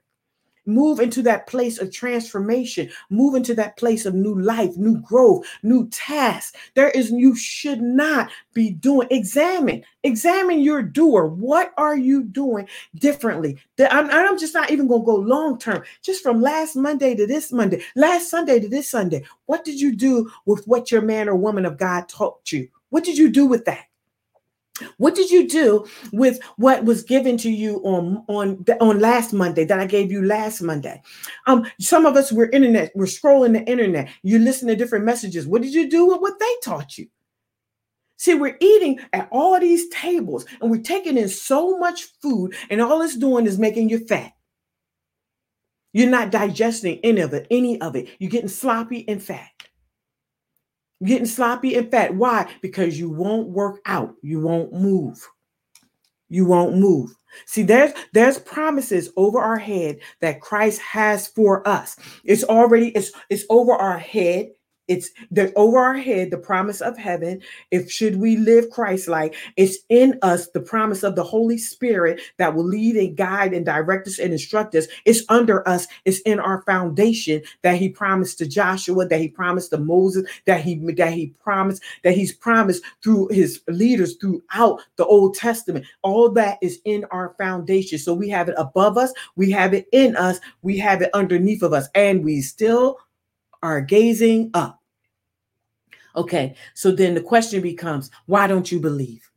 Move 0.66 1.00
into 1.00 1.22
that 1.22 1.48
place 1.48 1.80
of 1.80 1.92
transformation. 1.92 2.90
Move 3.10 3.36
into 3.36 3.54
that 3.56 3.78
place 3.78 4.06
of 4.06 4.14
new 4.14 4.40
life, 4.40 4.76
new 4.78 4.98
growth, 5.02 5.46
new 5.62 5.88
tasks. 5.90 6.58
There 6.74 6.90
is, 6.92 7.12
you 7.12 7.36
should 7.36 7.82
not 7.82 8.32
be 8.54 8.72
doing. 8.72 9.08
Examine, 9.12 9.84
examine 10.04 10.60
your 10.60 10.82
doer. 10.82 11.28
What 11.28 11.74
are 11.78 11.98
you 11.98 12.24
doing 12.24 12.68
differently? 12.96 13.58
I'm, 13.80 14.10
I'm 14.10 14.40
just 14.40 14.54
not 14.54 14.72
even 14.72 14.88
going 14.88 15.02
to 15.02 15.06
go 15.06 15.16
long 15.16 15.60
term. 15.60 15.84
Just 16.02 16.24
from 16.24 16.42
last 16.42 16.76
Monday 16.76 17.16
to 17.16 17.28
this 17.28 17.52
Monday, 17.52 17.84
last 17.96 18.30
Sunday 18.30 18.60
to 18.60 18.70
this 18.70 18.90
Sunday. 18.90 19.24
What 19.46 19.66
did 19.66 19.80
you 19.80 19.96
do 19.96 20.32
with 20.46 20.66
what 20.66 20.92
your 20.92 21.02
man 21.02 21.28
or 21.28 21.36
woman 21.36 21.66
of 21.66 21.78
God 21.78 22.08
taught 22.08 22.52
you? 22.52 22.70
What 22.90 23.04
did 23.04 23.18
you 23.18 23.30
do 23.30 23.46
with 23.46 23.66
that? 23.66 23.86
What 24.98 25.14
did 25.14 25.30
you 25.30 25.48
do 25.48 25.86
with 26.12 26.40
what 26.58 26.84
was 26.84 27.04
given 27.04 27.38
to 27.38 27.50
you 27.50 27.78
on 27.84 28.24
on 28.28 28.66
on 28.82 29.00
last 29.00 29.32
Monday 29.32 29.66
that 29.66 29.80
I 29.80 29.86
gave 29.86 30.12
you 30.12 30.26
last 30.26 30.62
Monday? 30.62 31.02
Um, 31.46 31.66
some 31.80 32.06
of 32.06 32.16
us 32.16 32.32
were 32.32 32.50
internet, 32.50 32.92
we're 32.96 33.06
scrolling 33.06 33.54
the 33.54 33.64
internet. 33.64 34.10
You 34.24 34.40
listen 34.40 34.68
to 34.68 34.76
different 34.76 35.06
messages. 35.06 35.46
What 35.46 35.62
did 35.62 35.74
you 35.74 35.90
do 35.90 36.08
with 36.08 36.22
what 36.22 36.40
they 36.40 36.56
taught 36.64 36.98
you? 36.98 37.08
See, 38.18 38.34
we're 38.34 38.58
eating 38.60 39.00
at 39.12 39.28
all 39.32 39.60
these 39.60 39.90
tables 39.90 40.46
and 40.62 40.72
we're 40.72 40.82
taking 40.82 41.18
in 41.18 41.30
so 41.30 41.78
much 41.78 42.06
food, 42.22 42.56
and 42.70 42.82
all 42.82 43.02
it's 43.02 43.18
doing 43.18 43.46
is 43.46 43.60
making 43.60 43.90
you 43.90 44.06
fat. 44.08 44.32
You're 45.92 46.10
not 46.10 46.32
digesting 46.32 47.00
any 47.04 47.22
of 47.22 47.34
it, 47.34 47.46
any 47.52 47.80
of 47.80 47.96
it. 47.96 48.10
You're 48.18 48.32
getting 48.32 48.50
sloppy 48.50 49.08
and 49.08 49.22
fat. 49.22 49.53
Getting 51.04 51.26
sloppy 51.26 51.76
and 51.76 51.90
fat. 51.92 52.16
Why? 52.16 52.50
Because 52.62 53.00
you 53.00 53.10
won't 53.10 53.50
work 53.50 53.82
out. 53.86 54.16
You 54.22 54.40
won't 54.42 54.74
move. 54.74 55.28
You 56.30 56.46
won't 56.46 56.78
move. 56.78 57.14
See, 57.46 57.64
there's 57.64 57.92
there's 58.14 58.40
promises 58.40 59.10
over 59.18 59.40
our 59.40 59.58
head 59.58 60.00
that 60.22 60.42
Christ 60.42 60.82
has 60.82 61.28
for 61.28 61.68
us. 61.68 61.98
It's 62.24 62.44
already 62.44 62.90
it's 62.90 63.12
it's 63.30 63.46
over 63.50 63.74
our 63.74 63.98
head. 63.98 64.50
It's 64.88 65.12
the 65.32 65.54
over 65.56 65.80
our 65.80 65.96
head, 65.96 66.30
the 66.30 66.38
promise 66.38 66.82
of 66.82 66.98
heaven. 66.98 67.42
If 67.72 67.90
should 67.90 68.18
we 68.18 68.36
live 68.36 68.70
Christ 68.70 69.08
like, 69.08 69.36
it's 69.56 69.78
in 69.90 70.20
us 70.22 70.50
the 70.50 70.60
promise 70.60 71.04
of 71.04 71.16
the 71.16 71.24
Holy 71.24 71.58
Spirit 71.58 72.20
that 72.38 72.54
will 72.54 72.66
lead 72.66 72.98
and 72.98 73.16
guide 73.16 73.54
and 73.54 73.66
direct 73.66 74.08
us 74.08 74.20
and 74.20 74.34
instruct 74.34 74.76
us. 74.76 74.88
It's 75.06 75.24
under 75.30 75.68
us, 75.68 75.88
it's 76.04 76.20
in 76.22 76.40
our 76.40 76.64
foundation 76.64 77.42
that 77.62 77.78
he 77.78 77.90
promised 77.90 78.38
to 78.40 78.48
Joshua, 78.48 79.08
that 79.08 79.22
he 79.22 79.30
promised 79.30 79.70
to 79.72 79.78
Moses, 79.78 80.30
that 80.46 80.62
he 80.62 80.76
that 80.96 81.14
he 81.14 81.28
promised, 81.42 81.82
that 82.04 82.16
he's 82.16 82.34
promised 82.34 82.84
through 83.02 83.30
his 83.30 83.62
leaders 83.70 84.16
throughout 84.18 84.82
the 84.98 85.06
Old 85.06 85.36
Testament. 85.36 85.86
All 86.02 86.30
that 86.32 86.58
is 86.62 86.80
in 86.84 87.06
our 87.06 87.36
foundation. 87.38 88.00
So 88.00 88.14
we 88.14 88.28
have 88.30 88.50
it 88.50 88.56
above 88.58 88.98
us, 88.98 89.14
we 89.38 89.50
have 89.52 89.74
it 89.74 89.88
in 89.94 90.18
us, 90.18 90.40
we 90.62 90.78
have 90.80 91.02
it 91.02 91.10
underneath 91.14 91.64
of 91.64 91.72
us, 91.72 91.88
and 91.96 92.24
we 92.24 92.42
still 92.42 92.98
are 93.64 93.82
gazing 93.82 94.52
up. 94.54 94.80
Okay, 96.16 96.56
so 96.76 96.92
then 96.92 97.16
the 97.16 97.22
question 97.22 97.62
becomes 97.62 98.12
why 98.28 98.46
don't 98.46 98.72
you 98.72 98.80
believe? 98.80 99.28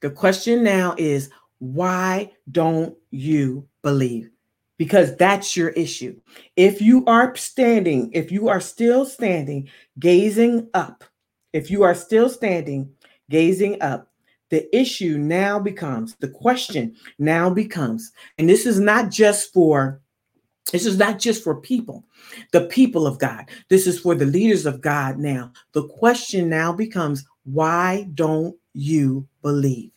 The 0.00 0.10
question 0.10 0.62
now 0.62 0.94
is 0.96 1.30
why 1.58 2.32
don't 2.52 2.96
you 3.10 3.66
believe? 3.82 4.30
Because 4.76 5.16
that's 5.16 5.56
your 5.56 5.70
issue. 5.70 6.20
If 6.54 6.80
you 6.80 7.04
are 7.06 7.34
standing, 7.34 8.12
if 8.12 8.30
you 8.30 8.46
are 8.48 8.60
still 8.60 9.04
standing, 9.04 9.68
gazing 9.98 10.68
up, 10.74 11.02
if 11.52 11.68
you 11.68 11.82
are 11.82 11.96
still 11.96 12.28
standing, 12.28 12.92
gazing 13.28 13.82
up, 13.82 14.12
the 14.50 14.74
issue 14.76 15.18
now 15.18 15.58
becomes, 15.58 16.14
the 16.16 16.28
question 16.28 16.94
now 17.18 17.50
becomes, 17.50 18.12
and 18.38 18.48
this 18.48 18.66
is 18.66 18.78
not 18.78 19.10
just 19.10 19.52
for 19.52 20.00
this 20.72 20.84
is 20.84 20.98
not 20.98 21.18
just 21.18 21.42
for 21.42 21.60
people, 21.60 22.04
the 22.52 22.66
people 22.66 23.06
of 23.06 23.18
God. 23.18 23.48
This 23.68 23.86
is 23.86 23.98
for 23.98 24.14
the 24.14 24.26
leaders 24.26 24.66
of 24.66 24.80
God 24.80 25.18
now. 25.18 25.52
The 25.72 25.86
question 25.88 26.48
now 26.48 26.72
becomes 26.72 27.24
why 27.44 28.08
don't 28.14 28.56
you 28.74 29.26
believe? 29.42 29.90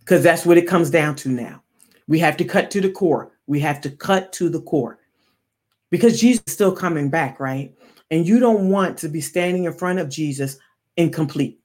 Because 0.00 0.22
that's 0.22 0.46
what 0.46 0.56
it 0.56 0.68
comes 0.68 0.88
down 0.88 1.16
to 1.16 1.28
now. 1.28 1.62
We 2.08 2.18
have 2.20 2.36
to 2.38 2.44
cut 2.44 2.70
to 2.70 2.80
the 2.80 2.90
core. 2.90 3.32
We 3.46 3.60
have 3.60 3.80
to 3.82 3.90
cut 3.90 4.32
to 4.34 4.48
the 4.48 4.62
core 4.62 4.98
because 5.90 6.20
Jesus 6.20 6.42
is 6.46 6.54
still 6.54 6.74
coming 6.74 7.10
back, 7.10 7.38
right? 7.38 7.74
And 8.10 8.26
you 8.26 8.38
don't 8.38 8.70
want 8.70 8.96
to 8.98 9.08
be 9.08 9.20
standing 9.20 9.64
in 9.64 9.72
front 9.72 9.98
of 9.98 10.08
Jesus 10.08 10.58
incomplete. 10.96 11.60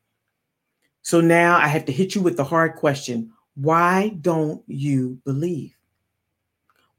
So 1.04 1.22
now 1.22 1.58
I 1.58 1.68
have 1.68 1.86
to 1.86 1.91
hit 1.91 2.16
you 2.16 2.22
with 2.22 2.38
the 2.38 2.43
hard 2.43 2.76
question 2.76 3.32
why 3.56 4.10
don't 4.22 4.64
you 4.68 5.20
believe? 5.26 5.76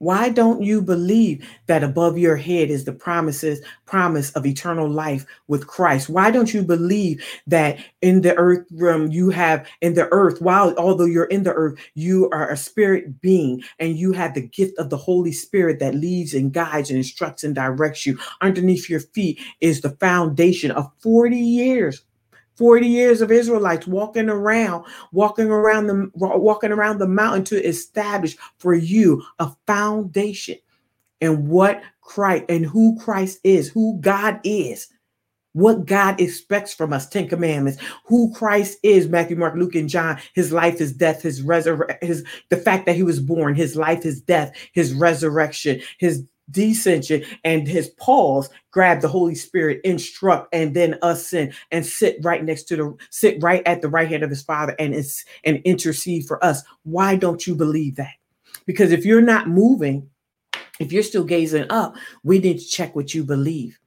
Why 0.03 0.31
don't 0.31 0.65
you 0.65 0.83
believe 0.83 1.49
that 1.69 1.85
above 1.85 2.19
your 2.19 2.35
head 2.35 2.71
is 2.71 2.85
the 2.85 2.93
promises 2.93 3.61
promise 3.87 4.33
of 4.33 4.45
eternal 4.45 4.91
life 4.91 5.25
with 5.47 5.69
Christ? 5.69 6.09
Why 6.09 6.33
don't 6.33 6.53
you 6.53 6.65
believe 6.65 7.25
that 7.47 7.79
in 8.01 8.23
the 8.23 8.35
earth 8.35 8.67
realm 8.73 9.13
you 9.13 9.31
have 9.31 9.65
in 9.81 9.95
the 9.95 10.09
earth 10.11 10.43
while 10.43 10.75
although 10.77 11.05
you're 11.05 11.27
in 11.27 11.45
the 11.45 11.53
earth 11.53 11.79
you 11.95 12.29
are 12.31 12.51
a 12.51 12.57
spirit 12.57 13.21
being 13.21 13.63
and 13.79 13.97
you 13.97 14.11
have 14.11 14.35
the 14.35 14.49
gift 14.49 14.77
of 14.77 14.91
the 14.91 14.97
Holy 14.97 15.31
Spirit 15.31 15.79
that 15.79 15.95
leads 15.95 16.35
and 16.35 16.53
guides 16.53 16.91
and 16.91 16.97
instructs 16.97 17.45
and 17.45 17.55
directs 17.55 18.05
you. 18.05 18.19
Underneath 18.41 18.91
your 18.91 18.99
feet 18.99 19.39
is 19.61 19.83
the 19.83 19.91
foundation 20.01 20.73
of 20.73 20.91
40 20.99 21.37
years 21.37 22.03
40 22.57 22.87
years 22.87 23.21
of 23.21 23.31
Israelites 23.31 23.87
walking 23.87 24.29
around, 24.29 24.85
walking 25.13 25.51
around 25.51 25.87
the 25.87 26.11
walking 26.15 26.73
around 26.73 26.99
the 26.99 27.09
mountain 27.09 27.45
to 27.45 27.67
establish 27.67 28.37
for 28.59 28.75
you 28.75 29.23
a 29.39 29.51
foundation 29.67 30.57
and 31.21 31.49
what 31.49 31.83
Christ 32.01 32.45
and 32.49 32.67
who 32.67 32.99
Christ 32.99 33.39
is, 33.45 33.69
who 33.69 33.99
God 34.01 34.41
is, 34.45 34.89
what 35.53 35.87
God 35.87 36.21
expects 36.21 36.75
from 36.75 36.93
us, 36.93 37.09
10 37.09 37.29
commandments, 37.29 37.81
who 38.05 38.33
Christ 38.35 38.79
is, 38.83 39.09
Matthew, 39.09 39.37
Mark, 39.37 39.55
Luke, 39.55 39.75
and 39.75 39.89
John, 39.89 40.19
his 40.35 40.53
life, 40.53 40.79
his 40.79 40.93
death, 40.93 41.23
his 41.23 41.43
resurrection, 41.43 42.07
his 42.07 42.25
the 42.49 42.57
fact 42.57 42.87
that 42.87 42.97
he 42.97 43.03
was 43.03 43.21
born, 43.21 43.55
his 43.55 43.77
life, 43.77 44.03
his 44.03 44.21
death, 44.21 44.55
his 44.73 44.95
resurrection, 44.95 45.81
his 45.99 46.25
descension 46.53 47.25
and 47.45 47.67
his 47.67 47.89
pause 47.91 48.49
grab 48.71 49.01
the 49.01 49.09
holy 49.09 49.35
spirit 49.35 49.81
instruct 49.85 50.49
and 50.55 50.75
then 50.75 50.99
ascend 51.03 51.53
and 51.71 51.85
sit 51.85 52.17
right 52.23 52.45
next 52.45 52.65
to 52.65 52.77
the 52.77 52.97
sit 53.11 53.43
right 53.43 53.63
at 53.67 53.83
the 53.83 53.89
right 53.89 54.09
hand 54.09 54.23
of 54.23 54.31
his 54.31 54.43
father 54.43 54.75
and 54.79 54.95
it's 54.95 55.25
and 55.45 55.61
intercede 55.65 56.27
for 56.27 56.43
us. 56.45 56.63
Why 56.85 57.17
don't 57.17 57.47
you 57.47 57.55
believe 57.55 57.97
that? 57.97 58.15
Because 58.67 58.93
if 58.93 59.05
you're 59.05 59.23
not 59.23 59.49
moving 59.49 60.09
if 60.79 60.93
you're 60.93 61.03
still 61.03 61.25
gazing 61.25 61.67
up 61.71 61.97
we 62.23 62.39
need 62.39 62.59
to 62.59 62.67
check 62.67 62.95
what 62.95 63.15
you 63.15 63.25
believe. 63.25 63.79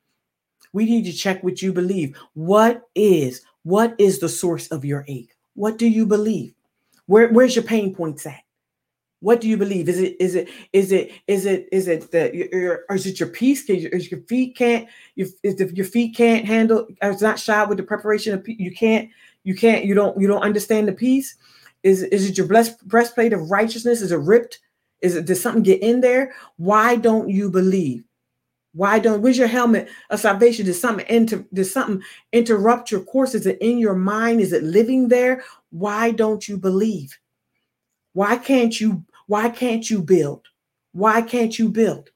We 0.74 0.86
need 0.86 1.05
to 1.05 1.13
check 1.13 1.43
what 1.43 1.61
you 1.61 1.72
believe. 1.72 2.18
What 2.34 2.84
is 2.95 3.41
what 3.63 3.95
is 3.97 4.20
the 4.20 4.30
source 4.30 4.68
of 4.68 4.86
your 4.86 5.05
ache? 5.07 5.32
What 5.55 5.78
do 5.78 5.88
you 5.88 6.05
believe? 6.05 6.53
Where, 7.07 7.30
where's 7.30 7.55
your 7.55 7.63
pain 7.63 7.95
points 7.95 8.26
at 8.26 8.44
what 9.22 9.41
do 9.41 9.47
you 9.47 9.57
believe? 9.57 9.89
Is 9.89 9.99
it 9.99 10.16
is 10.20 10.36
it 10.36 10.49
is 10.74 10.91
it 10.91 11.11
is 11.28 11.45
it 11.45 11.70
is 11.72 11.88
it 11.88 12.11
that 12.11 12.36
your 12.36 12.86
or 12.89 12.95
is 12.95 13.05
it 13.05 13.20
your 13.20 13.30
peace? 13.30 13.63
Can 13.63 13.78
is 13.78 14.11
your 14.11 14.22
feet 14.22 14.55
can't 14.55 14.88
you 15.16 15.28
if 15.43 15.72
your 15.74 15.86
feet 15.86 16.16
can't 16.16 16.45
handle 16.45 16.88
it's 17.01 17.22
not 17.22 17.39
shod 17.39 17.70
with 17.70 17.78
the 17.78 17.84
preparation 17.84 18.34
of 18.34 18.47
you 18.47 18.72
can't 18.72 19.09
you 19.43 19.55
can't 19.55 19.86
you 19.86 19.93
don't 19.93 20.20
you 20.20 20.28
don't 20.28 20.43
understand 20.43 20.88
the 20.88 20.93
peace? 20.93 21.38
Is 21.84 22.03
is 22.03 22.30
it 22.30 22.38
your 22.38 22.47
blessed 22.47 22.86
breastplate 22.88 23.34
of 23.34 23.49
righteousness? 23.49 24.01
Is 24.01 24.11
it 24.11 24.18
ripped? 24.18 24.59
Is 25.01 25.16
it 25.16 25.26
did 25.26 25.36
something 25.36 25.63
get 25.63 25.82
in 25.82 26.01
there? 26.01 26.34
Why 26.57 26.95
don't 26.95 27.30
you 27.30 27.49
believe? 27.49 28.03
Why 28.74 28.99
don't 28.99 29.22
where's 29.22 29.38
your 29.38 29.47
helmet 29.47 29.88
of 30.09 30.20
salvation? 30.20 30.66
Did 30.66 30.74
something 30.74 31.05
inter, 31.07 31.45
did 31.53 31.66
something 31.66 32.03
interrupt 32.34 32.91
your 32.91 33.01
course? 33.01 33.34
Is 33.34 33.45
it 33.45 33.57
in 33.61 33.78
your 33.78 33.95
mind? 33.95 34.41
Is 34.41 34.51
it 34.51 34.63
living 34.63 35.07
there? 35.07 35.43
Why 35.70 36.11
don't 36.11 36.45
you 36.47 36.57
believe? 36.57 37.18
Why 38.16 38.38
can't 38.38 38.80
you 38.80 39.03
why 39.28 39.49
can't 39.49 39.89
you 39.89 40.01
build? 40.01 40.47
Why 40.93 41.22
can't 41.22 41.59
you 41.59 41.68
build? 41.68 42.11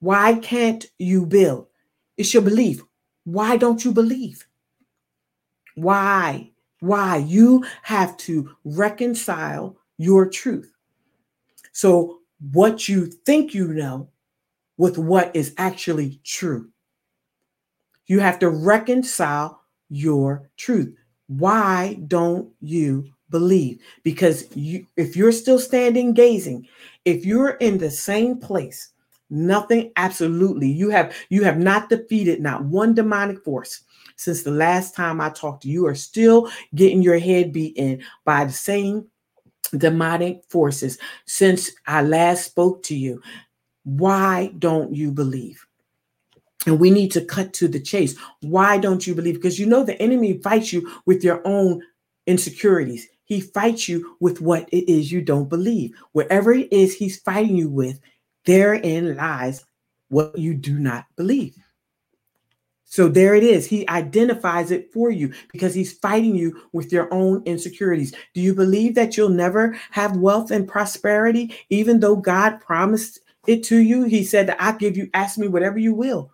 Why 0.00 0.36
can't 0.36 0.86
you 0.98 1.26
build? 1.26 1.66
It's 2.16 2.32
your 2.32 2.42
belief. 2.42 2.80
Why 3.24 3.58
don't 3.58 3.84
you 3.84 3.92
believe? 3.92 4.46
Why? 5.74 6.50
Why? 6.80 7.18
You 7.18 7.66
have 7.82 8.16
to 8.18 8.56
reconcile 8.64 9.76
your 9.98 10.26
truth. 10.30 10.72
So, 11.72 12.20
what 12.52 12.88
you 12.88 13.04
think 13.26 13.52
you 13.52 13.68
know 13.74 14.08
with 14.78 14.96
what 14.96 15.36
is 15.36 15.54
actually 15.58 16.18
true. 16.24 16.70
You 18.06 18.20
have 18.20 18.38
to 18.38 18.48
reconcile 18.48 19.60
your 19.90 20.48
truth. 20.56 20.96
Why 21.26 22.00
don't 22.08 22.50
you 22.62 23.13
believe 23.34 23.80
because 24.04 24.44
you 24.54 24.86
if 24.96 25.16
you're 25.16 25.32
still 25.32 25.58
standing 25.58 26.14
gazing 26.14 26.64
if 27.04 27.26
you're 27.26 27.56
in 27.66 27.78
the 27.78 27.90
same 27.90 28.38
place 28.38 28.90
nothing 29.28 29.90
absolutely 29.96 30.68
you 30.68 30.88
have 30.88 31.12
you 31.30 31.42
have 31.42 31.58
not 31.58 31.88
defeated 31.88 32.40
not 32.40 32.64
one 32.66 32.94
demonic 32.94 33.42
force 33.42 33.80
since 34.14 34.44
the 34.44 34.52
last 34.52 34.94
time 34.94 35.20
i 35.20 35.28
talked 35.30 35.62
to 35.64 35.68
you, 35.68 35.80
you 35.80 35.86
are 35.88 35.96
still 35.96 36.48
getting 36.76 37.02
your 37.02 37.18
head 37.18 37.52
beaten 37.52 38.00
by 38.24 38.44
the 38.44 38.52
same 38.52 39.04
demonic 39.78 40.44
forces 40.48 40.96
since 41.26 41.72
i 41.88 42.02
last 42.02 42.44
spoke 42.44 42.84
to 42.84 42.94
you 42.94 43.20
why 43.82 44.48
don't 44.60 44.94
you 44.94 45.10
believe 45.10 45.66
and 46.66 46.78
we 46.78 46.88
need 46.88 47.10
to 47.10 47.20
cut 47.20 47.52
to 47.54 47.68
the 47.68 47.78
chase. 47.78 48.16
Why 48.40 48.78
don't 48.78 49.06
you 49.06 49.14
believe? 49.14 49.34
Because 49.34 49.58
you 49.58 49.66
know 49.66 49.84
the 49.84 50.00
enemy 50.00 50.38
fights 50.38 50.72
you 50.72 50.90
with 51.04 51.22
your 51.22 51.42
own 51.44 51.82
insecurities. 52.26 53.06
He 53.24 53.40
fights 53.40 53.88
you 53.88 54.16
with 54.20 54.40
what 54.40 54.68
it 54.70 54.90
is 54.90 55.10
you 55.10 55.22
don't 55.22 55.48
believe. 55.48 55.96
Wherever 56.12 56.52
it 56.52 56.72
is 56.72 56.94
he's 56.94 57.20
fighting 57.20 57.56
you 57.56 57.68
with, 57.68 58.00
therein 58.44 59.16
lies 59.16 59.64
what 60.08 60.38
you 60.38 60.54
do 60.54 60.78
not 60.78 61.06
believe. 61.16 61.56
So 62.84 63.08
there 63.08 63.34
it 63.34 63.42
is. 63.42 63.66
He 63.66 63.88
identifies 63.88 64.70
it 64.70 64.92
for 64.92 65.10
you 65.10 65.32
because 65.50 65.74
he's 65.74 65.98
fighting 65.98 66.36
you 66.36 66.60
with 66.72 66.92
your 66.92 67.12
own 67.12 67.42
insecurities. 67.44 68.14
Do 68.34 68.40
you 68.40 68.54
believe 68.54 68.94
that 68.94 69.16
you'll 69.16 69.30
never 69.30 69.76
have 69.90 70.18
wealth 70.18 70.52
and 70.52 70.68
prosperity, 70.68 71.52
even 71.70 71.98
though 71.98 72.14
God 72.14 72.60
promised 72.60 73.18
it 73.48 73.64
to 73.64 73.78
you? 73.78 74.04
He 74.04 74.22
said, 74.22 74.54
I 74.60 74.72
give 74.76 74.96
you, 74.96 75.10
ask 75.12 75.38
me 75.38 75.48
whatever 75.48 75.78
you 75.78 75.92
will. 75.92 76.30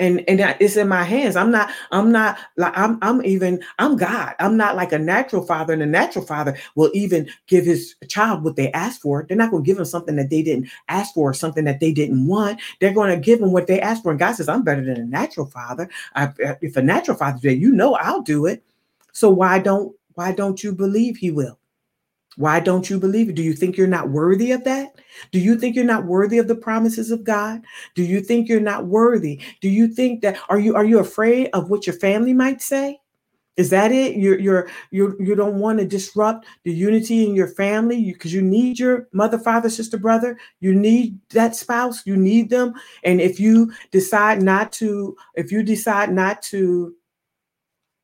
And 0.00 0.22
and 0.28 0.40
it's 0.60 0.76
in 0.76 0.88
my 0.88 1.02
hands. 1.02 1.36
I'm 1.36 1.50
not 1.50 1.70
i'm 1.90 2.12
not 2.12 2.38
like 2.56 2.76
i'm 2.76 2.98
i'm 3.02 3.24
even 3.24 3.62
i'm 3.78 3.96
god. 3.96 4.34
I'm 4.38 4.56
not 4.56 4.76
like 4.76 4.92
a 4.92 4.98
natural 4.98 5.44
father 5.44 5.72
and 5.72 5.82
a 5.82 5.86
natural 5.86 6.24
father 6.24 6.56
will 6.74 6.90
even 6.94 7.28
give 7.46 7.64
his 7.64 7.94
child 8.08 8.44
what 8.44 8.56
they 8.56 8.70
asked 8.72 9.02
for. 9.02 9.24
They're 9.26 9.36
not 9.36 9.50
going 9.50 9.62
to 9.62 9.66
give 9.66 9.76
them 9.76 9.86
something 9.86 10.16
that 10.16 10.30
they 10.30 10.42
didn't 10.42 10.68
ask 10.88 11.14
for 11.14 11.30
or 11.30 11.34
something 11.34 11.64
that 11.64 11.80
they 11.80 11.92
didn't 11.92 12.26
want. 12.26 12.60
They're 12.80 12.94
going 12.94 13.10
to 13.10 13.20
give 13.20 13.40
them 13.40 13.52
what 13.52 13.66
they 13.66 13.80
asked 13.80 14.02
for. 14.02 14.10
And 14.10 14.18
god 14.18 14.32
says 14.32 14.48
i'm 14.48 14.62
better 14.62 14.84
than 14.84 15.00
a 15.00 15.04
natural 15.04 15.46
father. 15.46 15.88
I, 16.14 16.32
if 16.60 16.76
a 16.76 16.82
natural 16.82 17.16
father 17.16 17.38
did 17.40 17.60
you 17.60 17.72
know 17.72 17.94
i'll 17.94 18.22
do 18.22 18.46
it. 18.46 18.62
So 19.12 19.30
why 19.30 19.58
don't 19.58 19.94
why 20.14 20.32
don't 20.32 20.62
you 20.62 20.72
believe 20.72 21.16
he 21.16 21.30
will 21.30 21.58
why 22.38 22.60
don't 22.60 22.88
you 22.88 23.00
believe 23.00 23.28
it? 23.28 23.34
Do 23.34 23.42
you 23.42 23.52
think 23.52 23.76
you're 23.76 23.88
not 23.88 24.10
worthy 24.10 24.52
of 24.52 24.62
that? 24.62 24.94
Do 25.32 25.40
you 25.40 25.58
think 25.58 25.74
you're 25.74 25.84
not 25.84 26.04
worthy 26.04 26.38
of 26.38 26.46
the 26.46 26.54
promises 26.54 27.10
of 27.10 27.24
God? 27.24 27.62
Do 27.96 28.04
you 28.04 28.20
think 28.20 28.48
you're 28.48 28.60
not 28.60 28.86
worthy? 28.86 29.40
Do 29.60 29.68
you 29.68 29.88
think 29.88 30.22
that 30.22 30.38
are 30.48 30.60
you 30.60 30.76
are 30.76 30.84
you 30.84 31.00
afraid 31.00 31.50
of 31.52 31.68
what 31.68 31.84
your 31.84 31.96
family 31.96 32.32
might 32.32 32.62
say? 32.62 33.00
Is 33.56 33.70
that 33.70 33.90
it? 33.90 34.14
You're 34.14 34.38
you're 34.38 34.70
you 34.92 35.16
you 35.18 35.34
don't 35.34 35.58
want 35.58 35.80
to 35.80 35.84
disrupt 35.84 36.46
the 36.62 36.70
unity 36.70 37.26
in 37.26 37.34
your 37.34 37.48
family 37.48 38.04
because 38.12 38.32
you, 38.32 38.40
you 38.40 38.46
need 38.46 38.78
your 38.78 39.08
mother, 39.12 39.40
father, 39.40 39.68
sister, 39.68 39.98
brother. 39.98 40.38
You 40.60 40.72
need 40.72 41.18
that 41.30 41.56
spouse. 41.56 42.06
You 42.06 42.16
need 42.16 42.50
them. 42.50 42.72
And 43.02 43.20
if 43.20 43.40
you 43.40 43.72
decide 43.90 44.42
not 44.42 44.70
to, 44.74 45.16
if 45.34 45.50
you 45.50 45.64
decide 45.64 46.12
not 46.12 46.40
to, 46.42 46.94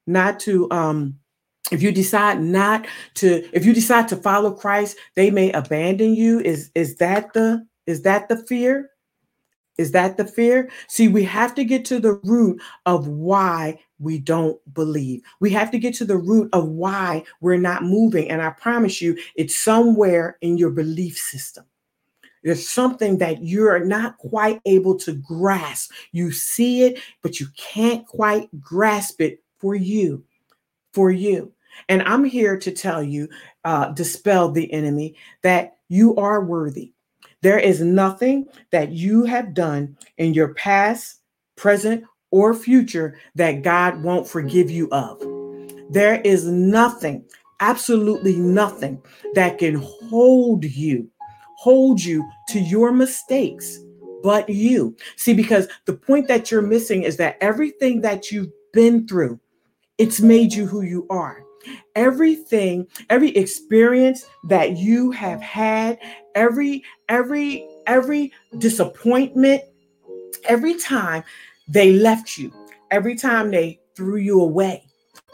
not 0.09 0.41
to 0.41 0.69
um 0.73 1.21
if 1.73 1.83
you 1.83 1.93
decide 1.93 2.41
not 2.41 2.87
to 3.15 3.49
if 3.53 3.65
you 3.65 3.73
decide 3.73 4.09
to 4.09 4.17
follow 4.17 4.53
christ 4.53 4.97
they 5.15 5.31
may 5.31 5.51
abandon 5.53 6.15
you. 6.15 6.41
Is 6.41 6.71
is 6.75 6.97
that 6.97 7.33
the 7.33 7.67
is 7.87 8.03
that 8.03 8.29
the 8.29 8.37
fear? 8.37 8.91
Is 9.77 9.91
that 9.91 10.17
the 10.17 10.27
fear? 10.27 10.71
See 10.89 11.09
we 11.09 11.25
have 11.25 11.55
to 11.55 11.65
get 11.65 11.85
to 11.87 11.99
the 11.99 12.15
root 12.25 12.61
of 12.87 13.09
why 13.09 13.79
we 13.99 14.19
don't 14.19 14.59
believe. 14.75 15.23
We 15.41 15.51
have 15.51 15.71
to 15.71 15.79
get 15.79 15.95
to 15.95 16.05
the 16.05 16.19
root 16.19 16.51
of 16.53 16.69
why 16.69 17.25
we're 17.41 17.57
not 17.57 17.83
moving. 17.83 18.31
And 18.31 18.43
i 18.43 18.51
promise 18.51 19.01
you 19.01 19.17
it's 19.35 19.57
somewhere 19.57 20.37
in 20.43 20.59
your 20.59 20.71
belief 20.71 21.17
system. 21.17 21.65
There's 22.43 22.69
something 22.69 23.17
that 23.19 23.43
you're 23.43 23.83
not 23.83 24.19
quite 24.19 24.61
able 24.67 24.99
to 24.99 25.15
grasp. 25.15 25.93
You 26.13 26.31
see 26.31 26.83
it 26.83 27.01
but 27.23 27.41
you 27.41 27.47
can't 27.57 28.07
quite 28.07 28.49
grasp 28.61 29.23
it 29.23 29.43
for 29.59 29.75
you 29.75 30.25
for 30.93 31.11
you 31.11 31.54
and 31.89 32.03
I'm 32.03 32.25
here 32.25 32.59
to 32.59 32.71
tell 32.71 33.03
you, 33.03 33.29
uh, 33.65 33.91
dispel 33.93 34.51
the 34.51 34.73
enemy, 34.73 35.15
that 35.43 35.77
you 35.89 36.17
are 36.17 36.45
worthy. 36.45 36.93
There 37.43 37.59
is 37.59 37.81
nothing 37.81 38.47
that 38.71 38.93
you 38.93 39.25
have 39.25 39.55
done 39.55 39.97
in 40.17 40.35
your 40.35 40.55
past, 40.55 41.21
present, 41.57 42.05
or 42.31 42.55
future 42.55 43.19
that 43.35 43.63
God 43.63 44.03
won't 44.03 44.27
forgive 44.27 44.71
you 44.71 44.89
of. 44.91 45.21
There 45.93 46.21
is 46.23 46.47
nothing, 46.47 47.25
absolutely 47.61 48.37
nothing, 48.37 49.03
that 49.35 49.59
can 49.59 49.75
hold 49.75 50.65
you, 50.65 51.11
hold 51.59 52.03
you 52.03 52.29
to 52.49 52.61
your 52.61 52.93
mistakes 52.93 53.79
but 54.23 54.49
you. 54.49 54.97
See, 55.17 55.35
because 55.35 55.69
the 55.85 55.93
point 55.93 56.29
that 56.29 56.51
you're 56.51 56.63
missing 56.63 57.03
is 57.03 57.19
that 57.19 57.37
everything 57.43 58.01
that 58.01 58.33
you've 58.33 58.51
been 58.73 59.07
through, 59.07 59.39
it's 59.99 60.19
made 60.19 60.55
you 60.55 60.67
who 60.67 60.81
you 60.81 61.07
are 61.11 61.44
everything 61.95 62.87
every 63.11 63.31
experience 63.37 64.25
that 64.45 64.77
you 64.77 65.11
have 65.11 65.41
had 65.41 65.99
every 66.35 66.83
every 67.09 67.67
every 67.87 68.33
disappointment 68.59 69.63
every 70.45 70.75
time 70.75 71.23
they 71.69 71.93
left 71.93 72.37
you 72.37 72.53
every 72.91 73.15
time 73.15 73.51
they 73.51 73.79
threw 73.97 74.17
you 74.17 74.41
away 74.41 74.85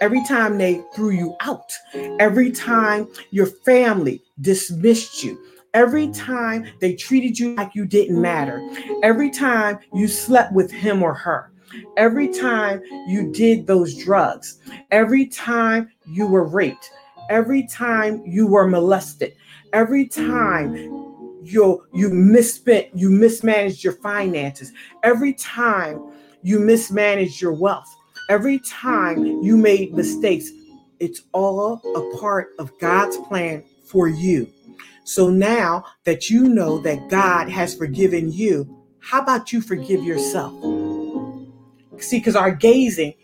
every 0.01 0.23
time 0.27 0.59
they 0.59 0.83
threw 0.95 1.11
you 1.11 1.35
out 1.41 1.73
every 2.19 2.51
time 2.51 3.09
your 3.31 3.47
family 3.47 4.23
dismissed 4.41 5.23
you 5.23 5.39
every 5.75 6.09
time 6.09 6.67
they 6.81 6.95
treated 6.95 7.39
you 7.39 7.55
like 7.55 7.75
you 7.75 7.85
didn't 7.85 8.21
matter 8.21 8.61
every 9.03 9.31
time 9.31 9.79
you 9.95 10.09
slept 10.09 10.53
with 10.53 10.71
him 10.71 11.03
or 11.03 11.15
her 11.15 11.51
every 11.97 12.29
time 12.29 12.83
you 13.07 13.31
did 13.33 13.67
those 13.67 13.97
drugs, 13.97 14.59
every 14.91 15.27
time 15.27 15.91
you 16.07 16.27
were 16.27 16.45
raped, 16.45 16.91
every 17.29 17.67
time 17.67 18.23
you 18.27 18.47
were 18.47 18.67
molested, 18.67 19.35
every 19.73 20.07
time 20.07 20.75
you 21.43 21.87
you 21.93 22.11
misspent, 22.11 22.89
you 22.95 23.11
mismanaged 23.11 23.83
your 23.83 23.95
finances, 23.95 24.73
every 25.03 25.33
time 25.35 26.01
you 26.43 26.59
mismanaged 26.59 27.41
your 27.41 27.53
wealth, 27.53 27.89
every 28.29 28.59
time 28.61 29.25
you 29.43 29.57
made 29.57 29.95
mistakes, 29.95 30.51
it's 30.99 31.23
all 31.33 31.81
a 31.97 32.19
part 32.19 32.51
of 32.59 32.77
God's 32.79 33.17
plan 33.19 33.65
for 33.85 34.09
you. 34.09 34.51
So 35.05 35.31
now 35.31 35.85
that 36.05 36.31
you 36.31 36.45
know 36.45 36.79
that 36.79 37.09
God 37.09 37.49
has 37.49 37.75
forgiven 37.75 38.31
you, 38.31 38.85
how 39.01 39.21
about 39.21 39.53
you 39.53 39.61
forgive 39.61 40.05
yourself? 40.05 40.80
See, 42.01 42.19
because 42.19 42.37
our 42.37 42.51
gazing 42.51 43.15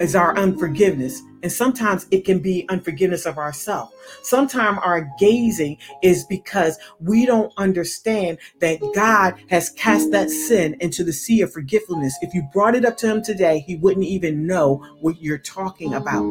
is 0.00 0.16
our 0.16 0.36
unforgiveness. 0.36 1.22
And 1.42 1.52
sometimes 1.52 2.06
it 2.10 2.24
can 2.24 2.40
be 2.40 2.66
unforgiveness 2.68 3.26
of 3.26 3.38
ourselves. 3.38 3.92
Sometimes 4.22 4.78
our 4.82 5.08
gazing 5.18 5.76
is 6.02 6.24
because 6.24 6.78
we 7.00 7.26
don't 7.26 7.52
understand 7.56 8.38
that 8.60 8.80
God 8.94 9.34
has 9.50 9.70
cast 9.70 10.10
that 10.12 10.30
sin 10.30 10.76
into 10.80 11.04
the 11.04 11.12
sea 11.12 11.42
of 11.42 11.52
forgetfulness. 11.52 12.16
If 12.22 12.34
you 12.34 12.42
brought 12.52 12.74
it 12.74 12.84
up 12.84 12.96
to 12.98 13.10
him 13.10 13.22
today, 13.22 13.60
he 13.60 13.76
wouldn't 13.76 14.06
even 14.06 14.46
know 14.46 14.84
what 15.00 15.20
you're 15.20 15.38
talking 15.38 15.94
about. 15.94 16.24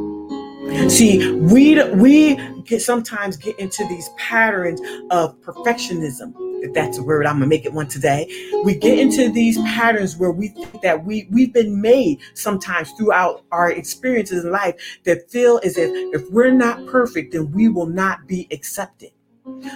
See, 0.90 1.32
we 1.34 1.84
we 1.94 2.36
get 2.64 2.82
sometimes 2.82 3.38
get 3.38 3.60
into 3.60 3.86
these 3.88 4.10
patterns 4.18 4.82
of 5.12 5.40
perfectionism 5.42 6.34
if 6.64 6.74
that's 6.74 6.98
a 6.98 7.04
word, 7.04 7.26
I'm 7.26 7.36
gonna 7.36 7.48
make 7.48 7.66
it 7.66 7.74
one 7.74 7.88
today. 7.88 8.26
We 8.64 8.76
get 8.76 8.98
into 8.98 9.30
these 9.30 9.58
patterns 9.60 10.16
where 10.16 10.32
we 10.32 10.48
think 10.48 10.82
that 10.82 11.04
we 11.06 11.28
we've 11.30 11.54
been 11.54 11.82
made 11.82 12.22
sometimes 12.36 12.92
throughout 12.94 13.44
our 13.52 13.70
experiences 13.70 14.46
in 14.46 14.52
life 14.52 14.76
that 15.04 15.30
feel 15.30 15.60
as 15.64 15.78
if 15.78 15.92
if 16.14 16.32
we're 16.32 16.52
not 16.52 16.86
perfect, 16.88 17.34
then 17.34 17.52
we 17.52 17.68
will 17.68 17.86
not 17.86 18.28
be 18.28 18.48
accepted. 18.50 19.12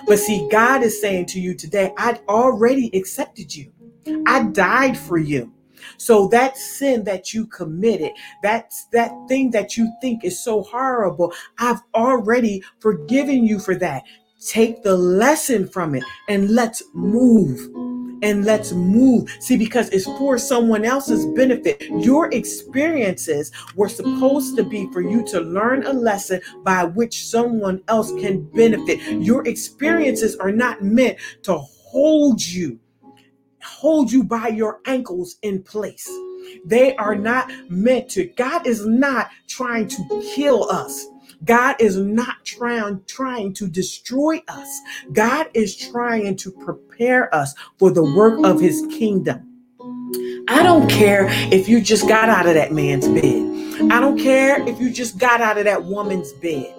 But 0.07 0.19
see, 0.19 0.47
God 0.49 0.81
is 0.81 0.99
saying 0.99 1.25
to 1.27 1.41
you 1.41 1.53
today, 1.53 1.93
I'd 1.97 2.21
already 2.29 2.89
accepted 2.97 3.53
you. 3.53 3.71
I 4.25 4.43
died 4.43 4.97
for 4.97 5.17
you. 5.17 5.53
So 5.97 6.27
that 6.29 6.57
sin 6.57 7.03
that 7.03 7.33
you 7.33 7.47
committed, 7.47 8.11
that's 8.41 8.85
that 8.93 9.11
thing 9.27 9.51
that 9.51 9.75
you 9.75 9.91
think 10.01 10.23
is 10.23 10.41
so 10.41 10.63
horrible, 10.63 11.33
I've 11.59 11.81
already 11.93 12.63
forgiven 12.79 13.45
you 13.45 13.59
for 13.59 13.75
that. 13.75 14.03
Take 14.45 14.83
the 14.83 14.95
lesson 14.95 15.67
from 15.67 15.95
it 15.95 16.03
and 16.29 16.51
let's 16.51 16.83
move. 16.93 17.59
And 18.23 18.45
let's 18.45 18.71
move. 18.71 19.29
See, 19.39 19.57
because 19.57 19.89
it's 19.89 20.05
for 20.05 20.39
someone 20.39 20.85
else's 20.85 21.23
benefit. 21.35 21.83
Your 21.99 22.33
experiences 22.33 23.51
were 23.75 23.89
supposed 23.89 24.57
to 24.57 24.63
be 24.63 24.91
for 24.91 25.01
you 25.01 25.23
to 25.27 25.39
learn 25.39 25.85
a 25.85 25.93
lesson 25.93 26.41
by 26.63 26.83
which 26.83 27.27
someone 27.27 27.83
else 27.87 28.11
can 28.13 28.41
benefit. 28.41 28.99
Your 29.21 29.47
experiences 29.47 30.35
are 30.37 30.51
not 30.51 30.81
meant 30.81 31.19
to 31.43 31.59
hold 31.59 32.43
you, 32.43 32.79
hold 33.61 34.11
you 34.11 34.23
by 34.23 34.47
your 34.47 34.79
ankles 34.87 35.37
in 35.43 35.61
place. 35.61 36.09
They 36.65 36.95
are 36.95 37.15
not 37.15 37.51
meant 37.69 38.09
to. 38.11 38.25
God 38.25 38.65
is 38.65 38.85
not 38.85 39.29
trying 39.47 39.87
to 39.89 40.23
kill 40.33 40.69
us. 40.71 41.05
God 41.45 41.75
is 41.79 41.97
not 41.97 42.43
trying, 42.43 43.03
trying 43.07 43.53
to 43.55 43.67
destroy 43.67 44.41
us. 44.47 44.81
God 45.13 45.47
is 45.53 45.75
trying 45.75 46.35
to 46.37 46.51
prepare 46.51 47.33
us 47.33 47.53
for 47.77 47.91
the 47.91 48.03
work 48.03 48.43
of 48.45 48.59
his 48.59 48.85
kingdom. 48.91 49.43
I 50.47 50.63
don't 50.63 50.89
care 50.89 51.27
if 51.53 51.67
you 51.67 51.81
just 51.81 52.07
got 52.07 52.29
out 52.29 52.47
of 52.47 52.53
that 52.55 52.71
man's 52.71 53.07
bed. 53.07 53.91
I 53.91 53.99
don't 53.99 54.17
care 54.17 54.67
if 54.67 54.79
you 54.79 54.91
just 54.91 55.17
got 55.17 55.41
out 55.41 55.57
of 55.57 55.65
that 55.65 55.83
woman's 55.83 56.33
bed. 56.33 56.76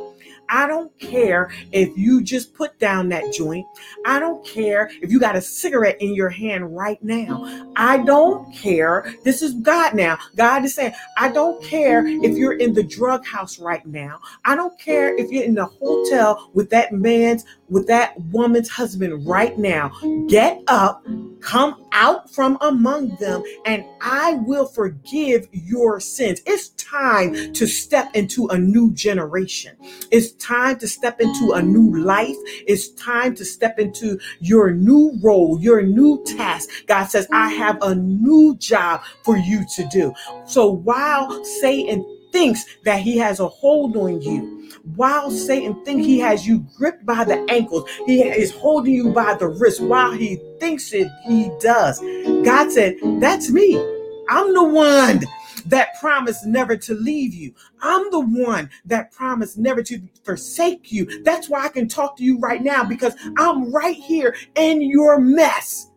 I 0.48 0.66
don't 0.66 0.96
care 0.98 1.50
if 1.72 1.96
you 1.96 2.22
just 2.22 2.54
put 2.54 2.78
down 2.78 3.08
that 3.10 3.32
joint. 3.32 3.66
I 4.04 4.18
don't 4.18 4.44
care 4.46 4.90
if 5.02 5.10
you 5.10 5.20
got 5.20 5.36
a 5.36 5.40
cigarette 5.40 6.00
in 6.00 6.14
your 6.14 6.28
hand 6.30 6.76
right 6.76 7.02
now. 7.02 7.72
I 7.76 7.98
don't 7.98 8.54
care. 8.54 9.14
This 9.24 9.42
is 9.42 9.54
God 9.54 9.94
now. 9.94 10.18
God 10.36 10.64
is 10.64 10.74
saying, 10.74 10.94
I 11.16 11.30
don't 11.30 11.62
care 11.62 12.06
if 12.06 12.36
you're 12.36 12.58
in 12.58 12.72
the 12.72 12.82
drug 12.82 13.26
house 13.26 13.58
right 13.58 13.84
now. 13.86 14.20
I 14.44 14.54
don't 14.54 14.78
care 14.78 15.14
if 15.16 15.30
you're 15.30 15.44
in 15.44 15.54
the 15.54 15.66
hotel 15.66 16.50
with 16.54 16.70
that 16.70 16.92
man's 16.92 17.44
with 17.68 17.86
that 17.86 18.18
woman's 18.20 18.68
husband 18.68 19.26
right 19.26 19.58
now. 19.58 19.90
Get 20.28 20.62
up, 20.68 21.04
come 21.40 21.84
out 21.92 22.30
from 22.32 22.58
among 22.60 23.16
them, 23.16 23.42
and 23.64 23.84
I 24.00 24.34
will 24.34 24.66
forgive 24.66 25.48
your 25.52 26.00
sins. 26.00 26.40
It's 26.46 26.70
time 26.70 27.52
to 27.52 27.66
step 27.66 28.14
into 28.14 28.46
a 28.48 28.58
new 28.58 28.92
generation. 28.92 29.76
It's 30.10 30.32
time 30.32 30.78
to 30.78 30.88
step 30.88 31.20
into 31.20 31.52
a 31.52 31.62
new 31.62 32.02
life. 32.02 32.36
It's 32.66 32.90
time 32.90 33.34
to 33.36 33.44
step 33.44 33.78
into 33.78 34.18
your 34.40 34.70
new 34.70 35.18
role, 35.22 35.60
your 35.60 35.82
new 35.82 36.22
task. 36.24 36.68
God 36.86 37.06
says, 37.06 37.26
I 37.32 37.50
have 37.50 37.78
a 37.82 37.94
new 37.94 38.56
job 38.56 39.02
for 39.24 39.36
you 39.36 39.64
to 39.76 39.88
do. 39.88 40.12
So 40.46 40.70
while 40.70 41.44
Satan 41.44 42.04
thinks 42.32 42.64
that 42.84 43.00
he 43.00 43.18
has 43.18 43.40
a 43.40 43.48
hold 43.48 43.96
on 43.96 44.20
you, 44.22 44.70
while 44.96 45.30
Satan 45.30 45.84
thinks 45.84 46.06
he 46.06 46.18
has 46.20 46.46
you 46.46 46.64
gripped 46.76 47.04
by 47.04 47.24
the 47.24 47.44
ankles, 47.50 47.88
he 48.06 48.22
is 48.22 48.52
holding 48.52 48.94
you 48.94 49.12
by 49.12 49.34
the 49.34 49.48
wrist 49.48 49.80
while 49.80 50.12
he 50.12 50.36
thinks 50.60 50.92
it 50.92 51.08
he 51.26 51.50
does. 51.60 52.00
God 52.44 52.70
said, 52.70 52.96
That's 53.20 53.50
me. 53.50 53.76
I'm 54.28 54.52
the 54.54 54.64
one 54.64 55.22
that 55.66 55.98
promised 56.00 56.46
never 56.46 56.76
to 56.76 56.94
leave 56.94 57.34
you. 57.34 57.54
I'm 57.80 58.10
the 58.10 58.20
one 58.20 58.70
that 58.86 59.12
promised 59.12 59.58
never 59.58 59.82
to 59.84 60.00
forsake 60.24 60.92
you. 60.92 61.22
That's 61.22 61.48
why 61.48 61.64
I 61.64 61.68
can 61.68 61.88
talk 61.88 62.16
to 62.18 62.24
you 62.24 62.38
right 62.38 62.62
now 62.62 62.84
because 62.84 63.14
I'm 63.36 63.72
right 63.72 63.96
here 63.96 64.34
in 64.54 64.82
your 64.82 65.18
mess 65.18 65.90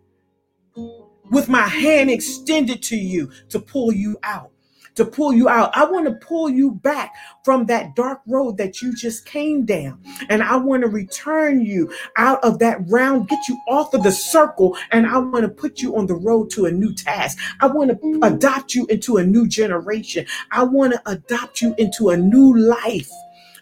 with 1.31 1.47
my 1.49 1.67
hand 1.67 2.09
extended 2.09 2.83
to 2.83 2.97
you 2.97 3.31
to 3.49 3.59
pull 3.59 3.93
you 3.93 4.17
out 4.23 4.51
to 4.95 5.05
pull 5.05 5.33
you 5.33 5.49
out. 5.49 5.75
I 5.75 5.85
want 5.85 6.07
to 6.07 6.25
pull 6.25 6.49
you 6.49 6.71
back 6.71 7.13
from 7.43 7.65
that 7.65 7.95
dark 7.95 8.21
road 8.27 8.57
that 8.57 8.81
you 8.81 8.95
just 8.95 9.25
came 9.25 9.65
down. 9.65 10.03
And 10.29 10.43
I 10.43 10.57
want 10.57 10.83
to 10.83 10.89
return 10.89 11.61
you 11.61 11.91
out 12.17 12.43
of 12.43 12.59
that 12.59 12.79
round, 12.87 13.29
get 13.29 13.47
you 13.47 13.59
off 13.67 13.93
of 13.93 14.03
the 14.03 14.11
circle, 14.11 14.77
and 14.91 15.07
I 15.07 15.17
want 15.17 15.43
to 15.43 15.49
put 15.49 15.79
you 15.79 15.95
on 15.95 16.07
the 16.07 16.15
road 16.15 16.49
to 16.51 16.65
a 16.65 16.71
new 16.71 16.93
task. 16.93 17.37
I 17.59 17.67
want 17.67 17.89
to 17.89 17.95
mm. 17.95 18.25
adopt 18.25 18.75
you 18.75 18.85
into 18.87 19.17
a 19.17 19.23
new 19.23 19.47
generation. 19.47 20.25
I 20.51 20.63
want 20.63 20.93
to 20.93 21.01
adopt 21.05 21.61
you 21.61 21.75
into 21.77 22.09
a 22.09 22.17
new 22.17 22.57
life, 22.57 23.09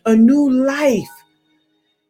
a 0.05 0.15
new 0.15 0.49
life. 0.49 1.07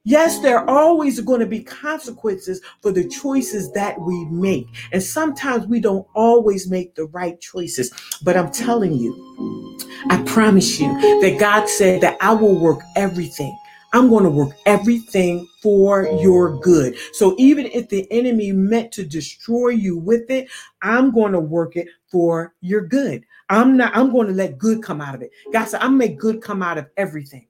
Yes, 0.09 0.39
there 0.39 0.57
are 0.57 0.67
always 0.67 1.19
going 1.19 1.39
to 1.39 1.45
be 1.45 1.59
consequences 1.59 2.61
for 2.81 2.91
the 2.91 3.07
choices 3.07 3.71
that 3.73 4.01
we 4.01 4.25
make. 4.25 4.65
And 4.91 5.03
sometimes 5.03 5.67
we 5.67 5.79
don't 5.79 6.07
always 6.15 6.67
make 6.67 6.95
the 6.95 7.05
right 7.05 7.39
choices. 7.39 7.93
But 8.23 8.35
I'm 8.35 8.51
telling 8.51 8.93
you, 8.93 9.77
I 10.09 10.23
promise 10.23 10.79
you 10.79 10.87
that 11.21 11.37
God 11.39 11.69
said 11.69 12.01
that 12.01 12.17
I 12.21 12.33
will 12.33 12.55
work 12.55 12.79
everything. 12.95 13.55
I'm 13.93 14.09
going 14.09 14.23
to 14.23 14.31
work 14.31 14.55
everything 14.65 15.47
for 15.61 16.07
your 16.23 16.57
good. 16.59 16.97
So 17.13 17.35
even 17.37 17.67
if 17.67 17.89
the 17.89 18.11
enemy 18.11 18.51
meant 18.51 18.91
to 18.93 19.05
destroy 19.05 19.69
you 19.69 19.95
with 19.95 20.31
it, 20.31 20.49
I'm 20.81 21.11
going 21.11 21.33
to 21.33 21.39
work 21.39 21.75
it 21.75 21.87
for 22.11 22.55
your 22.61 22.81
good. 22.81 23.25
I'm 23.49 23.77
not, 23.77 23.95
I'm 23.95 24.11
going 24.11 24.25
to 24.25 24.33
let 24.33 24.57
good 24.57 24.81
come 24.81 25.01
out 25.01 25.13
of 25.13 25.21
it. 25.21 25.29
God 25.53 25.65
said, 25.65 25.81
I'm 25.81 25.99
make 25.99 26.17
good 26.17 26.41
come 26.41 26.63
out 26.63 26.79
of 26.79 26.87
everything. 26.97 27.45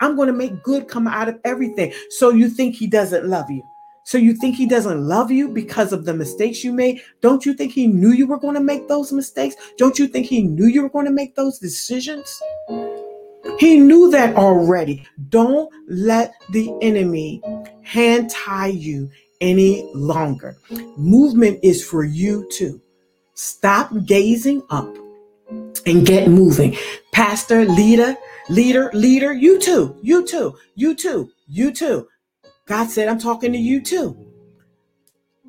I'm 0.00 0.16
going 0.16 0.28
to 0.28 0.32
make 0.32 0.62
good 0.62 0.88
come 0.88 1.06
out 1.06 1.28
of 1.28 1.38
everything. 1.44 1.92
So 2.10 2.30
you 2.30 2.48
think 2.48 2.74
he 2.74 2.86
doesn't 2.86 3.26
love 3.26 3.50
you? 3.50 3.62
So 4.04 4.18
you 4.18 4.34
think 4.34 4.54
he 4.54 4.66
doesn't 4.66 5.00
love 5.00 5.32
you 5.32 5.48
because 5.48 5.92
of 5.92 6.04
the 6.04 6.14
mistakes 6.14 6.62
you 6.62 6.72
made? 6.72 7.00
Don't 7.22 7.44
you 7.44 7.54
think 7.54 7.72
he 7.72 7.88
knew 7.88 8.10
you 8.10 8.28
were 8.28 8.38
going 8.38 8.54
to 8.54 8.60
make 8.60 8.86
those 8.86 9.12
mistakes? 9.12 9.56
Don't 9.78 9.98
you 9.98 10.06
think 10.06 10.26
he 10.26 10.42
knew 10.42 10.66
you 10.66 10.82
were 10.82 10.88
going 10.88 11.06
to 11.06 11.12
make 11.12 11.34
those 11.34 11.58
decisions? 11.58 12.40
He 13.58 13.78
knew 13.78 14.10
that 14.12 14.36
already. 14.36 15.04
Don't 15.30 15.72
let 15.88 16.34
the 16.50 16.72
enemy 16.82 17.42
hand 17.82 18.30
tie 18.30 18.68
you 18.68 19.10
any 19.40 19.90
longer. 19.92 20.56
Movement 20.96 21.58
is 21.62 21.84
for 21.84 22.04
you 22.04 22.48
too. 22.52 22.80
Stop 23.34 23.90
gazing 24.04 24.62
up 24.70 24.94
and 25.84 26.06
get 26.06 26.28
moving. 26.28 26.76
Pastor, 27.12 27.64
leader, 27.64 28.16
leader, 28.48 28.90
leader, 28.92 29.32
you 29.32 29.58
too, 29.60 29.96
you 30.02 30.26
too, 30.26 30.56
you 30.74 30.94
too, 30.94 31.30
you 31.48 31.72
too. 31.72 32.08
God 32.66 32.88
said, 32.88 33.08
I'm 33.08 33.18
talking 33.18 33.52
to 33.52 33.58
you 33.58 33.80
too. 33.80 34.16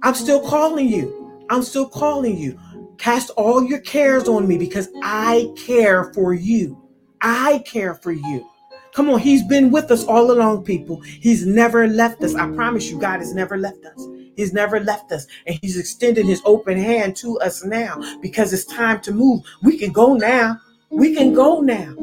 I'm 0.04 0.14
still 0.14 0.48
calling 0.48 0.88
you. 0.88 1.46
I'm 1.50 1.64
still 1.64 1.88
calling 1.88 2.38
you. 2.38 2.60
Cast 2.98 3.30
all 3.32 3.64
your 3.64 3.80
cares 3.80 4.28
on 4.28 4.48
me 4.48 4.58
because 4.58 4.90
I 5.04 5.52
care 5.56 6.14
for 6.14 6.34
you. 6.34 6.82
I 7.22 7.60
care 7.60 7.96
for 7.96 8.12
you. 8.12 8.48
Come 8.94 9.10
on, 9.10 9.20
He's 9.20 9.44
been 9.44 9.72
with 9.72 9.92
us 9.92 10.04
all 10.06 10.32
along, 10.32 10.64
people. 10.64 11.02
He's 11.02 11.46
never 11.46 11.88
left 11.88 12.24
us. 12.24 12.36
I 12.36 12.50
promise 12.52 12.90
you, 12.90 13.00
God 13.00 13.20
has 13.20 13.34
never 13.34 13.58
left 13.58 13.86
us. 13.86 14.08
He's 14.36 14.54
never 14.54 14.80
left 14.80 15.12
us. 15.12 15.28
And 15.46 15.58
He's 15.62 15.78
extended 15.78 16.26
His 16.26 16.42
open 16.46 16.78
hand 16.78 17.16
to 17.18 17.40
us 17.40 17.64
now 17.64 18.02
because 18.22 18.54
it's 18.54 18.66
time 18.66 19.02
to 19.02 19.12
move. 19.12 19.44
We 19.62 19.78
can 19.78 19.92
go 19.92 20.16
now. 20.16 20.60
We 20.90 21.16
can 21.16 21.34
go 21.34 21.62
now. 21.62 21.94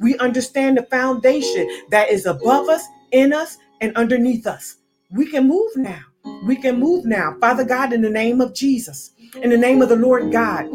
We 0.00 0.18
understand 0.18 0.78
the 0.78 0.84
foundation 0.84 1.68
that 1.90 2.10
is 2.10 2.26
above 2.26 2.68
us, 2.68 2.84
in 3.12 3.32
us, 3.32 3.58
and 3.80 3.96
underneath 3.96 4.46
us. 4.46 4.78
We 5.12 5.26
can 5.30 5.48
move 5.48 5.72
now. 5.76 6.02
We 6.44 6.56
can 6.56 6.80
move 6.80 7.04
now. 7.06 7.36
Father 7.40 7.64
God, 7.64 7.92
in 7.92 8.02
the 8.02 8.10
name 8.10 8.40
of 8.40 8.54
Jesus, 8.54 9.12
in 9.42 9.50
the 9.50 9.58
name 9.58 9.82
of 9.82 9.90
the 9.90 9.96
Lord 9.96 10.32
God, 10.32 10.68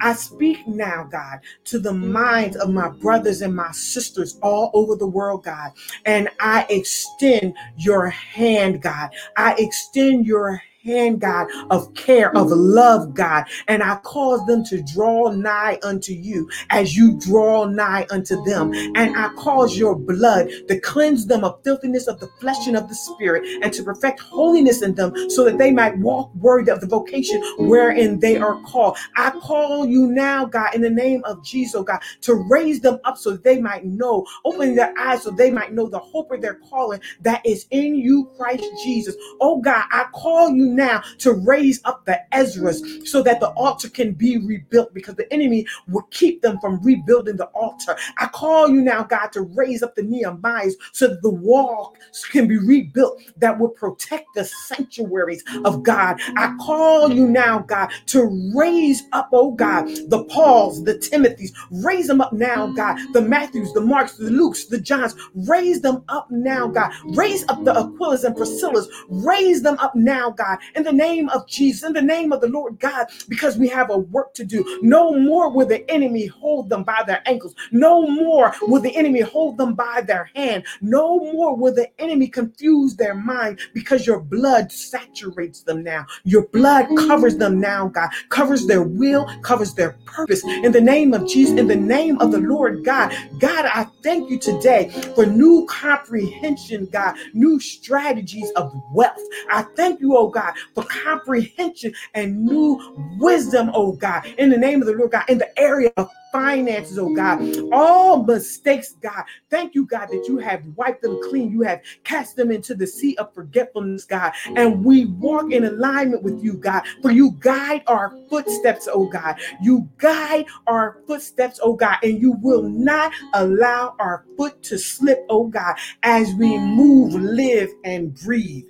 I 0.00 0.14
speak 0.14 0.66
now, 0.68 1.08
God, 1.10 1.40
to 1.64 1.78
the 1.78 1.92
minds 1.92 2.56
of 2.56 2.70
my 2.70 2.88
brothers 2.88 3.42
and 3.42 3.54
my 3.54 3.72
sisters 3.72 4.38
all 4.42 4.70
over 4.74 4.96
the 4.96 5.06
world, 5.06 5.44
God. 5.44 5.72
And 6.06 6.28
I 6.40 6.66
extend 6.70 7.54
your 7.78 8.08
hand, 8.08 8.82
God. 8.82 9.10
I 9.36 9.54
extend 9.58 10.26
your 10.26 10.62
hand, 10.84 11.20
God, 11.20 11.48
of 11.70 11.92
care, 11.94 12.36
of 12.36 12.48
love, 12.48 13.14
God. 13.14 13.44
And 13.68 13.82
I 13.82 13.96
cause 13.96 14.44
them 14.46 14.64
to 14.66 14.82
draw 14.82 15.30
nigh 15.30 15.78
unto 15.82 16.12
you 16.12 16.50
as 16.70 16.96
you 16.96 17.18
draw 17.18 17.64
nigh 17.64 18.06
unto 18.10 18.42
them. 18.44 18.72
And 18.96 19.16
I 19.16 19.28
cause 19.36 19.76
your 19.76 19.96
blood 19.96 20.50
to 20.68 20.80
cleanse 20.80 21.26
them 21.26 21.44
of 21.44 21.62
filthiness 21.62 22.08
of 22.08 22.20
the 22.20 22.28
flesh 22.40 22.66
and 22.66 22.76
of 22.76 22.88
the 22.88 22.94
spirit 22.94 23.44
and 23.62 23.72
to 23.72 23.82
perfect 23.82 24.20
holiness 24.20 24.82
in 24.82 24.94
them 24.94 25.12
so 25.30 25.44
that 25.44 25.58
they 25.58 25.70
might 25.70 25.96
walk 25.98 26.34
worthy 26.34 26.70
of 26.70 26.80
the 26.80 26.86
vocation 26.86 27.42
wherein 27.58 28.18
they 28.18 28.36
are 28.36 28.60
called. 28.62 28.96
I 29.16 29.30
call 29.30 29.86
you 29.86 30.06
now, 30.06 30.44
God, 30.44 30.74
in 30.74 30.80
the 30.80 30.90
name 30.90 31.22
of 31.24 31.44
Jesus, 31.44 31.74
oh 31.74 31.82
God, 31.82 32.00
to 32.22 32.34
raise 32.34 32.80
them 32.80 32.98
up 33.04 33.16
so 33.16 33.36
they 33.36 33.60
might 33.60 33.84
know, 33.84 34.26
open 34.44 34.74
their 34.74 34.96
eyes 34.98 35.22
so 35.22 35.30
they 35.30 35.50
might 35.50 35.72
know 35.72 35.88
the 35.88 35.98
hope 35.98 36.30
of 36.30 36.40
their 36.40 36.54
calling 36.54 37.00
that 37.20 37.44
is 37.46 37.66
in 37.70 37.94
you, 37.94 38.30
Christ 38.36 38.64
Jesus. 38.82 39.14
Oh 39.40 39.60
God, 39.60 39.84
I 39.90 40.06
call 40.12 40.50
you 40.50 40.71
now 40.74 41.02
to 41.18 41.32
raise 41.32 41.80
up 41.84 42.04
the 42.06 42.20
Ezras 42.32 43.06
so 43.06 43.22
that 43.22 43.40
the 43.40 43.50
altar 43.50 43.88
can 43.88 44.12
be 44.12 44.38
rebuilt 44.38 44.92
because 44.94 45.14
the 45.16 45.32
enemy 45.32 45.66
will 45.88 46.06
keep 46.10 46.42
them 46.42 46.58
from 46.60 46.80
rebuilding 46.82 47.36
the 47.36 47.46
altar. 47.46 47.96
I 48.18 48.26
call 48.28 48.68
you 48.68 48.80
now, 48.80 49.02
God, 49.02 49.28
to 49.32 49.42
raise 49.42 49.82
up 49.82 49.94
the 49.94 50.02
Nehemiahs 50.02 50.74
so 50.92 51.08
that 51.08 51.22
the 51.22 51.30
wall 51.30 51.94
can 52.30 52.46
be 52.46 52.58
rebuilt 52.58 53.20
that 53.38 53.58
will 53.58 53.68
protect 53.68 54.26
the 54.34 54.44
sanctuaries 54.44 55.44
of 55.64 55.82
God. 55.82 56.20
I 56.36 56.54
call 56.60 57.10
you 57.10 57.28
now, 57.28 57.60
God, 57.60 57.90
to 58.06 58.52
raise 58.54 59.02
up, 59.12 59.30
oh 59.32 59.52
God, 59.52 59.86
the 60.08 60.24
Pauls, 60.24 60.84
the 60.84 60.94
Timothys, 60.94 61.52
raise 61.70 62.06
them 62.06 62.20
up 62.20 62.32
now, 62.32 62.68
God, 62.68 62.98
the 63.12 63.20
Matthews, 63.20 63.72
the 63.72 63.80
Marks, 63.80 64.16
the 64.16 64.30
Lukes, 64.30 64.68
the 64.68 64.80
Johns, 64.80 65.14
raise 65.34 65.80
them 65.80 66.04
up 66.08 66.30
now, 66.30 66.68
God. 66.68 66.92
Raise 67.16 67.44
up 67.48 67.64
the 67.64 67.72
Aquilas 67.72 68.24
and 68.24 68.36
Priscillas, 68.36 68.86
raise 69.08 69.62
them 69.62 69.76
up 69.78 69.94
now, 69.94 70.30
God, 70.30 70.58
in 70.74 70.82
the 70.82 70.92
name 70.92 71.28
of 71.30 71.46
Jesus, 71.48 71.84
in 71.84 71.92
the 71.92 72.02
name 72.02 72.32
of 72.32 72.40
the 72.40 72.48
Lord 72.48 72.78
God, 72.78 73.06
because 73.28 73.56
we 73.56 73.68
have 73.68 73.90
a 73.90 73.98
work 73.98 74.34
to 74.34 74.44
do. 74.44 74.80
No 74.82 75.12
more 75.18 75.50
will 75.50 75.66
the 75.66 75.88
enemy 75.90 76.26
hold 76.26 76.68
them 76.68 76.84
by 76.84 77.02
their 77.06 77.22
ankles. 77.26 77.54
No 77.70 78.06
more 78.06 78.52
will 78.62 78.80
the 78.80 78.94
enemy 78.96 79.20
hold 79.20 79.58
them 79.58 79.74
by 79.74 80.02
their 80.06 80.30
hand. 80.34 80.64
No 80.80 81.18
more 81.32 81.56
will 81.56 81.74
the 81.74 81.88
enemy 82.00 82.28
confuse 82.28 82.96
their 82.96 83.14
mind 83.14 83.60
because 83.74 84.06
your 84.06 84.20
blood 84.20 84.72
saturates 84.72 85.62
them 85.62 85.82
now. 85.82 86.06
Your 86.24 86.46
blood 86.48 86.86
covers 87.08 87.36
them 87.36 87.60
now, 87.60 87.88
God, 87.88 88.10
covers 88.28 88.66
their 88.66 88.82
will, 88.82 89.26
covers 89.42 89.74
their 89.74 89.96
purpose. 90.06 90.44
In 90.44 90.72
the 90.72 90.80
name 90.80 91.14
of 91.14 91.28
Jesus, 91.28 91.58
in 91.58 91.66
the 91.68 91.76
name 91.76 92.18
of 92.20 92.32
the 92.32 92.38
Lord 92.38 92.84
God, 92.84 93.14
God, 93.38 93.66
I 93.66 93.84
thank 94.02 94.30
you 94.30 94.38
today 94.38 94.90
for 95.14 95.26
new 95.26 95.66
comprehension, 95.68 96.86
God, 96.86 97.16
new 97.34 97.58
strategies 97.60 98.50
of 98.52 98.72
wealth. 98.92 99.20
I 99.50 99.62
thank 99.76 100.00
you, 100.00 100.16
oh 100.16 100.28
God, 100.52 100.64
for 100.74 100.84
comprehension 100.84 101.94
and 102.14 102.44
new 102.44 102.80
wisdom, 103.18 103.70
oh 103.74 103.92
God, 103.92 104.26
in 104.38 104.50
the 104.50 104.56
name 104.56 104.80
of 104.80 104.86
the 104.88 104.94
Lord 104.94 105.12
God, 105.12 105.24
in 105.28 105.38
the 105.38 105.58
area 105.58 105.90
of 105.96 106.10
finances, 106.32 106.98
oh 106.98 107.14
God, 107.14 107.38
all 107.72 108.24
mistakes, 108.24 108.94
God. 109.02 109.24
Thank 109.50 109.74
you, 109.74 109.84
God, 109.84 110.06
that 110.06 110.24
you 110.26 110.38
have 110.38 110.62
wiped 110.76 111.02
them 111.02 111.20
clean. 111.28 111.50
You 111.52 111.62
have 111.62 111.82
cast 112.04 112.36
them 112.36 112.50
into 112.50 112.74
the 112.74 112.86
sea 112.86 113.16
of 113.18 113.34
forgetfulness, 113.34 114.04
God. 114.04 114.32
And 114.56 114.84
we 114.84 115.06
walk 115.06 115.52
in 115.52 115.64
alignment 115.64 116.22
with 116.22 116.42
you, 116.42 116.54
God. 116.54 116.84
For 117.02 117.10
you 117.10 117.32
guide 117.40 117.82
our 117.86 118.16
footsteps, 118.30 118.88
oh 118.90 119.06
God. 119.06 119.38
You 119.60 119.88
guide 119.98 120.46
our 120.66 120.98
footsteps, 121.06 121.60
oh 121.62 121.74
God, 121.74 121.98
and 122.02 122.20
you 122.20 122.32
will 122.40 122.62
not 122.62 123.12
allow 123.34 123.94
our 123.98 124.24
foot 124.36 124.62
to 124.64 124.78
slip, 124.78 125.18
oh 125.28 125.48
God, 125.48 125.76
as 126.02 126.32
we 126.34 126.58
move, 126.58 127.12
live, 127.12 127.68
and 127.84 128.14
breathe. 128.14 128.64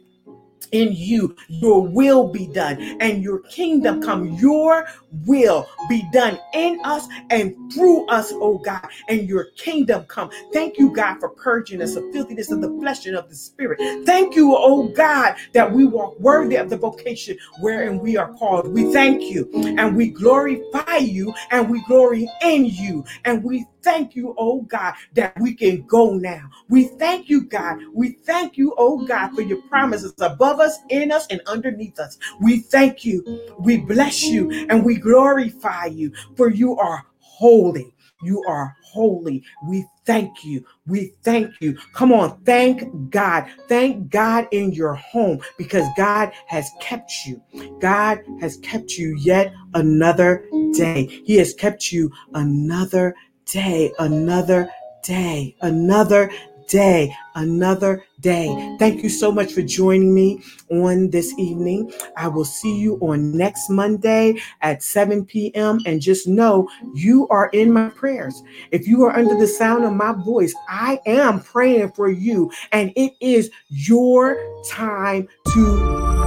In 0.73 0.93
you, 0.93 1.37
your 1.49 1.87
will 1.87 2.29
be 2.29 2.47
done, 2.47 2.81
and 3.01 3.23
your 3.23 3.41
kingdom 3.41 4.03
come. 4.03 4.35
Your 4.35 4.89
will 5.27 5.69
be 5.89 6.03
done 6.13 6.39
in 6.55 6.81
us 6.85 7.07
and 7.31 7.55
through 7.73 8.07
us, 8.09 8.33
oh 8.35 8.59
God, 8.59 8.87
and 9.09 9.29
your 9.29 9.47
kingdom 9.57 10.05
come. 10.07 10.31
Thank 10.53 10.79
you, 10.79 10.91
God, 10.91 11.19
for 11.21 11.31
purging 11.31 11.83
us 11.83 11.97
of 11.97 12.05
filthiness 12.13 12.51
of 12.51 12.61
the 12.61 12.71
flesh 12.81 13.07
and 13.07 13.17
of 13.17 13.29
the 13.29 13.37
spirit. 13.37 13.79
Thank 14.07 14.37
you, 14.37 14.55
oh 14.57 14.89
God, 14.89 15.37
that 15.53 15.73
we 15.73 15.85
walk 15.85 16.19
worthy 16.21 16.57
of 16.57 16.71
the 16.71 16.77
vocation 16.77 17.37
wherein 17.61 17.99
we 17.99 18.17
are 18.17 18.33
called. 18.35 18.69
We 18.69 18.93
thank 18.93 19.23
you 19.23 19.51
and 19.79 19.97
we 19.97 20.09
glorify 20.09 20.97
you 20.99 21.35
and 21.51 21.71
we 21.71 21.83
glory 21.85 22.29
in 22.43 22.67
you 22.67 23.05
and 23.25 23.43
we 23.45 23.67
thank 23.83 24.15
you, 24.15 24.35
oh 24.39 24.63
God, 24.63 24.95
that 25.15 25.39
we 25.41 25.55
can 25.55 25.83
go 25.87 26.15
now. 26.15 26.49
We 26.69 26.85
thank 26.85 27.29
you, 27.29 27.43
God. 27.45 27.79
We 27.93 28.13
thank 28.25 28.57
you, 28.57 28.75
oh 28.79 29.05
God, 29.07 29.35
for 29.35 29.43
your 29.43 29.61
promises 29.63 30.15
above 30.21 30.61
us, 30.61 30.79
in 30.89 31.13
us, 31.13 31.27
and 31.29 31.41
underneath 31.47 31.99
us. 31.99 32.19
We 32.41 32.59
thank 32.59 33.05
you. 33.05 33.53
We 33.59 33.79
bless 33.79 34.23
you 34.25 34.51
and 34.69 34.85
we 34.85 34.97
glorify 35.03 35.87
you, 35.87 36.13
for 36.37 36.51
you 36.51 36.77
are 36.77 37.05
holy. 37.19 37.95
You 38.23 38.45
are 38.47 38.77
holy. 38.85 39.43
We 39.67 39.85
thank 40.07 40.45
you. 40.45 40.65
We 40.87 41.15
thank 41.25 41.61
you. 41.61 41.77
Come 41.93 42.13
on, 42.13 42.41
thank 42.45 43.11
God. 43.11 43.51
Thank 43.69 44.11
God 44.11 44.47
in 44.53 44.73
your 44.73 44.95
home 44.95 45.41
because 45.59 45.87
God 45.97 46.31
has 46.47 46.71
kept 46.81 47.13
you. 47.27 47.43
God 47.81 48.21
has 48.41 48.59
kept 48.59 48.93
you 48.93 49.17
yet 49.19 49.53
another 49.75 50.47
day. 50.73 51.07
He 51.25 51.37
has 51.39 51.53
kept 51.55 51.91
you 51.91 52.13
another 52.35 53.15
day, 53.47 53.93
another 53.99 54.71
day, 55.03 55.57
another 55.63 56.31
day, 56.73 57.15
another 57.35 58.03
day. 58.21 58.77
Thank 58.79 59.03
you 59.03 59.11
so 59.11 59.31
much 59.31 59.53
for 59.53 59.61
joining 59.61 60.15
me 60.15 60.43
on 60.71 61.11
this 61.11 61.35
evening. 61.39 61.93
I 62.17 62.29
will 62.29 62.47
see 62.47 62.81
you 62.81 62.97
on 63.03 63.37
next 63.37 63.69
Monday 63.69 64.41
at 64.63 64.83
7 64.83 65.27
p.m. 65.27 65.81
And 65.85 66.01
just 66.01 66.27
know 66.27 66.67
you 66.95 67.29
are 67.29 67.51
in 67.51 67.71
my 67.71 67.91
prayers. 67.91 68.43
If 68.71 68.89
you 68.89 69.05
are 69.05 69.15
under 69.15 69.37
the 69.39 69.47
sound 69.47 69.85
of 69.85 69.93
my 69.93 70.13
voice, 70.13 70.55
I 70.67 70.99
am 71.05 71.43
praying 71.43 71.93
for 71.93 72.09
you. 72.09 72.51
And 72.73 72.91
it 72.97 73.13
is 73.21 73.51
your 73.69 74.39
time 74.67 75.29
to 75.49 76.22